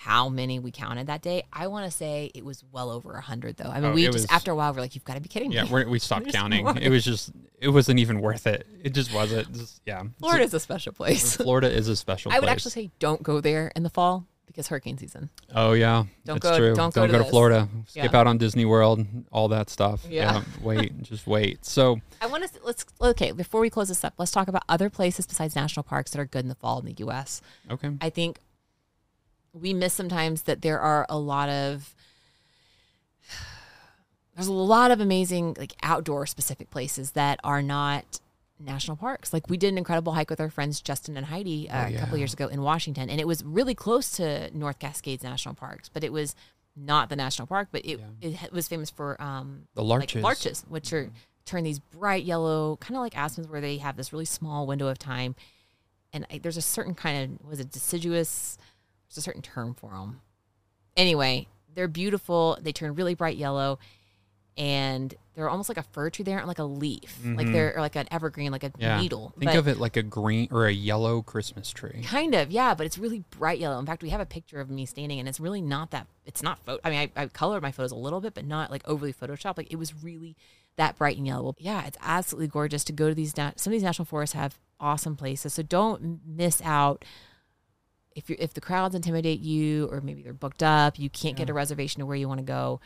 how 0.00 0.28
many 0.28 0.60
we 0.60 0.70
counted 0.70 1.08
that 1.08 1.22
day. 1.22 1.42
I 1.52 1.66
want 1.66 1.90
to 1.90 1.90
say 1.90 2.30
it 2.32 2.44
was 2.44 2.62
well 2.70 2.90
over 2.90 3.14
a 3.14 3.20
hundred 3.20 3.56
though. 3.56 3.68
I 3.68 3.80
mean, 3.80 3.90
Oh, 3.90 3.94
we 3.94 4.04
just, 4.04 4.12
was- 4.14 4.26
after 4.30 4.52
a 4.52 4.54
while, 4.54 4.72
we're 4.72 4.80
like, 4.80 4.94
you've 4.94 5.04
got 5.04 5.14
to 5.14 5.20
be 5.20 5.28
kidding 5.28 5.50
yeah 5.50 5.64
me. 5.64 5.70
we're, 5.70 5.88
we 5.88 5.98
stopped 6.08 6.30
counting 6.32 6.64
more. 6.64 6.78
it 6.78 6.88
was 6.88 7.04
just 7.04 7.32
it 7.60 7.68
wasn't 7.70 7.98
even 7.98 8.20
worth 8.20 8.46
it 8.46 8.64
it 8.84 8.90
just 8.94 9.12
wasn't 9.12 9.52
just, 9.52 9.80
yeah 9.84 10.04
Florida's 10.20 10.54
a 10.54 10.60
special 10.60 10.92
place. 10.92 11.34
florida 11.36 11.68
is 11.68 11.88
a 11.88 11.96
special 12.04 12.30
I 12.30 12.36
would 12.36 12.42
place. 12.42 12.52
actually 12.52 12.70
say 12.84 12.90
don't 13.00 13.22
go 13.24 13.40
there 13.40 13.72
in 13.74 13.82
the 13.82 13.90
fall 13.90 14.24
because 14.48 14.66
hurricane 14.66 14.98
season. 14.98 15.30
Oh 15.54 15.72
yeah, 15.72 16.04
Don't 16.26 16.40
that's 16.42 16.52
go- 16.52 16.58
true. 16.58 16.74
don't 16.74 16.92
go 16.92 17.06
to 17.06 17.12
go 17.12 17.18
to, 17.18 17.22
this. 17.24 17.30
Florida. 17.30 17.68
Skip 17.86 18.12
Yeah. 18.12 18.18
out 18.20 18.26
on 18.26 18.36
Disney 18.38 18.64
World, 18.64 19.06
all 19.30 19.46
that 19.48 19.70
stuff. 19.70 20.04
Yeah. 20.08 20.42
wait, 20.60 21.00
just 21.02 21.26
wait. 21.26 21.64
So 21.64 22.00
I 22.20 22.26
want 22.26 22.44
to 22.52 22.60
let's 22.64 22.84
okay 23.00 23.30
before 23.32 23.60
we 23.60 23.70
close 23.70 23.88
this 23.88 24.02
up. 24.02 24.14
Let's 24.18 24.32
talk 24.32 24.48
about 24.48 24.64
other 24.68 24.90
places 24.90 25.26
besides 25.26 25.54
national 25.54 25.84
parks 25.84 26.10
that 26.10 26.18
are 26.20 26.26
good 26.26 26.44
in 26.44 26.48
the 26.48 26.54
fall 26.56 26.80
in 26.80 26.86
the 26.86 26.94
U.S. 26.98 27.40
okay, 27.70 27.90
I 28.00 28.10
think 28.10 28.40
we 29.52 29.72
miss 29.72 29.94
sometimes 29.94 30.42
that 30.42 30.62
there 30.62 30.80
are 30.80 31.06
a 31.08 31.18
lot 31.18 31.48
of 31.48 31.94
there's 34.34 34.46
a 34.48 34.52
lot 34.52 34.90
of 34.90 35.00
amazing 35.00 35.54
like 35.58 35.74
outdoor 35.82 36.26
specific 36.26 36.70
places 36.70 37.12
that 37.12 37.40
are 37.44 37.62
not 37.62 38.20
national 38.60 38.96
parks. 38.96 39.32
Like 39.32 39.48
we 39.48 39.56
did 39.56 39.68
an 39.72 39.78
incredible 39.78 40.12
hike 40.12 40.30
with 40.30 40.40
our 40.40 40.50
friends 40.50 40.80
Justin 40.80 41.16
and 41.16 41.26
Heidi 41.26 41.68
uh, 41.70 41.84
Oh, 41.84 41.88
a 41.94 41.98
couple 41.98 42.16
yeah. 42.16 42.20
years 42.22 42.32
ago 42.32 42.46
in 42.48 42.62
Washington, 42.62 43.08
and 43.10 43.20
it 43.20 43.26
was 43.26 43.42
really 43.44 43.74
close 43.74 44.10
to 44.12 44.50
North 44.56 44.78
Cascades 44.78 45.22
National 45.22 45.54
Parks, 45.54 45.88
but 45.88 46.02
it 46.04 46.12
was 46.12 46.34
not 46.76 47.08
the 47.08 47.16
national 47.16 47.46
park, 47.46 47.68
but 47.72 47.84
it, 47.84 48.00
it 48.20 48.36
ha- 48.36 48.48
was 48.52 48.68
famous 48.68 48.90
for 48.90 49.20
um, 49.20 49.64
the 49.74 49.82
like 49.82 50.00
larches. 50.00 50.22
larches, 50.22 50.64
which 50.68 50.92
are 50.92 51.10
turn 51.44 51.64
these 51.64 51.78
bright 51.78 52.24
yellow, 52.24 52.76
kind 52.76 52.96
of 52.96 53.00
like 53.02 53.16
aspens, 53.16 53.48
where 53.48 53.60
they 53.60 53.78
have 53.78 53.96
this 53.96 54.12
really 54.12 54.24
small 54.24 54.66
window 54.66 54.86
of 54.88 54.98
time. 54.98 55.34
And 56.12 56.26
I, 56.30 56.38
there's 56.38 56.56
a 56.56 56.62
certain 56.62 56.94
kind 56.94 57.40
of 57.40 57.46
was 57.48 57.58
it 57.60 57.70
deciduous? 57.70 58.58
There's 59.08 59.18
a 59.18 59.22
certain 59.22 59.42
term 59.42 59.74
for 59.74 59.90
them. 59.90 60.20
Anyway, 60.96 61.48
they're 61.74 61.88
beautiful. 61.88 62.58
They 62.60 62.72
turn 62.72 62.94
really 62.94 63.14
bright 63.14 63.36
yellow, 63.36 63.78
and 64.58 65.14
they're 65.34 65.48
almost 65.48 65.68
like 65.68 65.78
a 65.78 65.84
fir 65.84 66.10
tree. 66.10 66.24
They 66.24 66.34
aren't 66.34 66.48
like 66.48 66.58
a 66.58 66.64
leaf, 66.64 67.18
like 67.24 67.46
Mhm. 67.46 67.52
they're 67.52 67.76
or 67.76 67.80
like 67.80 67.94
an 67.94 68.08
evergreen, 68.10 68.50
like 68.50 68.64
a 68.64 68.72
Yeah. 68.76 69.00
needle. 69.00 69.32
Think 69.38 69.52
but 69.52 69.56
of 69.56 69.68
it 69.68 69.78
like 69.78 69.96
a 69.96 70.02
green 70.02 70.48
or 70.50 70.66
a 70.66 70.72
yellow 70.72 71.22
Christmas 71.22 71.70
tree. 71.70 72.02
Kind 72.04 72.34
of, 72.34 72.50
yeah, 72.50 72.74
but 72.74 72.84
it's 72.84 72.98
really 72.98 73.20
bright 73.30 73.60
yellow. 73.60 73.78
In 73.78 73.86
fact, 73.86 74.02
we 74.02 74.10
have 74.10 74.20
a 74.20 74.26
picture 74.26 74.60
of 74.60 74.68
me 74.68 74.84
standing, 74.84 75.20
and 75.20 75.28
it's 75.28 75.38
really 75.38 75.62
not 75.62 75.92
that. 75.92 76.08
It's 76.26 76.42
not 76.42 76.58
photo. 76.64 76.80
I 76.84 76.90
mean, 76.90 77.10
I, 77.16 77.22
I 77.22 77.26
colored 77.28 77.62
my 77.62 77.70
photos 77.70 77.92
a 77.92 77.96
little 77.96 78.20
bit, 78.20 78.34
but 78.34 78.44
not 78.44 78.70
like 78.72 78.82
overly 78.86 79.12
Photoshop. 79.12 79.56
Like 79.56 79.72
it 79.72 79.76
was 79.76 79.94
really 80.02 80.36
that 80.76 80.98
bright 80.98 81.16
and 81.16 81.26
yellow. 81.26 81.54
Yeah, 81.58 81.86
it's 81.86 81.98
absolutely 82.02 82.48
gorgeous 82.48 82.82
to 82.84 82.92
go 82.92 83.08
to 83.08 83.14
these. 83.14 83.36
Na- 83.36 83.52
some 83.56 83.70
of 83.70 83.74
these 83.74 83.82
national 83.84 84.06
forests 84.06 84.34
have 84.34 84.58
awesome 84.80 85.14
places, 85.16 85.54
so 85.54 85.62
don't 85.62 86.20
miss 86.26 86.60
out 86.62 87.04
if 88.16 88.28
you 88.28 88.34
if 88.40 88.52
the 88.54 88.60
crowds 88.60 88.96
intimidate 88.96 89.38
you 89.38 89.86
or 89.92 90.00
maybe 90.00 90.22
they're 90.22 90.32
booked 90.32 90.62
up, 90.64 90.98
you 90.98 91.08
can't 91.08 91.36
get 91.36 91.48
a 91.48 91.54
reservation 91.54 92.00
to 92.00 92.06
where 92.06 92.16
you 92.16 92.26
want 92.26 92.38
to 92.38 92.44
go. 92.44 92.80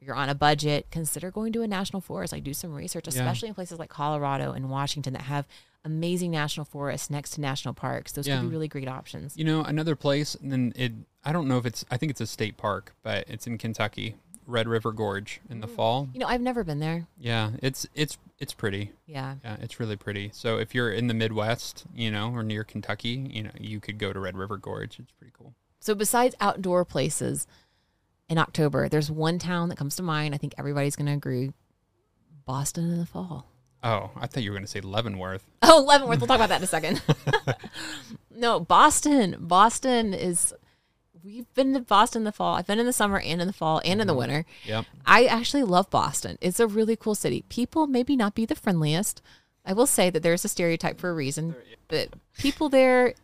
You're 0.00 0.14
on 0.14 0.28
a 0.28 0.34
budget. 0.34 0.86
Consider 0.90 1.30
going 1.30 1.52
to 1.54 1.62
a 1.62 1.66
national 1.66 2.00
forest. 2.00 2.32
Like 2.32 2.44
do 2.44 2.54
some 2.54 2.74
research, 2.74 3.08
especially 3.08 3.48
in 3.48 3.54
places 3.54 3.78
like 3.78 3.88
Colorado 3.88 4.52
and 4.52 4.70
Washington 4.70 5.14
that 5.14 5.22
have 5.22 5.46
amazing 5.84 6.32
national 6.32 6.66
forests 6.66 7.08
next 7.08 7.30
to 7.30 7.40
national 7.40 7.72
parks. 7.72 8.12
Those 8.12 8.26
Yeah. 8.26 8.40
could 8.40 8.48
be 8.48 8.52
really 8.52 8.68
great 8.68 8.88
options. 8.88 9.36
You 9.36 9.44
know, 9.44 9.62
another 9.62 9.96
place, 9.96 10.34
and 10.34 10.52
then 10.52 10.72
it, 10.76 10.92
I 11.24 11.32
don't 11.32 11.48
know 11.48 11.58
if 11.58 11.64
it's, 11.64 11.84
I 11.90 11.96
think 11.96 12.10
it's 12.10 12.20
a 12.20 12.26
state 12.26 12.56
park, 12.56 12.94
but 13.02 13.24
it's 13.28 13.46
in 13.46 13.56
Kentucky, 13.56 14.16
Red 14.46 14.68
River 14.68 14.92
Gorge 14.92 15.40
in 15.48 15.60
the 15.60 15.68
mm. 15.68 15.74
fall. 15.74 16.08
You 16.12 16.20
know, 16.20 16.26
I've 16.26 16.40
never 16.40 16.64
been 16.64 16.80
there. 16.80 17.06
Yeah, 17.18 17.52
it's, 17.62 17.86
it's, 17.94 18.18
it's 18.38 18.52
pretty. 18.52 18.92
Yeah. 19.06 19.36
Yeah, 19.44 19.56
it's 19.60 19.78
really 19.80 19.96
pretty. 19.96 20.30
So 20.34 20.58
if 20.58 20.74
you're 20.74 20.90
in 20.90 21.06
the 21.06 21.14
Midwest, 21.14 21.84
you 21.94 22.10
know, 22.10 22.32
or 22.32 22.42
near 22.42 22.64
Kentucky, 22.64 23.30
you 23.32 23.44
know, 23.44 23.50
you 23.58 23.80
could 23.80 23.98
go 23.98 24.12
to 24.12 24.18
Red 24.20 24.36
River 24.36 24.56
Gorge. 24.56 24.98
It's 24.98 25.12
pretty 25.12 25.32
cool. 25.38 25.54
So 25.78 25.94
besides 25.94 26.34
outdoor 26.40 26.84
places 26.84 27.46
in 28.28 28.38
October, 28.38 28.88
there's 28.88 29.10
one 29.10 29.38
town 29.38 29.68
that 29.68 29.76
comes 29.78 29.96
to 29.96 30.02
mind. 30.02 30.34
I 30.34 30.38
think 30.38 30.54
everybody's 30.58 30.96
going 30.96 31.06
to 31.06 31.12
agree. 31.12 31.52
Boston 32.44 32.90
in 32.90 32.98
the 32.98 33.06
fall. 33.06 33.46
Oh, 33.82 34.10
I 34.16 34.26
thought 34.26 34.42
you 34.42 34.50
were 34.50 34.56
going 34.56 34.64
to 34.64 34.70
say 34.70 34.80
Leavenworth. 34.80 35.44
Oh, 35.62 35.84
Leavenworth. 35.86 36.20
We'll 36.20 36.28
talk 36.28 36.36
about 36.36 36.48
that 36.50 36.60
in 36.60 36.64
a 36.64 36.66
second. 36.66 37.02
no, 38.34 38.60
Boston. 38.60 39.36
Boston 39.40 40.14
is. 40.14 40.54
We've 41.24 41.52
been 41.54 41.74
to 41.74 41.80
Boston 41.80 42.20
in 42.20 42.24
the 42.24 42.32
fall. 42.32 42.54
I've 42.54 42.68
been 42.68 42.78
in 42.78 42.86
the 42.86 42.92
summer 42.92 43.18
and 43.18 43.40
in 43.40 43.48
the 43.48 43.52
fall 43.52 43.80
and 43.84 44.00
in 44.00 44.06
the 44.06 44.12
mm-hmm. 44.12 44.18
winter. 44.18 44.44
Yep. 44.64 44.84
I 45.04 45.24
actually 45.24 45.64
love 45.64 45.90
Boston. 45.90 46.38
It's 46.40 46.60
a 46.60 46.68
really 46.68 46.94
cool 46.94 47.16
city. 47.16 47.42
People 47.48 47.88
maybe 47.88 48.14
not 48.14 48.36
be 48.36 48.46
the 48.46 48.54
friendliest. 48.54 49.22
I 49.64 49.72
will 49.72 49.88
say 49.88 50.08
that 50.08 50.22
there's 50.22 50.44
a 50.44 50.48
stereotype 50.48 51.00
for 51.00 51.10
a 51.10 51.14
reason, 51.14 51.56
but 51.88 52.10
people 52.38 52.68
there, 52.68 53.14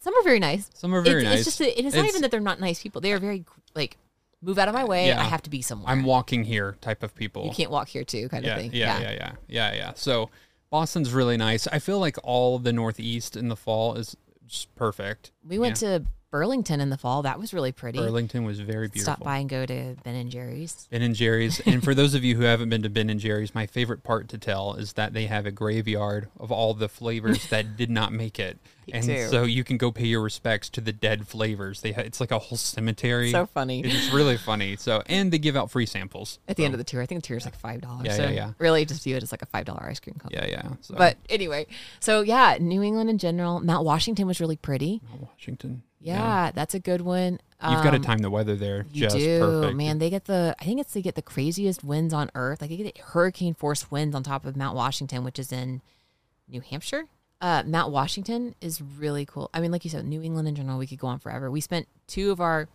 some 0.00 0.14
are 0.14 0.22
very 0.24 0.40
nice. 0.40 0.68
Some 0.74 0.92
are 0.92 1.00
very 1.00 1.22
it's, 1.22 1.24
nice. 1.24 1.38
It's 1.38 1.44
just 1.44 1.58
that- 1.60 1.78
it 1.78 1.84
is 1.84 1.94
not 1.94 2.00
It's- 2.00 2.10
even 2.10 2.22
that 2.22 2.32
they're 2.32 2.40
not 2.40 2.58
nice 2.58 2.82
people. 2.82 3.00
They 3.00 3.12
are 3.12 3.20
very 3.20 3.44
like 3.76 3.96
move 4.42 4.58
out 4.58 4.68
of 4.68 4.74
my 4.74 4.84
way. 4.84 5.08
Yeah. 5.08 5.20
I 5.20 5.24
have 5.24 5.42
to 5.42 5.50
be 5.50 5.62
somewhere. 5.62 5.92
I'm 5.92 6.02
walking 6.02 6.44
here 6.44 6.76
type 6.80 7.02
of 7.02 7.14
people. 7.14 7.44
you 7.44 7.52
can't 7.52 7.70
walk 7.70 7.88
here 7.88 8.04
too, 8.04 8.28
kind 8.28 8.44
yeah, 8.44 8.54
of 8.54 8.60
thing. 8.60 8.70
yeah, 8.72 9.00
yeah, 9.00 9.12
yeah, 9.12 9.32
yeah, 9.48 9.74
yeah. 9.74 9.92
So 9.94 10.30
Boston's 10.70 11.12
really 11.12 11.36
nice. 11.36 11.66
I 11.68 11.78
feel 11.78 12.00
like 12.00 12.16
all 12.22 12.58
the 12.58 12.72
Northeast 12.72 13.36
in 13.36 13.48
the 13.48 13.56
fall 13.56 13.94
is 13.94 14.16
just 14.46 14.74
perfect. 14.74 15.32
We 15.44 15.58
went 15.58 15.76
to 15.76 16.04
Burlington 16.30 16.80
in 16.80 16.90
the 16.90 16.98
fall. 16.98 17.22
That 17.22 17.38
was 17.38 17.54
really 17.54 17.72
pretty. 17.72 17.98
Burlington 17.98 18.44
was 18.44 18.60
very 18.60 18.88
beautiful. 18.88 19.14
Stop 19.14 19.24
by 19.24 19.38
and 19.38 19.48
go 19.48 19.64
to 19.64 19.96
Ben 20.02 20.14
and 20.14 20.30
Jerry's. 20.30 20.88
Ben 20.90 21.02
and 21.02 21.14
Jerry's. 21.14 21.60
and 21.60 21.82
for 21.82 21.94
those 21.94 22.14
of 22.14 22.24
you 22.24 22.36
who 22.36 22.42
haven't 22.42 22.68
been 22.68 22.82
to 22.82 22.90
Ben 22.90 23.08
and 23.10 23.20
Jerry's, 23.20 23.54
my 23.54 23.66
favorite 23.66 24.02
part 24.02 24.28
to 24.30 24.38
tell 24.38 24.74
is 24.74 24.94
that 24.94 25.12
they 25.12 25.26
have 25.26 25.46
a 25.46 25.50
graveyard 25.52 26.28
of 26.38 26.50
all 26.50 26.74
the 26.74 26.88
flavors 26.88 27.48
that 27.48 27.76
did 27.76 27.90
not 27.90 28.12
make 28.12 28.38
it. 28.40 28.58
and 28.92 29.04
too. 29.04 29.28
so 29.28 29.44
you 29.44 29.64
can 29.64 29.76
go 29.76 29.90
pay 29.90 30.06
your 30.06 30.20
respects 30.22 30.68
to 30.70 30.80
the 30.80 30.92
dead 30.92 31.26
flavors. 31.26 31.80
They 31.80 31.92
ha- 31.92 32.02
it's 32.02 32.20
like 32.20 32.30
a 32.32 32.38
whole 32.38 32.58
cemetery. 32.58 33.30
So 33.30 33.46
funny. 33.46 33.80
It's 33.84 34.12
really 34.12 34.36
funny. 34.36 34.76
So 34.76 35.02
and 35.06 35.32
they 35.32 35.38
give 35.38 35.56
out 35.56 35.70
free 35.70 35.86
samples. 35.86 36.38
At 36.48 36.56
the 36.56 36.64
end 36.64 36.74
of 36.74 36.78
the 36.78 36.84
tour, 36.84 37.02
I 37.02 37.06
think 37.06 37.22
the 37.22 37.26
tour 37.28 37.36
is 37.36 37.44
like 37.44 37.56
five 37.56 37.80
dollars. 37.80 38.06
Yeah, 38.06 38.16
so 38.16 38.22
yeah, 38.24 38.30
yeah. 38.30 38.52
Really, 38.58 38.84
just 38.84 39.04
view 39.04 39.16
it 39.16 39.22
as 39.22 39.32
like 39.32 39.42
a 39.42 39.46
five 39.46 39.64
dollar 39.64 39.84
ice 39.84 40.00
cream 40.00 40.16
cone. 40.18 40.30
Yeah, 40.32 40.46
yeah. 40.46 40.68
So 40.82 40.94
But 40.96 41.16
anyway, 41.28 41.66
so 42.00 42.20
yeah, 42.20 42.58
New 42.60 42.82
England 42.82 43.10
in 43.10 43.18
general. 43.18 43.60
Mount 43.60 43.84
Washington 43.84 44.26
was 44.26 44.40
really 44.40 44.56
pretty. 44.56 45.00
Washington. 45.20 45.82
Yeah, 45.98 46.50
that's 46.54 46.74
a 46.74 46.78
good 46.78 47.00
one. 47.00 47.40
You've 47.62 47.82
got 47.82 47.90
to 47.92 47.96
Um, 47.96 48.02
time 48.02 48.18
the 48.18 48.28
weather 48.30 48.54
there 48.54 48.84
You 48.92 49.02
just 49.02 49.16
do, 49.16 49.38
perfect. 49.40 49.76
man. 49.76 49.98
They 49.98 50.10
get 50.10 50.26
the 50.26 50.54
I 50.60 50.64
think 50.64 50.78
it's 50.80 50.92
they 50.92 51.00
get 51.02 51.14
the 51.14 51.22
craziest 51.22 51.82
winds 51.82 52.12
on 52.12 52.30
earth. 52.34 52.60
Like 52.60 52.70
they 52.70 52.76
get 52.76 52.98
hurricane 52.98 53.54
force 53.54 53.90
winds 53.90 54.14
on 54.14 54.22
top 54.22 54.44
of 54.44 54.56
Mount 54.56 54.76
Washington, 54.76 55.24
which 55.24 55.38
is 55.38 55.50
in 55.52 55.80
New 56.48 56.60
Hampshire. 56.60 57.04
Uh, 57.40 57.62
Mount 57.66 57.92
Washington 57.92 58.54
is 58.60 58.80
really 58.82 59.24
cool. 59.26 59.50
I 59.54 59.60
mean, 59.60 59.70
like 59.72 59.84
you 59.84 59.90
said, 59.90 60.04
New 60.06 60.22
England 60.22 60.48
in 60.48 60.54
general, 60.54 60.78
we 60.78 60.86
could 60.86 60.98
go 60.98 61.06
on 61.06 61.18
forever. 61.18 61.50
We 61.50 61.60
spent 61.60 61.88
two 62.06 62.30
of 62.30 62.40
our 62.40 62.68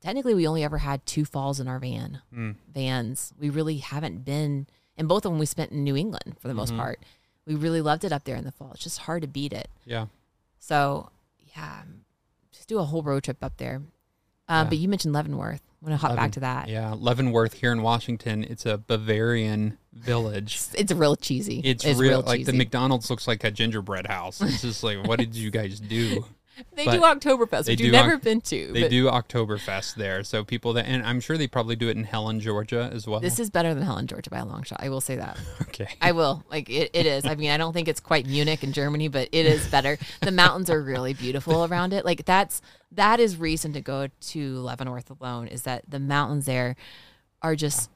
technically 0.00 0.34
we 0.34 0.46
only 0.46 0.64
ever 0.64 0.78
had 0.78 1.04
two 1.06 1.24
falls 1.24 1.60
in 1.60 1.68
our 1.68 1.78
van 1.78 2.20
Mm. 2.32 2.56
vans. 2.72 3.32
We 3.38 3.48
really 3.50 3.78
haven't 3.78 4.24
been, 4.24 4.66
and 4.96 5.08
both 5.08 5.24
of 5.24 5.32
them 5.32 5.38
we 5.38 5.46
spent 5.46 5.72
in 5.72 5.84
New 5.84 5.96
England 5.96 6.36
for 6.38 6.48
the 6.48 6.54
most 6.54 6.72
Mhm. 6.72 6.78
part. 6.78 7.00
We 7.46 7.54
really 7.54 7.80
loved 7.82 8.04
it 8.04 8.12
up 8.12 8.24
there 8.24 8.36
in 8.36 8.44
the 8.44 8.52
fall. 8.52 8.70
It's 8.72 8.82
just 8.82 9.00
hard 9.00 9.22
to 9.22 9.28
beat 9.28 9.52
it. 9.52 9.68
Yeah. 9.84 10.06
So 10.58 11.10
yeah, 11.56 11.82
just 12.64 12.68
do 12.70 12.78
a 12.78 12.84
whole 12.84 13.02
road 13.02 13.22
trip 13.24 13.36
up 13.42 13.58
there. 13.58 13.82
Uh, 14.48 14.62
Yeah. 14.64 14.64
But 14.70 14.78
you 14.78 14.88
mentioned 14.88 15.12
Leavenworth. 15.14 15.60
I 15.82 15.86
want 15.86 15.92
to 15.92 15.96
hop 15.98 16.10
Leven- 16.10 16.16
back 16.24 16.32
to 16.32 16.40
that. 16.40 16.68
Yeah, 16.68 16.94
Leavenworth 16.96 17.52
here 17.54 17.72
in 17.72 17.82
Washington. 17.82 18.42
It's 18.44 18.64
a 18.64 18.78
Bavarian 18.78 19.76
village. 19.92 20.54
It's, 20.54 20.74
it's 20.74 20.92
real 20.92 21.14
cheesy. 21.14 21.60
It's, 21.62 21.84
It's 21.84 21.98
real, 22.00 22.22
like 22.22 22.46
the. 22.46 22.54
McDonald's 22.54 23.10
looks 23.10 23.28
like 23.28 23.44
a 23.44 23.50
gingerbread 23.50 24.06
house. 24.06 24.40
It's 24.40 24.62
just 24.62 24.82
like, 24.82 25.06
what 25.06 25.18
did 25.18 25.34
you 25.34 25.50
guys 25.50 25.78
do? 25.80 26.24
They 26.74 26.84
but 26.86 26.92
do 26.92 27.00
Oktoberfest, 27.00 27.68
which 27.68 27.78
do 27.78 27.84
you've 27.84 27.92
never 27.92 28.14
Oc- 28.14 28.22
been 28.22 28.40
to. 28.42 28.72
They 28.72 28.82
but 28.82 28.90
do 28.90 29.06
Oktoberfest 29.06 29.94
there, 29.94 30.24
so 30.24 30.44
people 30.44 30.72
that, 30.72 30.86
and 30.86 31.04
I'm 31.04 31.20
sure 31.20 31.38
they 31.38 31.46
probably 31.46 31.76
do 31.76 31.88
it 31.88 31.96
in 31.96 32.04
Helen, 32.04 32.40
Georgia 32.40 32.90
as 32.92 33.06
well. 33.06 33.20
This 33.20 33.38
is 33.38 33.50
better 33.50 33.74
than 33.74 33.82
Helen, 33.84 34.06
Georgia 34.06 34.30
by 34.30 34.38
a 34.38 34.44
long 34.44 34.64
shot. 34.64 34.80
I 34.82 34.88
will 34.88 35.00
say 35.00 35.16
that. 35.16 35.38
okay. 35.62 35.88
I 36.00 36.12
will. 36.12 36.44
Like 36.50 36.68
it, 36.70 36.90
it 36.92 37.06
is. 37.06 37.24
I 37.24 37.34
mean, 37.36 37.50
I 37.50 37.56
don't 37.56 37.72
think 37.72 37.88
it's 37.88 38.00
quite 38.00 38.26
Munich 38.26 38.64
in 38.64 38.72
Germany, 38.72 39.08
but 39.08 39.28
it 39.30 39.46
is 39.46 39.66
better. 39.68 39.98
The 40.20 40.32
mountains 40.32 40.70
are 40.70 40.82
really 40.82 41.14
beautiful 41.14 41.64
around 41.64 41.92
it. 41.92 42.04
Like 42.04 42.24
that's 42.24 42.60
that 42.92 43.20
is 43.20 43.36
reason 43.36 43.72
to 43.74 43.80
go 43.80 44.08
to 44.20 44.58
Leavenworth 44.58 45.10
alone 45.10 45.48
is 45.48 45.62
that 45.62 45.84
the 45.88 46.00
mountains 46.00 46.46
there 46.46 46.76
are 47.42 47.56
just 47.56 47.90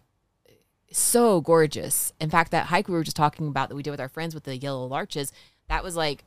so 0.91 1.41
gorgeous. 1.41 2.13
In 2.21 2.31
fact, 2.31 2.51
that 2.53 2.67
hike 2.67 2.89
we 2.89 2.95
were 2.95 3.05
just 3.05 3.17
talking 3.17 3.49
about 3.49 3.69
that 3.69 3.75
we 3.75 3.83
did 3.83 3.91
with 3.91 4.01
our 4.01 4.09
friends 4.09 4.35
with 4.35 4.45
the 4.45 4.57
yellow 4.57 4.87
larches, 4.87 5.33
that 5.69 5.85
was 5.85 5.97
like 5.97 6.25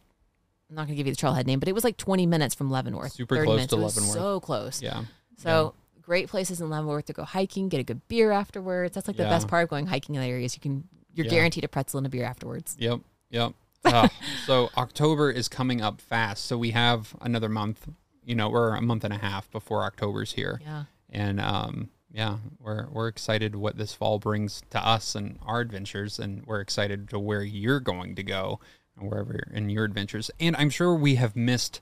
I'm 0.72 0.76
not 0.76 0.84
gonna 0.88 0.96
give 0.96 1.06
you 1.06 1.14
the 1.14 1.22
trailhead 1.22 1.46
name, 1.46 1.60
but 1.60 1.68
it 1.68 1.74
was 1.76 1.84
like 1.84 1.98
20 1.98 2.26
minutes 2.26 2.56
from 2.56 2.72
Leavenworth. 2.72 3.12
Super 3.12 3.44
close 3.44 3.56
minutes. 3.58 3.74
to 3.74 3.76
Leavenworth. 3.76 4.14
So 4.14 4.40
close. 4.40 4.82
Yeah. 4.82 5.04
So 5.38 5.74
great 6.02 6.30
places 6.30 6.62
in 6.62 6.70
Leavenworth 6.70 7.06
to 7.06 7.14
go 7.14 7.24
hiking, 7.24 7.68
get 7.70 7.80
a 7.80 7.84
good 7.84 8.08
beer 8.08 8.32
afterwards. 8.32 8.96
That's 8.96 9.08
like 9.08 9.18
the 9.18 9.24
Yeah. 9.24 9.30
best 9.30 9.48
part 9.50 9.64
of 9.64 9.70
going 9.70 9.86
hiking 9.88 10.16
in 10.16 10.22
that 10.22 10.28
area 10.28 10.46
is 10.46 10.56
you 10.56 10.62
can 10.62 10.88
you're 11.14 11.26
Yeah. 11.26 11.32
guaranteed 11.32 11.66
a 11.66 11.68
pretzel 11.68 11.98
and 11.98 12.08
a 12.08 12.10
beer 12.10 12.24
afterwards. 12.24 12.76
Yep. 12.80 13.02
Yep. 13.32 13.54
Ah, 13.84 14.10
so 14.46 14.70
October 14.78 15.30
is 15.32 15.50
coming 15.50 15.82
up 15.82 16.00
fast. 16.00 16.46
So 16.46 16.56
we 16.58 16.70
have 16.72 17.16
another 17.20 17.50
month. 17.50 17.90
You 18.24 18.36
know, 18.36 18.48
we're 18.48 18.76
a 18.76 18.82
month 18.82 19.04
and 19.04 19.12
a 19.14 19.18
half 19.18 19.50
before 19.52 19.84
October's 19.84 20.34
here. 20.34 20.62
Yeah. 20.64 20.84
and 21.10 21.42
um, 21.42 21.90
yeah, 22.14 22.38
we're 22.60 22.88
we're 22.92 23.08
excited 23.08 23.56
what 23.56 23.78
this 23.78 23.94
fall 23.94 24.20
brings 24.20 24.62
to 24.70 24.80
us 24.86 25.16
and 25.16 25.40
our 25.42 25.60
adventures, 25.62 26.20
and 26.20 26.46
we're 26.46 26.62
excited 26.62 27.10
to 27.10 27.20
where 27.20 27.42
you're 27.42 27.80
going 27.80 28.16
to 28.16 28.24
go 28.24 28.60
wherever 28.98 29.48
in 29.52 29.70
your 29.70 29.86
adventures. 29.86 30.32
And 30.40 30.56
I'm 30.56 30.70
sure 30.70 30.94
we 30.96 31.16
have 31.16 31.36
missed 31.36 31.82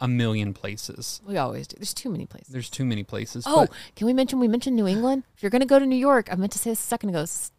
a 0.00 0.08
million 0.08 0.54
places. 0.54 1.20
We 1.26 1.36
always 1.36 1.66
do. 1.66 1.76
There's 1.76 1.94
too 1.94 2.10
many 2.10 2.26
places. 2.26 2.48
There's 2.52 2.70
too 2.70 2.84
many 2.84 3.02
places. 3.02 3.44
Oh, 3.46 3.66
but 3.66 3.70
can 3.96 4.06
we 4.06 4.12
mention 4.12 4.38
we 4.38 4.48
mentioned 4.48 4.76
New 4.76 4.86
England? 4.86 5.24
If 5.36 5.42
you're 5.42 5.50
going 5.50 5.60
to 5.60 5.66
go 5.66 5.78
to 5.78 5.86
New 5.86 5.96
York, 5.96 6.28
I 6.30 6.36
meant 6.36 6.52
to 6.52 6.58
say 6.58 6.70
this 6.70 6.80
a 6.80 6.86
second 6.86 7.10
ago. 7.10 7.22
Just 7.22 7.52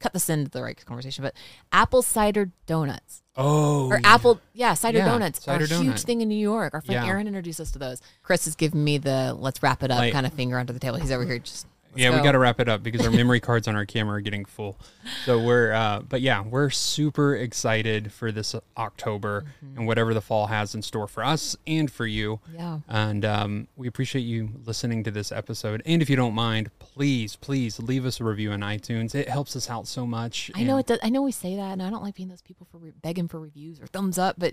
cut 0.00 0.12
this 0.12 0.28
into 0.28 0.50
the 0.50 0.62
right 0.62 0.84
conversation, 0.84 1.22
but 1.22 1.34
apple 1.72 2.02
cider 2.02 2.50
donuts 2.66 3.22
oh, 3.36 3.88
or 3.88 4.00
apple, 4.04 4.40
yeah, 4.52 4.74
cider 4.74 4.98
Yeah, 4.98 5.06
donuts 5.06 5.42
cider 5.42 5.64
are 5.64 5.66
a 5.66 5.82
huge 5.82 6.02
thing 6.02 6.20
in 6.20 6.28
New 6.28 6.34
York. 6.34 6.74
Our 6.74 6.80
friend 6.80 7.04
Yeah. 7.04 7.10
Aaron 7.10 7.26
introduced 7.26 7.60
us 7.60 7.70
to 7.70 7.78
those. 7.78 8.02
Chris 8.22 8.46
is 8.46 8.54
giving 8.54 8.82
me 8.84 8.98
the 8.98 9.34
let's 9.38 9.62
wrap 9.62 9.82
it 9.82 9.90
up 9.90 9.98
Like- 9.98 10.12
kind 10.12 10.26
of 10.26 10.32
finger 10.32 10.58
under 10.58 10.72
the 10.72 10.80
table. 10.80 10.98
He's 10.98 11.12
over 11.12 11.24
here 11.24 11.38
just. 11.38 11.66
Let's 11.94 12.02
yeah, 12.02 12.16
we 12.16 12.22
got 12.22 12.32
to 12.32 12.38
wrap 12.38 12.60
it 12.60 12.68
up 12.68 12.82
because 12.82 13.04
our 13.04 13.10
memory 13.10 13.40
cards 13.48 13.66
on 13.68 13.74
our 13.76 13.86
camera 13.86 14.18
are 14.18 14.20
getting 14.20 14.44
full. 14.44 14.78
So 15.24 15.40
we're, 15.42 15.72
uh, 15.72 16.00
but 16.00 16.20
yeah, 16.20 16.42
we're 16.42 16.70
super 16.70 17.34
excited 17.34 18.12
for 18.12 18.30
this 18.32 18.54
October 18.76 19.44
Mm-hmm. 19.64 19.78
and 19.78 19.86
whatever 19.86 20.12
the 20.14 20.20
fall 20.20 20.46
has 20.48 20.74
in 20.74 20.82
store 20.82 21.06
for 21.08 21.24
us 21.24 21.56
and 21.66 21.90
for 21.90 22.06
you. 22.06 22.40
Yeah. 22.54 22.80
And 22.88 23.24
um, 23.24 23.68
we 23.76 23.88
appreciate 23.88 24.22
you 24.22 24.50
listening 24.64 25.02
to 25.04 25.10
this 25.10 25.32
episode. 25.32 25.82
And 25.86 26.02
if 26.02 26.10
you 26.10 26.16
don't 26.16 26.34
mind, 26.34 26.70
please, 26.78 27.36
please 27.36 27.78
leave 27.80 28.04
us 28.06 28.20
a 28.20 28.24
review 28.24 28.52
on 28.52 28.60
iTunes. 28.60 29.14
It 29.14 29.28
helps 29.28 29.56
us 29.56 29.70
out 29.70 29.86
so 29.86 30.06
much. 30.06 30.50
I 30.54 30.62
know 30.64 30.76
it 30.78 30.86
does. 30.86 30.98
I 31.02 31.08
know 31.08 31.22
we 31.22 31.32
say 31.32 31.56
that, 31.56 31.72
and 31.72 31.82
I 31.82 31.90
don't 31.90 32.02
like 32.02 32.14
being 32.14 32.28
those 32.28 32.42
people 32.42 32.66
for 32.70 32.78
re- 32.78 32.92
begging 33.02 33.28
for 33.28 33.40
reviews 33.40 33.80
or 33.80 33.86
thumbs 33.86 34.18
up, 34.18 34.36
but 34.38 34.52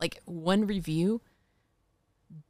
like 0.00 0.20
one 0.24 0.66
review 0.66 1.20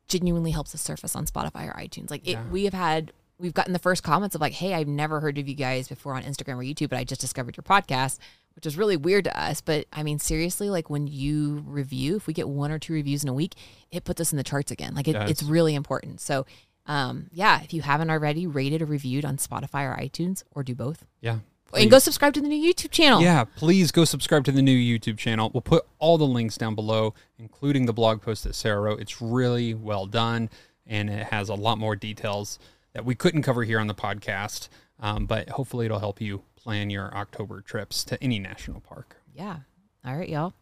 genuinely 0.09 0.51
helps 0.51 0.75
us 0.75 0.81
surface 0.83 1.17
on 1.17 1.27
Spotify 1.27 1.69
or 1.69 1.73
iTunes. 1.79 2.11
Like 2.11 2.27
it, 2.27 2.33
Yeah. 2.33 2.43
we 2.51 2.65
have 2.65 2.75
had, 2.75 3.13
we've 3.43 3.53
gotten 3.53 3.73
the 3.75 3.79
first 3.79 4.03
comments 4.03 4.35
of 4.35 4.41
like, 4.41 4.55
"Hey, 4.55 4.73
I've 4.73 4.89
never 4.89 5.21
heard 5.21 5.37
of 5.37 5.49
you 5.49 5.55
guys 5.55 5.89
before 5.89 6.15
on 6.15 6.23
Instagram 6.23 6.55
or 6.55 6.63
YouTube, 6.63 6.89
but 6.89 6.99
I 6.99 7.05
just 7.05 7.21
discovered 7.21 7.57
your 7.57 7.65
podcast." 7.65 8.19
Which 8.55 8.67
is 8.67 8.77
really 8.77 8.99
weird 8.99 9.25
to 9.25 9.41
us, 9.41 9.63
but 9.63 9.87
I 9.95 10.03
mean, 10.03 10.19
seriously, 10.19 10.69
like 10.69 10.91
when 10.91 11.07
you 11.07 11.65
review, 11.67 12.17
if 12.17 12.27
we 12.27 12.35
get 12.35 12.47
one 12.47 12.71
or 12.71 12.79
two 12.79 12.93
reviews 12.93 13.23
in 13.23 13.31
a 13.31 13.33
week, 13.33 13.55
it 13.91 14.05
puts 14.05 14.21
us 14.21 14.31
in 14.31 14.37
the 14.37 14.45
charts 14.45 14.71
again. 14.71 14.95
Like 14.95 15.09
it, 15.09 15.15
does. 15.15 15.31
it's 15.31 15.43
really 15.43 15.75
important. 15.75 16.21
So, 16.21 16.45
um, 16.85 17.29
yeah, 17.33 17.63
if 17.63 17.73
you 17.73 17.81
haven't 17.81 18.11
already 18.11 18.47
rated 18.47 18.83
or 18.83 18.85
reviewed 18.85 19.25
on 19.25 19.39
Spotify 19.39 19.91
or 19.91 19.99
iTunes, 19.99 20.43
or 20.51 20.63
do 20.63 20.75
both, 20.75 21.07
Yeah. 21.23 21.39
and 21.75 21.91
go 21.91 21.99
subscribe 21.99 22.35
to 22.35 22.43
the 22.43 22.49
new 22.49 22.75
YouTube 22.75 22.91
channel. 22.91 23.23
Yeah, 23.23 23.45
please 23.45 23.91
go 23.91 24.05
subscribe 24.05 24.45
to 24.45 24.53
the 24.53 24.61
new 24.61 24.77
YouTube 24.77 25.17
channel. 25.17 25.51
We'll 25.55 25.63
put 25.63 25.87
all 25.99 26.19
the 26.19 26.27
links 26.27 26.59
down 26.59 26.75
below, 26.75 27.15
including 27.39 27.87
the 27.87 27.95
blog 27.95 28.21
post 28.21 28.45
that 28.45 28.55
Sara 28.55 28.83
wrote. 28.83 29.01
It's 29.01 29.23
really 29.23 29.73
well 29.73 30.05
done, 30.05 30.51
and 30.87 31.09
it 31.09 31.29
has 31.29 31.49
a 31.49 31.55
lot 31.55 31.79
more 31.79 31.97
details 31.97 32.59
that 32.93 33.05
we 33.05 33.15
couldn't 33.15 33.43
cover 33.43 33.65
here 33.65 33.79
on 33.79 33.87
the 33.87 33.95
podcast. 33.95 34.69
Um, 35.01 35.27
but 35.27 35.51
hopefully, 35.51 35.87
it'll 35.87 35.99
help 35.99 36.21
you 36.21 36.43
plan 36.57 36.91
your 36.91 37.15
October 37.15 37.61
trips 37.61 38.05
to 38.05 38.23
any 38.23 38.39
national 38.39 38.81
park. 38.81 39.17
Yeah. 39.35 39.57
All 40.05 40.17
right, 40.17 40.29
y'all. 40.29 40.55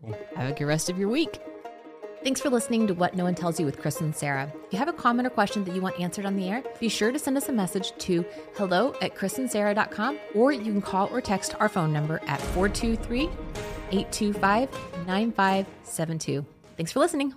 Cool. 0.00 0.16
Have 0.34 0.50
a 0.50 0.52
good 0.52 0.64
rest 0.64 0.90
of 0.90 0.98
your 0.98 1.08
week. 1.08 1.40
Thanks 2.22 2.40
for 2.40 2.50
listening 2.50 2.86
to 2.86 2.92
What 2.94 3.14
No 3.14 3.24
One 3.24 3.34
Tells 3.34 3.58
You 3.58 3.64
with 3.64 3.78
Chris 3.78 4.00
and 4.02 4.14
Sara. 4.14 4.52
If 4.66 4.72
you 4.72 4.78
have 4.78 4.88
a 4.88 4.92
comment 4.92 5.26
or 5.26 5.30
question 5.30 5.64
that 5.64 5.74
you 5.74 5.80
want 5.80 5.98
answered 5.98 6.26
on 6.26 6.36
the 6.36 6.48
air, 6.50 6.62
be 6.78 6.90
sure 6.90 7.10
to 7.12 7.18
send 7.18 7.38
us 7.38 7.48
a 7.48 7.52
message 7.52 7.92
to 7.96 8.26
hello 8.56 8.94
at 9.00 9.14
chrisandsara.com 9.14 10.18
or 10.34 10.52
you 10.52 10.64
can 10.64 10.82
call 10.82 11.08
or 11.08 11.22
text 11.22 11.54
our 11.60 11.68
phone 11.68 11.94
number 11.94 12.20
at 12.26 12.40
423 12.40 13.22
825 13.90 14.70
9572. 15.06 16.44
Thanks 16.76 16.92
for 16.92 17.00
listening. 17.00 17.34